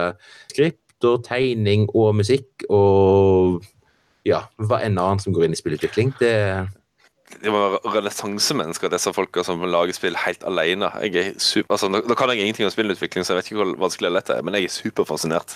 skript 0.52 1.08
og 1.08 1.24
tegning 1.24 1.88
og 1.96 2.12
musikk 2.18 2.66
og 2.68 3.64
ja, 4.28 4.44
hva 4.60 4.82
enn 4.84 5.00
annet 5.00 5.24
som 5.24 5.32
går 5.32 5.48
inn 5.48 5.56
i 5.56 5.60
spillutvikling. 5.60 6.12
Det 6.20 6.34
det 7.40 7.52
var 7.54 7.78
renessansemennesker, 7.94 8.90
disse 8.92 9.12
folka 9.14 9.44
som 9.46 9.62
lager 9.62 9.94
spill 9.96 10.16
helt 10.18 10.42
alene. 10.48 10.90
Jeg 11.06 11.14
er 11.16 11.28
super, 11.38 11.76
altså, 11.76 11.88
nå, 11.88 12.02
kan 12.18 12.32
jeg 12.32 12.42
ingenting 12.42 12.66
om 12.66 12.72
spillutvikling, 12.74 13.24
så 13.24 13.32
jeg 13.32 13.38
vet 13.38 13.50
ikke 13.50 13.60
hvor 13.62 13.70
vanskelig 13.86 14.08
eller 14.08 14.18
lett 14.18 14.28
det 14.28 14.36
er, 14.36 14.46
men 14.46 14.58
jeg 14.58 14.66
er 14.66 14.74
superfascinert. 14.74 15.54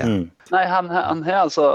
Ja. 0.00 0.08
Mm. 0.10 0.30
Nei, 0.50 0.64
han, 0.66 0.88
han 0.90 1.22
har 1.22 1.44
altså 1.44 1.68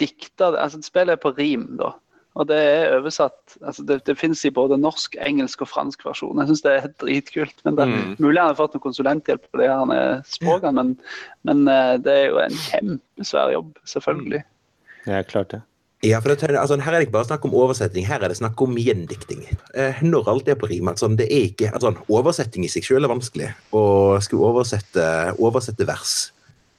dikta 0.00 0.54
altså, 0.56 0.80
Spillet 0.84 1.18
er 1.18 1.20
på 1.20 1.34
rim, 1.36 1.66
da. 1.80 1.92
Og 2.40 2.48
det 2.48 2.56
er 2.56 2.94
oversatt 2.96 3.58
altså 3.60 3.84
Det, 3.84 3.98
det 4.06 4.16
fins 4.16 4.40
i 4.48 4.52
både 4.54 4.78
norsk, 4.80 5.18
engelsk 5.20 5.64
og 5.66 5.68
fransk 5.68 6.06
versjon. 6.06 6.40
Jeg 6.40 6.48
syns 6.48 6.64
det 6.64 6.76
er 6.78 6.94
dritkult. 7.02 7.58
men 7.66 7.76
det, 7.76 7.88
mm. 7.90 8.14
Mulig 8.24 8.40
han 8.40 8.52
har 8.52 8.60
fått 8.60 8.76
noe 8.76 8.86
konsulenthjelp 8.86 9.44
på 9.50 9.60
det 9.60 9.68
han 9.68 9.92
er 9.92 10.22
språkene, 10.30 10.72
men, 10.78 10.94
men, 11.48 11.66
eh, 11.68 11.98
det 12.00 12.16
er 12.22 12.24
jo 12.30 12.40
en 12.40 12.56
kjempesvær 12.70 13.52
jobb, 13.52 13.76
selvfølgelig. 13.92 14.42
Ja, 15.04 15.20
klart 15.28 15.52
det. 15.52 15.62
Ja, 16.02 16.18
for 16.18 16.32
det, 16.32 16.56
altså, 16.58 16.80
Her 16.82 16.96
er 16.96 16.98
det 16.98 17.06
ikke 17.06 17.18
bare 17.20 17.28
snakk 17.28 17.44
om 17.46 17.52
oversetting, 17.54 18.06
her 18.08 18.24
er 18.24 18.32
det 18.32 18.40
snakk 18.40 18.58
om 18.64 18.74
gjendikting. 18.80 19.44
Eh, 19.78 20.00
når 20.02 20.32
alt 20.32 20.48
er 20.48 20.56
på 20.58 20.66
rim. 20.72 20.88
Altså, 20.90 21.12
det 21.14 21.28
er 21.28 21.50
ikke, 21.52 21.70
altså, 21.70 21.92
oversetting 22.08 22.64
i 22.64 22.72
seg 22.72 22.88
selv 22.88 23.06
er 23.06 23.12
vanskelig. 23.12 23.52
Å 23.76 23.82
skulle 24.24 24.48
oversette, 24.48 25.04
oversette 25.38 25.86
vers 25.86 26.32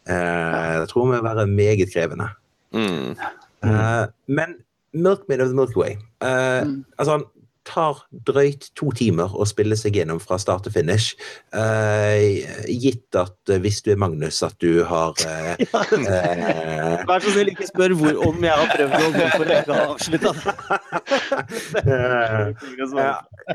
det 0.08 0.90
tror 0.90 1.14
jeg 1.14 1.22
vil 1.22 1.24
være 1.24 1.48
meget 1.48 1.94
krevende. 1.94 2.28
Mm. 2.74 3.16
Eh, 3.64 4.08
men 4.28 4.50
Milkmaid 4.94 5.42
of 5.42 5.48
the 5.48 5.56
Milky 5.56 5.78
Way 5.78 5.92
eh, 6.22 6.68
mm. 6.68 6.86
altså, 6.98 7.24
tar 7.68 8.02
drøyt 8.28 8.70
to 8.78 8.90
timer 8.96 9.32
å 9.40 9.46
spille 9.48 9.76
seg 9.80 9.96
gjennom 9.98 10.20
fra 10.22 10.38
start 10.42 10.66
til 10.68 10.74
finish. 10.76 11.16
Uh, 11.56 12.44
gitt 12.68 13.16
at 13.18 13.36
uh, 13.52 13.60
hvis 13.64 13.82
du 13.86 13.92
er 13.94 14.00
Magnus, 14.02 14.42
at 14.46 14.56
du 14.64 14.84
har 14.88 15.16
uh, 15.24 15.56
Vær 17.10 17.24
så 17.24 17.34
snill, 17.34 17.54
ikke 17.54 17.70
spør 17.70 17.96
hvor, 18.00 18.20
om 18.28 18.44
jeg 18.44 18.60
har 18.60 18.74
prøvd 18.74 18.96
å 18.98 19.12
gå 19.16 19.28
for 19.34 19.54
ikke 19.54 19.78
har 19.78 19.94
avslutta 19.94 20.32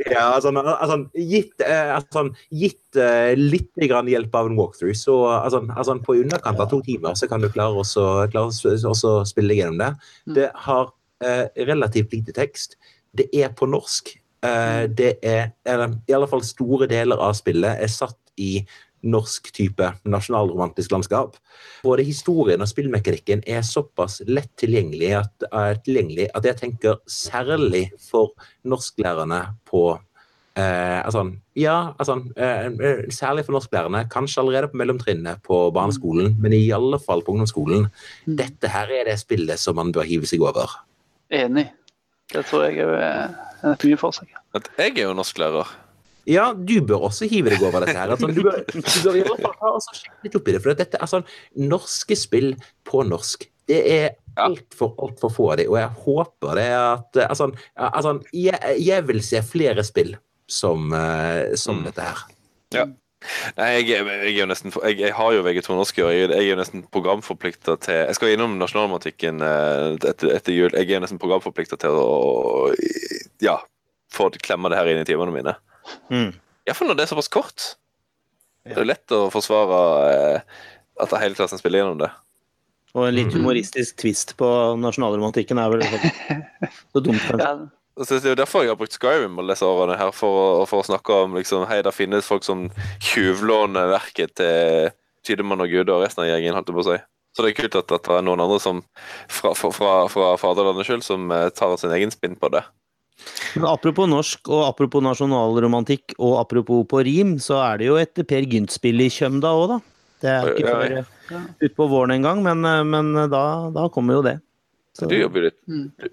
ja, 0.09 0.25
altså, 0.35 0.53
altså, 0.53 0.97
gitt, 1.17 1.63
altså, 1.65 2.25
gitt 2.53 2.99
litt 3.39 3.89
grann 3.89 4.11
hjelp 4.11 4.35
av 4.37 4.51
en 4.51 4.59
walkthrough, 4.59 4.97
så 4.97 5.17
altså, 5.37 5.63
altså, 5.75 5.97
på 6.05 6.19
underkant 6.23 6.61
av 6.61 6.71
to 6.71 6.81
timer 6.87 7.17
så 7.19 7.29
kan 7.31 7.43
du 7.45 7.49
klare 7.53 7.83
å 7.83 9.25
spille 9.29 9.59
gjennom 9.59 9.81
det. 9.81 9.91
Mm. 10.29 10.37
Det 10.39 10.49
har 10.67 10.93
relativt 11.69 12.13
lite 12.15 12.35
tekst. 12.37 12.77
Det 13.17 13.29
er 13.35 13.53
på 13.57 13.69
norsk. 13.71 14.13
Uh, 14.45 14.87
det 14.87 15.17
er, 15.27 15.51
eller, 15.67 15.97
I 16.07 16.15
alle 16.15 16.29
fall 16.31 16.45
store 16.47 16.87
deler 16.91 17.19
av 17.19 17.35
spillet 17.39 17.81
er 17.83 17.91
satt 17.91 18.19
i 18.39 18.61
norsk 19.09 19.51
type 19.55 19.87
nasjonalromantisk 20.11 20.93
landskap. 20.95 21.37
Både 21.85 22.07
historien 22.07 22.63
og 22.63 22.71
spillmekanikken 22.71 23.45
er 23.47 23.63
såpass 23.67 24.21
lett 24.27 24.51
tilgjengelig 24.59 25.13
at, 25.21 25.49
uh, 25.53 25.73
tilgjengelig 25.87 26.29
at 26.35 26.47
jeg 26.47 26.61
tenker 26.63 26.99
særlig 27.11 27.89
for 28.03 28.35
norsklærerne 28.67 29.41
på 29.69 29.85
eh, 30.59 30.99
altså, 31.05 31.25
ja, 31.55 31.95
altså, 31.99 32.19
særlig 33.15 33.45
for 33.47 33.55
norsklærerne, 33.55 34.05
kanskje 34.11 34.43
allerede 34.43 34.73
på 34.73 34.81
mellomtrinnet 34.81 35.43
på 35.47 35.61
barneskolen, 35.75 36.35
men 36.43 36.57
i 36.57 36.71
alle 36.75 36.99
fall 36.99 37.23
på 37.23 37.37
ungdomsskolen. 37.37 37.87
Mm. 38.27 38.37
Dette 38.43 38.71
her 38.75 38.91
er 39.01 39.11
det 39.13 39.19
spillet 39.23 39.63
som 39.63 39.79
man 39.79 39.95
bør 39.95 40.09
hive 40.09 40.27
seg 40.27 40.43
over. 40.43 40.81
Enig. 41.31 41.69
Det 42.33 42.45
tror 42.49 42.67
jeg 42.69 42.85
er 42.85 43.37
et 43.73 43.85
mye 43.89 44.01
for 44.01 44.17
seg. 44.17 44.33
Jeg 44.79 44.95
er 44.95 45.05
jo 45.07 45.15
norsklærer. 45.17 45.71
Ja, 46.29 46.51
du 46.53 46.77
bør 46.85 47.07
også 47.09 47.29
hive 47.31 47.55
deg 47.55 47.63
over 47.65 47.87
dette 47.87 47.97
her. 47.97 48.11
Altså, 48.13 48.29
du, 48.29 48.43
bør, 48.45 48.61
du 48.69 48.99
bør 49.05 49.17
i 49.17 49.25
hvert 49.25 49.41
fall 49.41 49.55
ta 49.57 49.71
og 49.73 49.85
sjekke 49.87 50.27
litt 50.27 50.37
opp 50.37 50.49
i 50.51 50.55
det. 50.55 50.61
For 50.65 50.77
dette 50.77 51.01
er 51.01 51.11
sånn 51.11 51.25
norske 51.71 52.19
spill 52.21 52.51
på 52.89 53.01
norsk. 53.09 53.47
Det 53.69 53.79
er 53.95 54.09
altfor 54.39 54.93
alt 55.03 55.23
for 55.23 55.35
få 55.35 55.49
av 55.55 55.61
dem, 55.61 55.73
og 55.73 55.79
jeg 55.81 56.03
håper 56.05 56.61
det 56.61 56.69
at 56.77 57.19
Altså, 57.25 57.49
altså 57.75 58.13
jeg, 58.37 58.61
jeg, 58.85 59.07
vil 59.09 59.23
se 59.25 59.43
flere 59.45 59.85
spill 59.85 60.15
som, 60.49 60.93
uh, 60.93 61.57
som 61.59 61.81
mm. 61.81 61.89
dette 61.89 62.07
her. 62.11 62.23
Ja. 62.77 62.87
Nei, 63.57 63.69
jeg, 63.81 63.89
jeg, 63.91 64.07
er 64.07 64.37
jo 64.37 64.47
nesten 64.47 64.71
jeg, 64.71 64.99
jeg 65.01 65.15
har 65.17 65.33
jo 65.35 65.43
VG2 65.43 65.75
norsk, 65.75 65.97
og 66.05 66.13
jeg, 66.15 66.29
jeg, 66.29 66.39
er 66.39 66.47
jo 66.53 66.59
nesten 66.61 66.85
programforplikta 66.95 67.75
til 67.83 67.97
Jeg 68.05 68.19
skal 68.19 68.35
innom 68.35 68.55
nasjonalmatematikken 68.61 69.43
eh, 69.43 69.97
etter, 70.13 70.31
etter, 70.37 70.55
jul. 70.55 70.71
Jeg 70.77 70.95
er 70.95 71.03
nesten 71.03 71.19
programforplikta 71.19 71.81
til 71.83 71.99
å 71.99 72.71
ja, 73.43 73.57
få 74.15 74.31
klemme 74.39 74.71
det 74.71 74.79
her 74.79 74.93
inn 74.93 75.03
i 75.03 75.09
timene 75.09 75.35
mine. 75.35 75.57
Mm. 76.13 76.31
Iallfall 76.69 76.93
når 76.93 77.01
det 77.01 77.07
er 77.07 77.13
såpass 77.13 77.33
kort. 77.33 77.67
Ja. 78.69 78.77
Det 78.77 78.83
er 78.85 78.91
lett 78.93 79.17
å 79.17 79.25
forsvare 79.35 79.83
eh, 80.13 80.63
at 81.03 81.19
hele 81.19 81.39
klassen 81.39 81.61
spiller 81.61 81.83
gjennom 81.83 82.03
det. 82.05 82.13
Og 82.97 83.09
en 83.09 83.17
litt 83.17 83.33
mm. 83.33 83.41
humoristisk 83.41 83.99
twist 84.01 84.37
på 84.39 84.49
nasjonalromantikken 84.81 85.59
er 85.61 85.75
vel 85.75 85.85
så 86.93 87.03
dumt, 87.03 87.25
kanskje. 87.27 87.51
Det 87.99 88.21
er 88.21 88.31
jo 88.31 88.39
derfor 88.39 88.63
jeg 88.63 88.71
har 88.71 88.79
brukt 88.79 88.95
Skyrim 88.95 89.41
alle 89.41 89.57
disse 89.57 89.67
årene 89.67 89.97
her, 89.99 90.13
for 90.15 90.39
å, 90.39 90.49
for 90.71 90.85
å 90.85 90.87
snakke 90.87 91.17
om 91.25 91.35
liksom, 91.35 91.65
hei, 91.67 91.81
det 91.83 91.95
finnes 91.97 92.29
folk 92.31 92.47
som 92.47 92.69
tjuvlåner 93.03 93.91
verket 93.91 94.37
til 94.39 94.93
Tidemann 95.27 95.65
og 95.65 95.73
Gud 95.73 95.91
og 95.91 96.05
resten 96.05 96.23
av 96.23 96.31
gjengen, 96.31 96.55
holdt 96.55 96.71
jeg 96.71 96.79
på 96.79 96.85
å 96.85 96.89
si. 96.93 96.99
Så 97.35 97.45
det 97.45 97.53
er 97.53 97.59
kult 97.59 97.79
at, 97.79 97.93
at 97.95 98.07
det 98.07 98.15
er 98.17 98.25
noen 98.27 98.43
andre 98.43 98.59
som 98.63 98.81
fra, 99.31 99.53
fra, 99.55 99.93
fra 100.11 100.31
faderlandet 100.41 100.89
skyld 100.89 101.05
som 101.07 101.29
eh, 101.35 101.49
tar 101.55 101.75
sin 101.79 101.95
egen 101.95 102.15
spinn 102.15 102.39
på 102.39 102.51
det. 102.55 102.65
Men 103.57 103.67
apropos 103.71 104.09
norsk 104.11 104.51
og 104.51 104.65
apropos 104.69 105.03
nasjonalromantikk 105.05 106.15
og 106.17 106.39
apropos 106.41 106.87
på 106.91 107.03
rim, 107.07 107.37
så 107.43 107.61
er 107.65 107.81
det 107.81 107.89
jo 107.91 107.99
et 108.01 108.23
Per 108.31 108.47
Gynt-spill 108.47 109.03
i 109.05 109.11
Kjømda 109.13 109.53
òg, 109.59 109.75
da. 109.75 109.79
Det 110.19 110.31
er 110.33 110.51
ikke 110.51 110.75
før 110.75 110.95
ja. 110.97 111.41
utpå 111.69 111.87
våren 111.91 112.17
en 112.17 112.27
gang, 112.27 112.43
men, 112.43 112.67
men 112.91 113.11
da, 113.31 113.43
da, 113.75 113.87
kommer 113.95 114.19
jo 114.19 114.25
det. 114.27 114.39
Så. 114.99 115.07
Du 115.11 115.15
jobber 115.15 115.47
litt, 115.47 115.59
mm. 115.71 116.11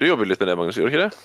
Du, 0.00 0.08
jobber 0.08 0.28
litt 0.28 0.42
med 0.42 0.50
det, 0.50 0.58
Magnus, 0.58 0.78
gjør 0.78 0.90
du 0.90 0.94
ikke 0.94 1.06
det? 1.06 1.24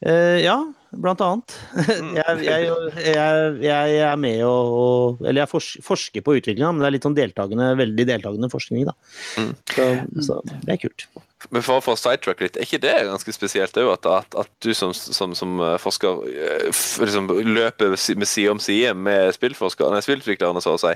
Uh, 0.00 0.38
ja, 0.40 0.54
blant 0.96 1.20
annet. 1.20 1.54
Mm. 1.76 2.14
jeg, 2.18 2.36
jeg, 2.46 2.68
jeg, 3.04 3.56
jeg, 3.66 3.96
er 4.00 4.14
med 4.16 4.38
og, 4.48 5.18
Eller 5.20 5.42
jeg 5.42 5.50
forsker 5.84 6.24
på 6.24 6.38
utviklinga, 6.38 6.70
men 6.72 6.80
det 6.80 6.88
er 6.88 6.94
litt 6.94 7.08
sånn 7.08 7.16
deltakende, 7.18 7.74
veldig 7.76 8.06
deltakende 8.08 8.48
forskning, 8.52 8.86
da. 8.88 8.94
Mm. 9.36 9.50
Så, 9.74 9.88
så, 10.24 10.38
det 10.64 10.76
er 10.76 10.80
kult. 10.86 11.04
Men 11.52 11.64
for, 11.64 11.84
å 11.84 11.96
sidetrack 11.96 12.40
litt, 12.44 12.56
er 12.56 12.68
ikke 12.68 12.80
det 12.82 12.94
ganske 13.08 13.34
spesielt 13.36 13.76
òg, 13.80 13.92
at, 13.98 14.08
at, 14.08 14.38
at, 14.44 14.50
du 14.64 14.72
som, 14.76 14.92
som, 14.96 15.36
som 15.36 15.60
eh, 15.64 15.76
forsker 15.80 16.24
eh, 16.28 16.82
liksom, 17.00 17.30
løper 17.48 17.94
med 17.96 18.28
side 18.28 18.52
om 18.52 18.60
side 18.60 18.92
med 18.96 19.32
spillutviklerne, 19.36 20.64
så 20.64 20.76
å 20.76 20.80
si? 20.80 20.92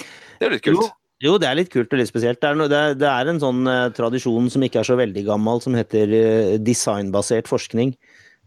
Det 0.00 0.40
er 0.40 0.48
jo 0.48 0.54
litt 0.56 0.64
kult. 0.64 0.84
Jo. 0.84 0.92
Jo, 1.22 1.36
det 1.38 1.46
er 1.48 1.58
litt 1.60 1.70
kult 1.72 1.92
og 1.94 2.00
litt 2.00 2.10
spesielt. 2.10 2.40
Det 2.42 2.50
er, 2.50 2.58
no, 2.58 2.66
det 2.70 2.78
er, 2.78 2.96
det 2.98 3.08
er 3.08 3.30
en 3.30 3.40
sånn 3.42 3.62
uh, 3.70 3.86
tradisjon 3.94 4.50
som 4.52 4.64
ikke 4.66 4.82
er 4.82 4.88
så 4.88 4.96
veldig 4.98 5.24
gammel, 5.28 5.62
som 5.62 5.76
heter 5.78 6.10
uh, 6.10 6.54
designbasert 6.62 7.50
forskning 7.50 7.94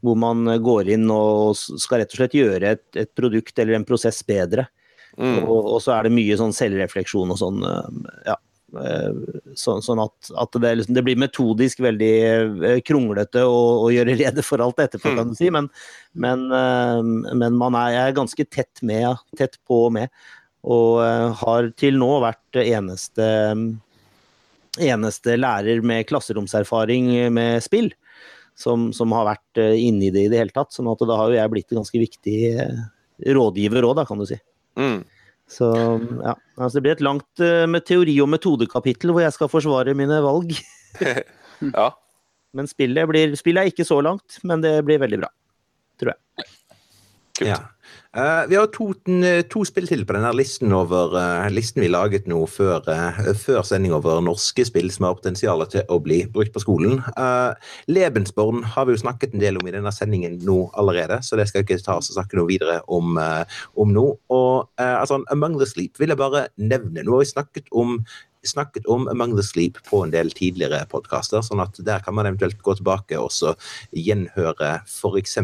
hvor 0.06 0.18
man 0.20 0.46
går 0.62 0.92
inn 0.94 1.08
og 1.10 1.56
skal 1.58 2.04
rett 2.04 2.12
og 2.14 2.20
slett 2.20 2.36
gjøre 2.38 2.76
et, 2.76 2.84
et 3.02 3.10
produkt 3.18 3.58
eller 3.58 3.80
en 3.80 3.88
prosess 3.88 4.20
bedre. 4.28 4.68
Mm. 5.18 5.40
Og, 5.48 5.58
og, 5.58 5.80
så 5.82 5.96
er 5.96 6.06
det 6.06 6.14
mye 6.14 6.36
sånn 6.38 6.54
selvrefleksjon 6.54 7.34
og 7.34 7.40
sånn, 7.42 7.64
ja. 8.28 8.38
Så, 9.56 9.78
sånn 9.80 10.02
at, 10.04 10.30
at 10.36 10.56
det, 10.60 10.74
liksom, 10.76 10.96
det, 10.98 11.04
blir 11.08 11.20
metodisk 11.22 11.80
veldig 11.86 12.10
eh, 12.28 12.80
kronglete 12.84 13.46
å, 13.48 13.62
å 13.86 13.92
gjøre 13.94 14.18
rede 14.20 14.44
for 14.44 14.60
alt 14.64 14.82
etterpå, 14.84 15.14
kan 15.16 15.32
du 15.32 15.38
si. 15.40 15.48
Men, 15.56 15.70
men, 16.20 16.44
eh, 16.52 17.00
men 17.32 17.56
man 17.56 17.78
er, 17.80 17.96
er, 18.02 18.18
ganske 18.18 18.44
tett 18.52 18.84
med, 18.84 19.24
tett 19.40 19.56
på 19.64 19.86
og 19.86 19.96
med. 19.96 20.12
Og 20.66 21.02
eh, 21.04 21.28
har 21.42 21.70
til 21.80 22.00
nå 22.02 22.10
vært 22.24 22.60
eneste, 22.64 23.28
eneste 24.82 25.38
lærer 25.38 25.84
med 25.86 26.08
klasseromserfaring 26.10 27.12
med 27.34 27.64
spill 27.66 27.92
som, 28.58 28.90
som 28.96 29.14
har 29.14 29.28
vært 29.28 29.62
inni 29.62 30.10
inne 30.10 30.10
i 30.10 30.14
det 30.14 30.26
i 30.26 30.32
det 30.34 30.42
hele 30.42 30.56
tatt. 30.56 30.74
sånn 30.74 30.90
at 30.90 31.04
da 31.06 31.20
har 31.20 31.30
jo 31.30 31.38
jeg 31.38 31.54
blitt 31.54 31.72
en 31.72 31.84
ganske 31.84 32.02
viktig 32.02 32.40
rådgiver 33.38 33.86
òg, 33.86 34.02
kan 34.10 34.18
du 34.18 34.26
si. 34.30 34.40
Mm. 34.78 35.04
Så 35.48 35.68
ja. 35.70 36.34
Altså, 36.58 36.74
det 36.76 36.84
blir 36.84 36.96
et 36.98 37.06
langt 37.06 37.44
med 37.70 37.86
teori- 37.86 38.18
og 38.26 38.32
metodekapittel 38.34 39.14
hvor 39.14 39.24
jeg 39.24 39.38
skal 39.38 39.52
forsvare 39.52 39.94
mine 39.98 40.18
valg. 40.26 40.58
ja. 41.78 41.92
Men 42.58 42.70
spillet, 42.70 43.06
blir, 43.10 43.36
spillet 43.38 43.62
er 43.62 43.72
ikke 43.72 43.86
så 43.88 44.00
langt, 44.02 44.40
men 44.48 44.64
det 44.64 44.80
blir 44.88 45.02
veldig 45.02 45.22
bra. 45.22 45.30
Tror 46.02 46.14
jeg. 46.14 46.48
Kult. 47.38 47.50
Ja. 47.50 47.60
Uh, 48.18 48.50
vi 48.50 48.56
har 48.58 48.70
to, 48.74 48.88
to, 49.52 49.62
spill 49.68 49.86
til 49.86 50.02
på 50.08 50.16
denne 50.16 50.32
listen 50.34 50.72
over 50.74 51.12
uh, 51.14 51.46
listen 51.54 51.84
vi 51.84 51.90
laget 51.92 52.26
nå 52.30 52.40
før, 52.50 52.88
uh, 52.90 53.20
før, 53.38 53.62
sending 53.68 53.94
over 53.94 54.24
norske 54.26 54.66
spill 54.66 54.90
som 54.94 55.06
har 55.06 55.18
potensial 55.20 55.62
til 55.70 55.86
å 55.94 56.00
bli 56.02 56.24
brukt 56.34 56.56
på 56.56 56.64
skolen. 56.64 57.04
Lebensborn 57.92 58.64
har 58.74 58.88
vi 58.88 58.96
jo 58.96 59.04
snakket 59.04 59.36
en 59.36 59.44
del 59.44 59.60
om 59.60 59.70
i 59.70 59.76
denne 59.76 59.94
sendingen 59.94 60.40
nå 60.48 60.58
allerede, 60.80 61.20
så 61.22 61.38
det 61.38 61.50
skal 61.52 61.66
ikke 61.66 61.78
ta 61.84 62.00
oss 62.00 62.10
og 62.10 62.18
snakke 62.18 62.40
noe 62.40 62.50
videre 62.50 62.80
om, 62.88 63.20
om 63.78 63.94
nå. 63.94 64.08
Og 64.34 64.82
altså, 64.82 65.22
Among 65.34 65.60
the 65.60 65.70
Sleep 65.70 66.00
vil 66.02 66.14
jeg 66.14 66.20
bare 66.20 66.48
nevne. 66.58 67.04
Nå 67.04 67.20
har 67.20 67.26
vi 67.26 67.32
snakket 67.36 67.70
om 67.76 68.00
snakket 68.50 68.88
om 68.92 69.08
Among 69.12 69.36
the 69.38 69.46
Sleep 69.46 69.80
på 69.90 70.04
en 70.06 70.14
del 70.14 70.32
tidligere 70.36 70.84
podkaster, 70.92 71.44
sånn 71.46 71.62
at 71.64 71.78
der 71.86 72.04
kan 72.06 72.16
man 72.18 72.30
eventuelt 72.30 72.60
gå 72.64 72.78
tilbake 72.78 73.20
og 73.20 73.30
også 73.30 73.54
gjenhøre 73.96 74.78
f.eks. 74.86 75.38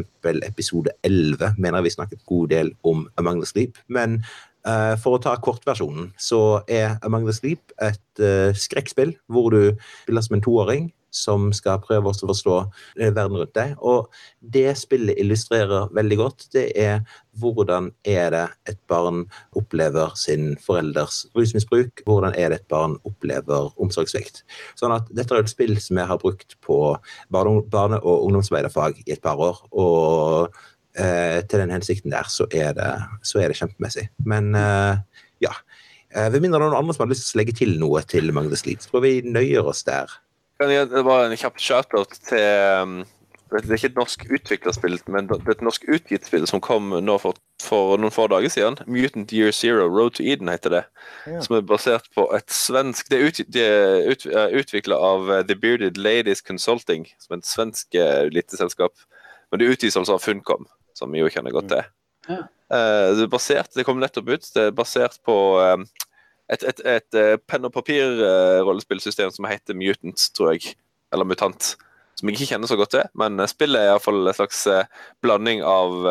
episode 0.47 0.95
11, 1.03 1.55
mener 1.57 1.85
vi 1.85 1.93
snakket 1.93 2.25
god 2.29 2.51
del 2.53 2.73
om 2.87 3.07
Among 3.21 3.43
the 3.43 3.49
Sleep. 3.49 3.77
Men 3.87 4.21
uh, 4.67 4.95
for 5.01 5.17
å 5.17 5.23
ta 5.23 5.35
kortversjonen, 5.37 6.11
så 6.17 6.63
er 6.71 6.97
Among 7.05 7.27
the 7.29 7.35
Sleep 7.35 7.75
et 7.83 8.23
uh, 8.23 8.51
skrekkspill 8.55 9.15
hvor 9.31 9.53
du 9.53 9.73
spiller 10.03 10.25
som 10.25 10.39
en 10.39 10.45
toåring 10.45 10.91
som 11.13 11.51
skal 11.55 11.81
prøve 11.83 12.09
oss 12.09 12.23
å 12.23 12.29
forstå 12.29 12.55
eh, 12.99 13.11
verden 13.13 13.37
rundt 13.39 13.53
deg. 13.57 13.75
Og 13.79 14.09
det 14.55 14.73
spillet 14.79 15.19
illustrerer 15.21 15.93
veldig 15.93 16.17
godt, 16.19 16.47
det 16.55 16.65
er 16.79 17.03
hvordan 17.39 17.89
er 18.05 18.33
det 18.33 18.43
et 18.69 18.79
barn 18.89 19.23
opplever 19.57 20.13
sin 20.19 20.53
forelders 20.61 21.23
rusmisbruk? 21.37 22.03
Hvordan 22.09 22.35
er 22.37 22.53
det 22.53 22.61
et 22.61 22.69
barn 22.73 22.97
opplever 23.07 23.71
omsorgssvikt? 23.81 24.43
Sånn 24.79 24.93
at 24.93 25.09
dette 25.13 25.33
er 25.33 25.45
et 25.45 25.53
spill 25.53 25.77
som 25.81 26.01
jeg 26.01 26.09
har 26.11 26.21
brukt 26.21 26.57
på 26.65 26.79
barne- 27.33 28.01
og 28.03 28.27
ungdomsarbeiderfag 28.27 29.01
i 29.05 29.15
et 29.15 29.23
par 29.23 29.41
år. 29.41 29.65
og 29.71 30.53
eh, 30.95 31.41
til 31.49 31.59
den 31.59 31.73
hensikten 31.73 32.11
der, 32.11 32.27
så 32.29 32.47
er 32.51 32.73
det, 32.77 32.91
så 33.25 33.41
er 33.41 33.49
det 33.49 33.57
kjempemessig. 33.57 34.07
Men 34.25 34.53
eh, 34.55 35.01
ja. 35.41 35.53
Eh, 36.13 36.29
ved 36.29 36.43
mindre 36.43 36.61
noen 36.61 36.77
andre 36.77 36.93
som 36.93 37.07
har 37.07 37.13
lyst 37.13 37.31
til 37.31 37.39
å 37.39 37.41
legge 37.41 37.57
til 37.57 37.73
noe 37.81 38.03
til 38.05 38.29
Magnus 38.35 38.65
Lid, 38.67 38.83
så 38.83 38.93
får 38.93 39.05
vi 39.05 39.13
nøyer 39.25 39.65
oss 39.65 39.81
der. 39.87 40.11
Kan 40.61 40.71
jeg 40.71 41.03
var 41.05 41.25
en 41.25 41.37
kjapp 41.39 41.59
shout-out 41.61 42.13
til 42.27 42.43
um, 42.83 43.01
Det 43.53 43.63
er 43.67 43.77
ikke 43.77 43.89
et 43.91 43.97
norsk 43.97 44.25
utviklerspill, 44.33 44.99
men 45.13 45.27
det 45.29 45.39
er 45.41 45.55
et 45.55 45.65
norsk 45.65 45.85
utgitt 45.89 46.25
spill 46.25 46.45
som 46.49 46.61
kom 46.63 46.93
nå 47.05 47.17
for, 47.21 47.37
for, 47.61 47.97
noen 48.01 48.13
få 48.13 48.25
dager 48.31 48.49
siden. 48.49 48.79
Mutant 48.89 49.33
Year 49.33 49.53
Zero, 49.53 49.85
Road 49.89 50.17
to 50.17 50.25
Eden 50.25 50.49
heter 50.49 50.73
det. 50.73 50.83
Ja. 51.29 51.41
Som 51.45 51.57
er 51.57 51.65
basert 51.69 52.09
på 52.17 52.25
et 52.33 52.49
svensk 52.53 53.11
Det 53.13 53.19
er, 53.19 53.27
ut, 53.27 53.41
det 53.53 53.65
er 53.65 54.09
ut, 54.09 54.25
utvikla 54.63 54.97
av 54.97 55.29
uh, 55.29 55.41
The 55.45 55.57
Bearded 55.57 56.01
Ladies 56.01 56.41
Consulting, 56.41 57.05
som 57.21 57.35
er 57.35 57.43
et 57.43 57.49
svensk 57.49 57.99
eliteselskap. 58.01 58.95
Men 59.51 59.61
det 59.61 59.69
utgis 59.69 59.97
altså 59.97 60.17
av 60.17 60.25
Funcom, 60.25 60.65
som 60.97 61.13
vi 61.13 61.21
jo 61.21 61.29
kjenner 61.33 61.53
godt 61.53 61.69
til. 61.73 61.93
Ja. 62.29 62.41
Uh, 62.73 63.13
det 63.19 63.27
er 63.27 63.33
basert, 63.33 63.73
det 63.77 63.85
kom 63.85 64.01
nettopp 64.01 64.33
ut. 64.33 64.49
Det 64.53 64.69
er 64.69 64.73
basert 64.73 65.21
på 65.25 65.37
et, 66.53 66.63
et, 66.69 66.83
et, 66.85 67.17
eh, 67.17 67.35
penn 67.49 67.65
og 67.67 67.73
papir-rollespillsystem 67.75 69.31
som 69.33 69.47
heter 69.49 69.77
Mutant, 69.77 70.27
tror 70.35 70.53
jeg. 70.53 70.75
Eller 71.13 71.27
Mutant. 71.27 71.73
Som 72.19 72.29
jeg 72.29 72.37
ikke 72.37 72.51
kjenner 72.53 72.69
så 72.69 72.77
godt 72.77 72.93
til, 72.93 73.07
men 73.19 73.39
eh, 73.41 73.49
spillet 73.49 73.81
er 73.81 73.93
iallfall 73.93 74.21
en 74.21 74.37
slags 74.37 74.65
eh, 74.69 74.85
blanding 75.25 75.63
av 75.65 76.07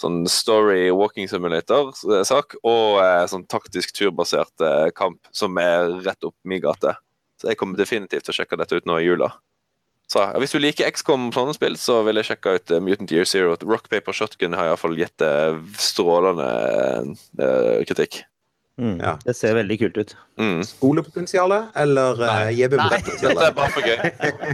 sånn 0.00 0.22
story 0.32 0.88
walking 0.96 1.28
simulator-sak 1.28 2.54
og 2.64 2.94
sånn 3.28 3.42
taktisk 3.52 3.92
turbasert 3.92 4.62
kamp 4.96 5.28
som 5.36 5.58
er 5.60 5.90
rett 6.06 6.24
opp 6.24 6.32
min 6.48 6.62
gate. 6.64 6.94
Så 7.36 7.50
jeg 7.50 7.58
kommer 7.60 7.76
definitivt 7.76 8.24
til 8.24 8.32
å 8.32 8.38
sjekke 8.38 8.56
dette 8.56 8.78
ut 8.80 8.88
nå 8.88 8.96
i 8.96 9.04
jula. 9.04 9.28
Så 10.08 10.24
Hvis 10.40 10.56
du 10.56 10.58
liker 10.58 10.88
XCOM 10.88 11.28
sånne 11.36 11.52
spill, 11.54 11.76
så 11.76 12.00
vil 12.06 12.16
jeg 12.16 12.30
sjekke 12.30 12.56
ut 12.56 12.72
Mutant 12.80 13.12
Year 13.12 13.28
Zero. 13.28 13.52
Rock 13.60 13.92
Paper 13.92 14.16
Shotgun 14.16 14.56
har 14.56 14.72
iallfall 14.72 14.96
gitt 14.96 15.20
strålende 15.76 16.48
kritikk. 17.84 18.22
Mm. 18.80 18.96
Ja. 19.02 19.16
Det 19.24 19.36
ser 19.36 19.58
veldig 19.58 19.76
kult 19.82 19.98
ut. 20.00 20.14
Mm. 20.40 20.60
Skolepotensialet 20.64 21.74
eller 21.82 22.22
uh, 22.22 22.30
eh, 22.46 22.54
JB-potensialet? 22.62 23.42
Det 23.42 23.48
er 23.50 23.58
bare 23.58 23.74
for 23.74 23.84
gøy. 23.84 23.98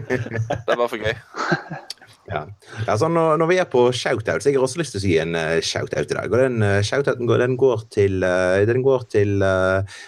Det 0.08 0.74
er 0.74 0.80
bare 0.80 0.90
for 0.90 1.04
gøy. 1.04 1.14
Ja. 2.26 2.40
Altså, 2.88 3.06
når, 3.08 3.36
når, 3.38 3.46
vi 3.46 3.56
er 3.62 3.68
på 3.70 3.84
shoutout, 3.94 4.42
så 4.42 4.50
jeg 4.50 4.58
har 4.58 4.64
også 4.66 4.80
lyst 4.80 4.96
til 4.96 4.98
å 4.98 5.04
si 5.04 5.12
en 5.22 5.36
uh, 5.38 5.60
shoutout 5.62 6.10
i 6.10 6.16
dag. 6.16 6.32
Og 6.32 6.40
den 6.40 6.64
uh, 6.64 6.80
shoutouten 6.82 7.28
går, 7.28 7.44
den 7.44 7.54
går 7.60 7.84
til, 7.94 8.18
uh, 8.26 8.62
den 8.66 8.82
går 8.82 9.04
til 9.12 9.44
uh, 9.46 10.00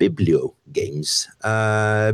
Bibliogames. 0.00 1.18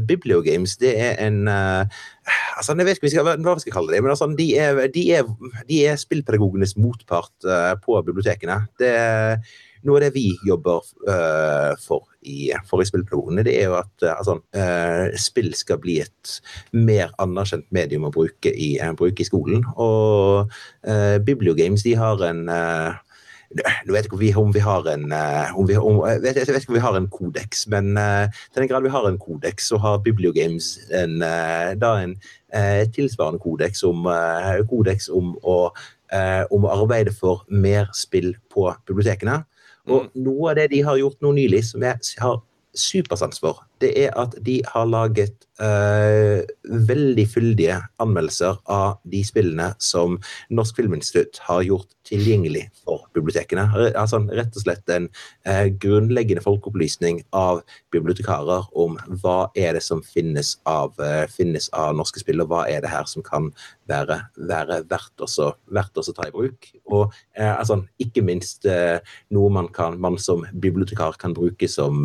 Bibliogames, 0.08 0.74
det 0.82 0.96
er 0.98 1.20
en 1.22 1.46
altså, 1.46 2.74
Jeg 2.74 2.86
vet 2.88 2.98
ikke 2.98 3.22
hva 3.22 3.54
vi 3.54 3.62
skal 3.62 3.76
kalle 3.76 3.94
det, 3.94 4.02
men 4.02 4.14
altså, 4.16 4.26
de, 4.34 4.48
er, 4.58 4.82
de, 4.90 5.04
er, 5.14 5.30
de 5.68 5.80
er 5.86 6.00
spillpedagogenes 6.00 6.74
motpart 6.80 7.46
på 7.84 8.02
bibliotekene. 8.08 8.64
Det 8.80 8.90
er 8.90 9.38
noe 9.86 10.00
av 10.00 10.06
det 10.06 10.12
vi 10.16 10.28
jobber 10.46 10.84
uh, 11.08 11.72
for 11.82 12.04
i, 12.26 12.50
for 12.66 12.82
i 12.82 12.88
spillpedagogene, 12.88 13.44
det 13.46 13.54
er 13.60 13.70
jo 13.70 13.78
at 13.78 14.04
uh, 14.04 14.16
altså, 14.16 14.38
uh, 14.58 15.14
spill 15.20 15.52
skal 15.56 15.80
bli 15.82 16.00
et 16.04 16.36
mer 16.74 17.14
anerkjent 17.22 17.66
medium 17.74 18.08
å 18.08 18.12
bruke 18.14 18.50
i, 18.52 18.74
bruke 18.98 19.22
i 19.22 19.28
skolen. 19.28 19.64
Og 19.80 20.52
Bibliogames 21.26 21.82
de 21.86 21.94
har 21.98 22.20
en 22.26 22.46
nå 22.46 23.94
vet 23.94 24.06
ikke 24.08 24.16
om 24.40 24.52
vi 24.52 24.62
har 24.62 24.86
en, 24.90 25.04
om 25.56 25.68
vi, 25.68 25.76
om, 25.78 26.00
jeg 26.08 26.22
vet, 26.24 26.40
jeg 26.40 26.54
vet 26.54 26.64
ikke 26.64 26.74
om 26.74 26.78
vi 26.78 26.84
har 26.84 26.98
en 26.98 27.08
kodeks, 27.12 27.66
men 27.72 27.92
uh, 27.94 28.26
til 28.50 28.64
den 28.64 28.70
grad 28.72 28.84
vi 28.84 28.92
har 28.92 29.06
en 29.08 29.18
kodeks, 29.22 29.68
så 29.70 29.78
har 29.80 30.02
Bibliogames 30.04 30.72
en, 30.90 31.20
uh, 31.22 31.72
da 31.78 31.92
en 32.02 32.16
uh, 32.18 32.82
tilsvarende 32.96 33.40
kodeks 33.42 33.84
om, 33.86 34.08
kodeks 34.70 35.08
om, 35.14 35.36
å, 35.46 35.58
om 36.54 36.66
å 36.66 36.74
arbeide 36.74 37.14
for 37.14 37.46
mer 37.48 37.88
spill 37.96 38.34
på 38.52 38.68
bibliotekene. 38.88 39.40
Og 39.86 40.06
mm. 40.06 40.24
noe 40.26 40.50
av 40.52 40.58
det 40.60 40.70
de 40.74 40.82
har 40.86 40.98
gjort 41.00 41.22
nå 41.24 41.32
nylig, 41.36 41.62
som 41.70 41.84
jeg 41.86 42.18
har 42.22 42.40
supersans 42.76 43.40
for, 43.42 43.62
det 43.82 43.92
er 44.06 44.14
at 44.16 44.34
de 44.46 44.60
har 44.72 44.88
laget 44.88 45.46
uh, 45.60 46.42
veldig 46.88 47.26
fyldige 47.28 47.78
anmeldelser 48.02 48.58
av 48.72 48.98
de 49.08 49.22
spillene 49.26 49.70
som 49.82 50.18
Norsk 50.52 50.80
Filminstitutt 50.80 51.40
har 51.48 51.64
gjort 51.66 51.92
tilgjengelig 52.06 52.68
for 52.84 53.06
bibliotekene. 53.16 53.64
Altså, 53.98 54.20
rett 54.30 54.54
og 54.54 54.62
slett 54.62 54.92
en 54.94 55.08
uh, 55.48 55.66
grunnleggende 55.82 56.44
folkeopplysning 56.44 57.22
av 57.36 57.62
bibliotekarer 57.94 58.68
om 58.78 58.98
hva 59.22 59.38
er 59.58 59.76
det 59.76 59.84
som 59.84 60.02
finnes 60.06 60.54
av, 60.68 60.94
uh, 61.02 61.24
finnes 61.32 61.68
av 61.74 61.96
norske 61.98 62.22
spill, 62.22 62.44
og 62.44 62.52
hva 62.52 62.66
er 62.70 62.84
det 62.84 62.92
her 62.92 63.08
som 63.10 63.24
kan 63.26 63.50
være, 63.90 64.20
være 64.36 64.82
verdt, 64.90 65.24
å 65.26 66.12
ta 66.16 66.26
i 66.26 66.34
bruk. 66.34 66.70
Og 66.90 67.12
altså, 67.38 67.80
ikke 68.02 68.22
minst 68.24 68.66
noe 68.66 69.50
man, 69.52 69.68
kan, 69.74 69.94
man 70.02 70.16
som 70.18 70.42
bibliotekar 70.52 71.14
kan 71.20 71.34
bruke 71.36 71.68
som, 71.70 72.02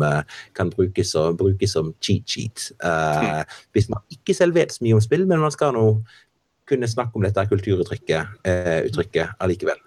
kan 0.54 0.70
bruke 0.70 1.04
som, 1.06 1.36
bruke 1.38 1.61
som 1.70 1.92
cheat 2.02 2.28
sheet. 2.28 2.66
Uh, 2.82 3.42
hvis 3.76 3.88
man 3.92 4.02
ikke 4.12 4.36
selv 4.36 4.56
vet 4.58 4.74
så 4.74 4.84
mye 4.84 4.98
om 4.98 5.04
spill, 5.04 5.26
men 5.28 5.42
man 5.42 5.54
skal 5.54 5.74
nå 5.76 5.86
kunne 6.68 6.88
snakke 6.88 7.18
om 7.18 7.26
dette 7.26 7.46
kulturuttrykket 7.50 8.46
uh, 8.46 8.78
uttrykket 8.86 9.36
allikevel. 9.42 9.80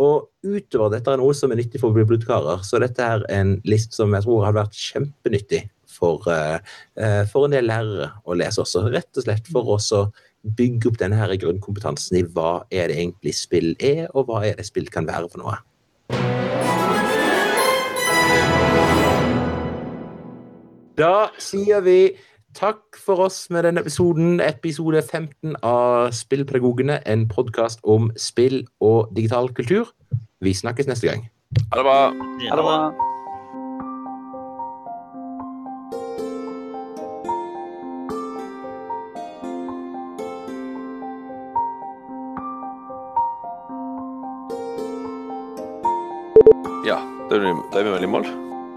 Og 0.00 0.28
utover 0.46 0.94
dette 0.96 1.12
er 1.12 1.20
noe 1.20 1.34
som 1.36 1.52
er 1.52 1.60
nyttig 1.60 1.80
for 1.82 1.96
bibliotekarer, 1.96 2.62
så 2.66 2.80
dette 2.82 3.04
er 3.04 3.26
en 3.34 3.56
list 3.68 3.96
som 3.96 4.14
jeg 4.14 4.26
tror 4.26 4.46
har 4.46 4.56
vært 4.56 4.78
kjempenyttig 4.78 5.64
for, 5.90 6.24
uh, 6.30 6.58
for 7.30 7.46
en 7.46 7.56
del 7.56 7.68
lærere 7.70 8.12
å 8.24 8.36
lese 8.38 8.62
også. 8.64 8.86
Rett 8.94 9.20
og 9.20 9.26
slett 9.26 9.50
for 9.52 9.76
å 9.76 10.02
bygge 10.58 10.90
opp 10.90 11.00
denne 11.00 11.18
her 11.18 11.34
grunnkompetansen 11.40 12.20
i 12.20 12.26
hva 12.34 12.62
er 12.70 12.90
det 12.90 13.00
egentlig 13.00 13.34
spill 13.36 13.74
er, 13.82 14.06
og 14.14 14.28
hva 14.28 14.44
er 14.46 14.58
det 14.58 14.68
spill 14.68 14.88
kan 14.92 15.08
være 15.08 15.30
for 15.32 15.42
noe. 15.42 15.58
Da 20.98 21.28
sier 21.38 21.78
vi 21.86 22.16
takk 22.58 22.96
for 22.98 23.28
oss 23.28 23.44
med 23.54 23.62
denne 23.62 23.84
episoden, 23.84 24.40
episode 24.42 24.98
15 24.98 25.54
av 25.62 26.10
Spillpedagogene, 26.10 26.96
en 27.06 27.28
podkast 27.30 27.78
om 27.86 28.08
spill 28.18 28.64
og 28.82 29.12
digital 29.14 29.46
kultur. 29.54 29.92
Vi 30.42 30.50
snakkes 30.58 30.90
neste 30.90 31.06
gang. 31.06 31.28
Ha 31.70 31.78
det 31.78 31.84
bra. 31.86 32.00
Ha 32.50 32.56
det 32.58 32.64
bra. 32.66 32.80
Ja, 46.88 46.98
da 47.30 47.38
er 47.38 47.86
vi 47.86 47.94
vel 47.94 48.02
i 48.02 48.10
mål. 48.10 48.26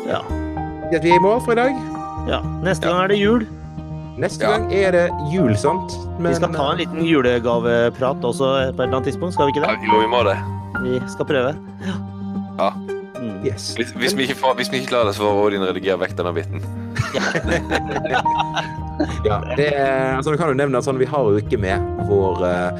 Ja. 0.05 0.22
Vi 0.91 1.01
er 1.01 1.15
i 1.15 1.19
mål 1.24 1.41
for 1.41 1.57
i 1.57 1.59
dag. 1.63 1.91
Ja, 2.30 2.39
Neste 2.61 2.88
gang 2.88 3.01
er 3.03 3.11
det 3.11 3.17
jul. 3.17 3.47
Neste 4.22 4.45
gang 4.45 4.67
er 4.76 4.93
det 4.93 5.05
jul, 5.32 5.53
sant? 5.57 5.95
Men, 6.19 6.30
vi 6.30 6.36
skal 6.38 6.53
ta 6.53 6.67
en 6.74 6.80
liten 6.82 7.01
julegaveprat 7.07 8.26
også 8.28 8.45
på 8.45 8.51
et 8.59 8.74
eller 8.76 8.99
annet 8.99 9.07
tidspunkt, 9.09 9.34
skal 9.34 9.45
vi 9.49 9.55
ikke 9.55 9.65
det? 9.65 9.74
Ja, 9.74 9.78
jo, 9.89 9.95
vi 10.03 10.09
må 10.11 10.22
det. 10.28 10.38
Vi 10.84 10.93
skal 11.09 11.26
prøve. 11.30 11.55
Ja. 11.88 11.95
ja. 12.59 12.69
Mm. 13.22 13.45
Yes. 13.45 13.74
Hvis, 13.78 13.91
hvis, 13.97 14.13
vi 14.17 14.28
får, 14.34 14.53
hvis, 14.57 14.72
vi 14.72 14.76
ikke 14.82 14.89
klarer 14.93 15.05
det, 15.11 15.15
så 15.15 15.22
får 15.26 15.41
Odin 15.45 15.63
redigere 15.65 15.99
vekk 16.01 16.13
denne 16.17 16.34
biten. 16.34 16.63
ja, 19.30 19.38
det 19.57 19.69
er, 19.78 20.17
altså, 20.17 20.32
vi 20.32 20.38
kan 20.38 20.47
jo 20.49 20.53
nevne 20.57 20.78
at 20.82 20.86
sånn, 20.88 21.01
vi 21.01 21.09
har 21.09 21.24
jo 21.30 21.38
ikke 21.41 21.57
med 21.61 21.78
vår 22.09 22.36
uh, 22.41 22.72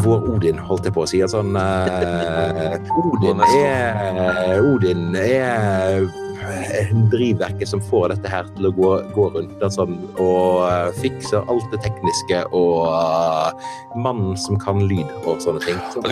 vår 0.00 0.18
Odin, 0.34 0.58
holdt 0.58 0.84
jeg 0.88 0.94
på 0.96 1.02
å 1.04 1.06
si. 1.08 1.20
Sånn, 1.28 1.56
uh, 1.56 3.04
Odin 3.04 3.40
er 3.52 4.60
Odin 4.64 5.16
er 5.20 6.08
drivverket 7.12 7.68
som 7.68 7.82
får 7.90 8.14
dette 8.14 8.32
her 8.32 8.48
til 8.56 8.68
å 8.70 8.72
gå, 8.74 8.90
gå 9.14 9.28
rundt 9.36 9.62
altså, 9.64 9.86
og 10.20 10.98
fikser 11.00 11.46
alt 11.50 11.70
det 11.74 11.82
tekniske 11.86 12.42
og 12.56 12.90
uh, 12.90 13.70
mannen 13.96 14.36
som 14.40 14.58
kan 14.60 14.82
lyd 14.90 15.08
og 15.24 15.40
sånne 15.44 15.62
ting. 15.64 15.80
Så, 15.94 16.04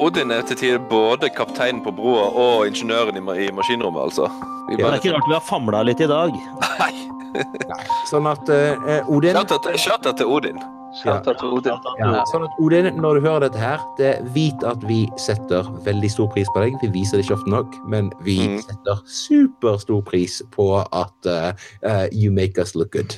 Odin 0.00 0.32
er 0.32 0.44
til 0.48 0.56
tider 0.56 0.82
både 0.88 1.28
kapteinen 1.36 1.82
på 1.84 1.92
broa 1.92 2.30
og 2.30 2.66
ingeniøren 2.70 3.20
i, 3.20 3.24
i 3.44 3.50
maskinrommet, 3.52 4.08
altså. 4.08 4.30
Vi 4.70 4.78
bare... 4.80 4.96
Det 4.96 5.00
er 5.00 5.02
ikke 5.02 5.16
rart 5.18 5.28
vi 5.28 5.36
har 5.36 5.44
famla 5.44 5.84
litt 5.84 6.00
i 6.00 6.08
dag. 6.10 6.36
Nei. 6.80 6.92
Nei. 7.72 7.82
Sånn 8.10 8.26
at 8.30 8.48
uh, 8.48 9.10
Odin 9.12 9.36
Shout-out 9.36 10.16
til 10.16 10.30
Odin. 10.30 10.62
Ja. 11.04 11.18
Ja. 11.24 12.22
Sånn 12.30 12.44
at 12.46 12.56
Odin, 12.62 12.88
når 13.00 13.18
du 13.18 13.26
hører 13.28 13.46
dette 13.46 13.60
her, 13.60 13.82
det 13.98 14.12
vit 14.34 14.64
at 14.66 14.82
vi 14.88 15.04
setter 15.20 15.68
veldig 15.86 16.10
stor 16.12 16.30
pris 16.34 16.50
på 16.54 16.64
deg. 16.64 16.78
Vi 16.82 16.90
viser 16.94 17.18
det 17.18 17.26
ikke 17.26 17.38
ofte 17.38 17.52
nok, 17.52 17.76
men 17.90 18.10
vi 18.26 18.38
mm. 18.54 18.58
setter 18.66 19.04
superstor 19.06 20.02
pris 20.06 20.40
på 20.54 20.72
at 20.82 21.30
uh, 21.30 21.52
uh, 21.86 22.06
you 22.10 22.34
make 22.34 22.60
us 22.60 22.74
look 22.74 22.92
good. 22.96 23.16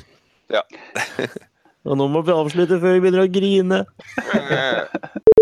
Ja. 0.52 0.64
Og 1.88 1.98
nå 1.98 2.06
må 2.12 2.20
vi 2.22 2.34
avslutte 2.34 2.78
før 2.78 2.94
vi 2.94 3.02
begynner 3.02 3.24
å 3.24 3.30
grine. 3.32 3.82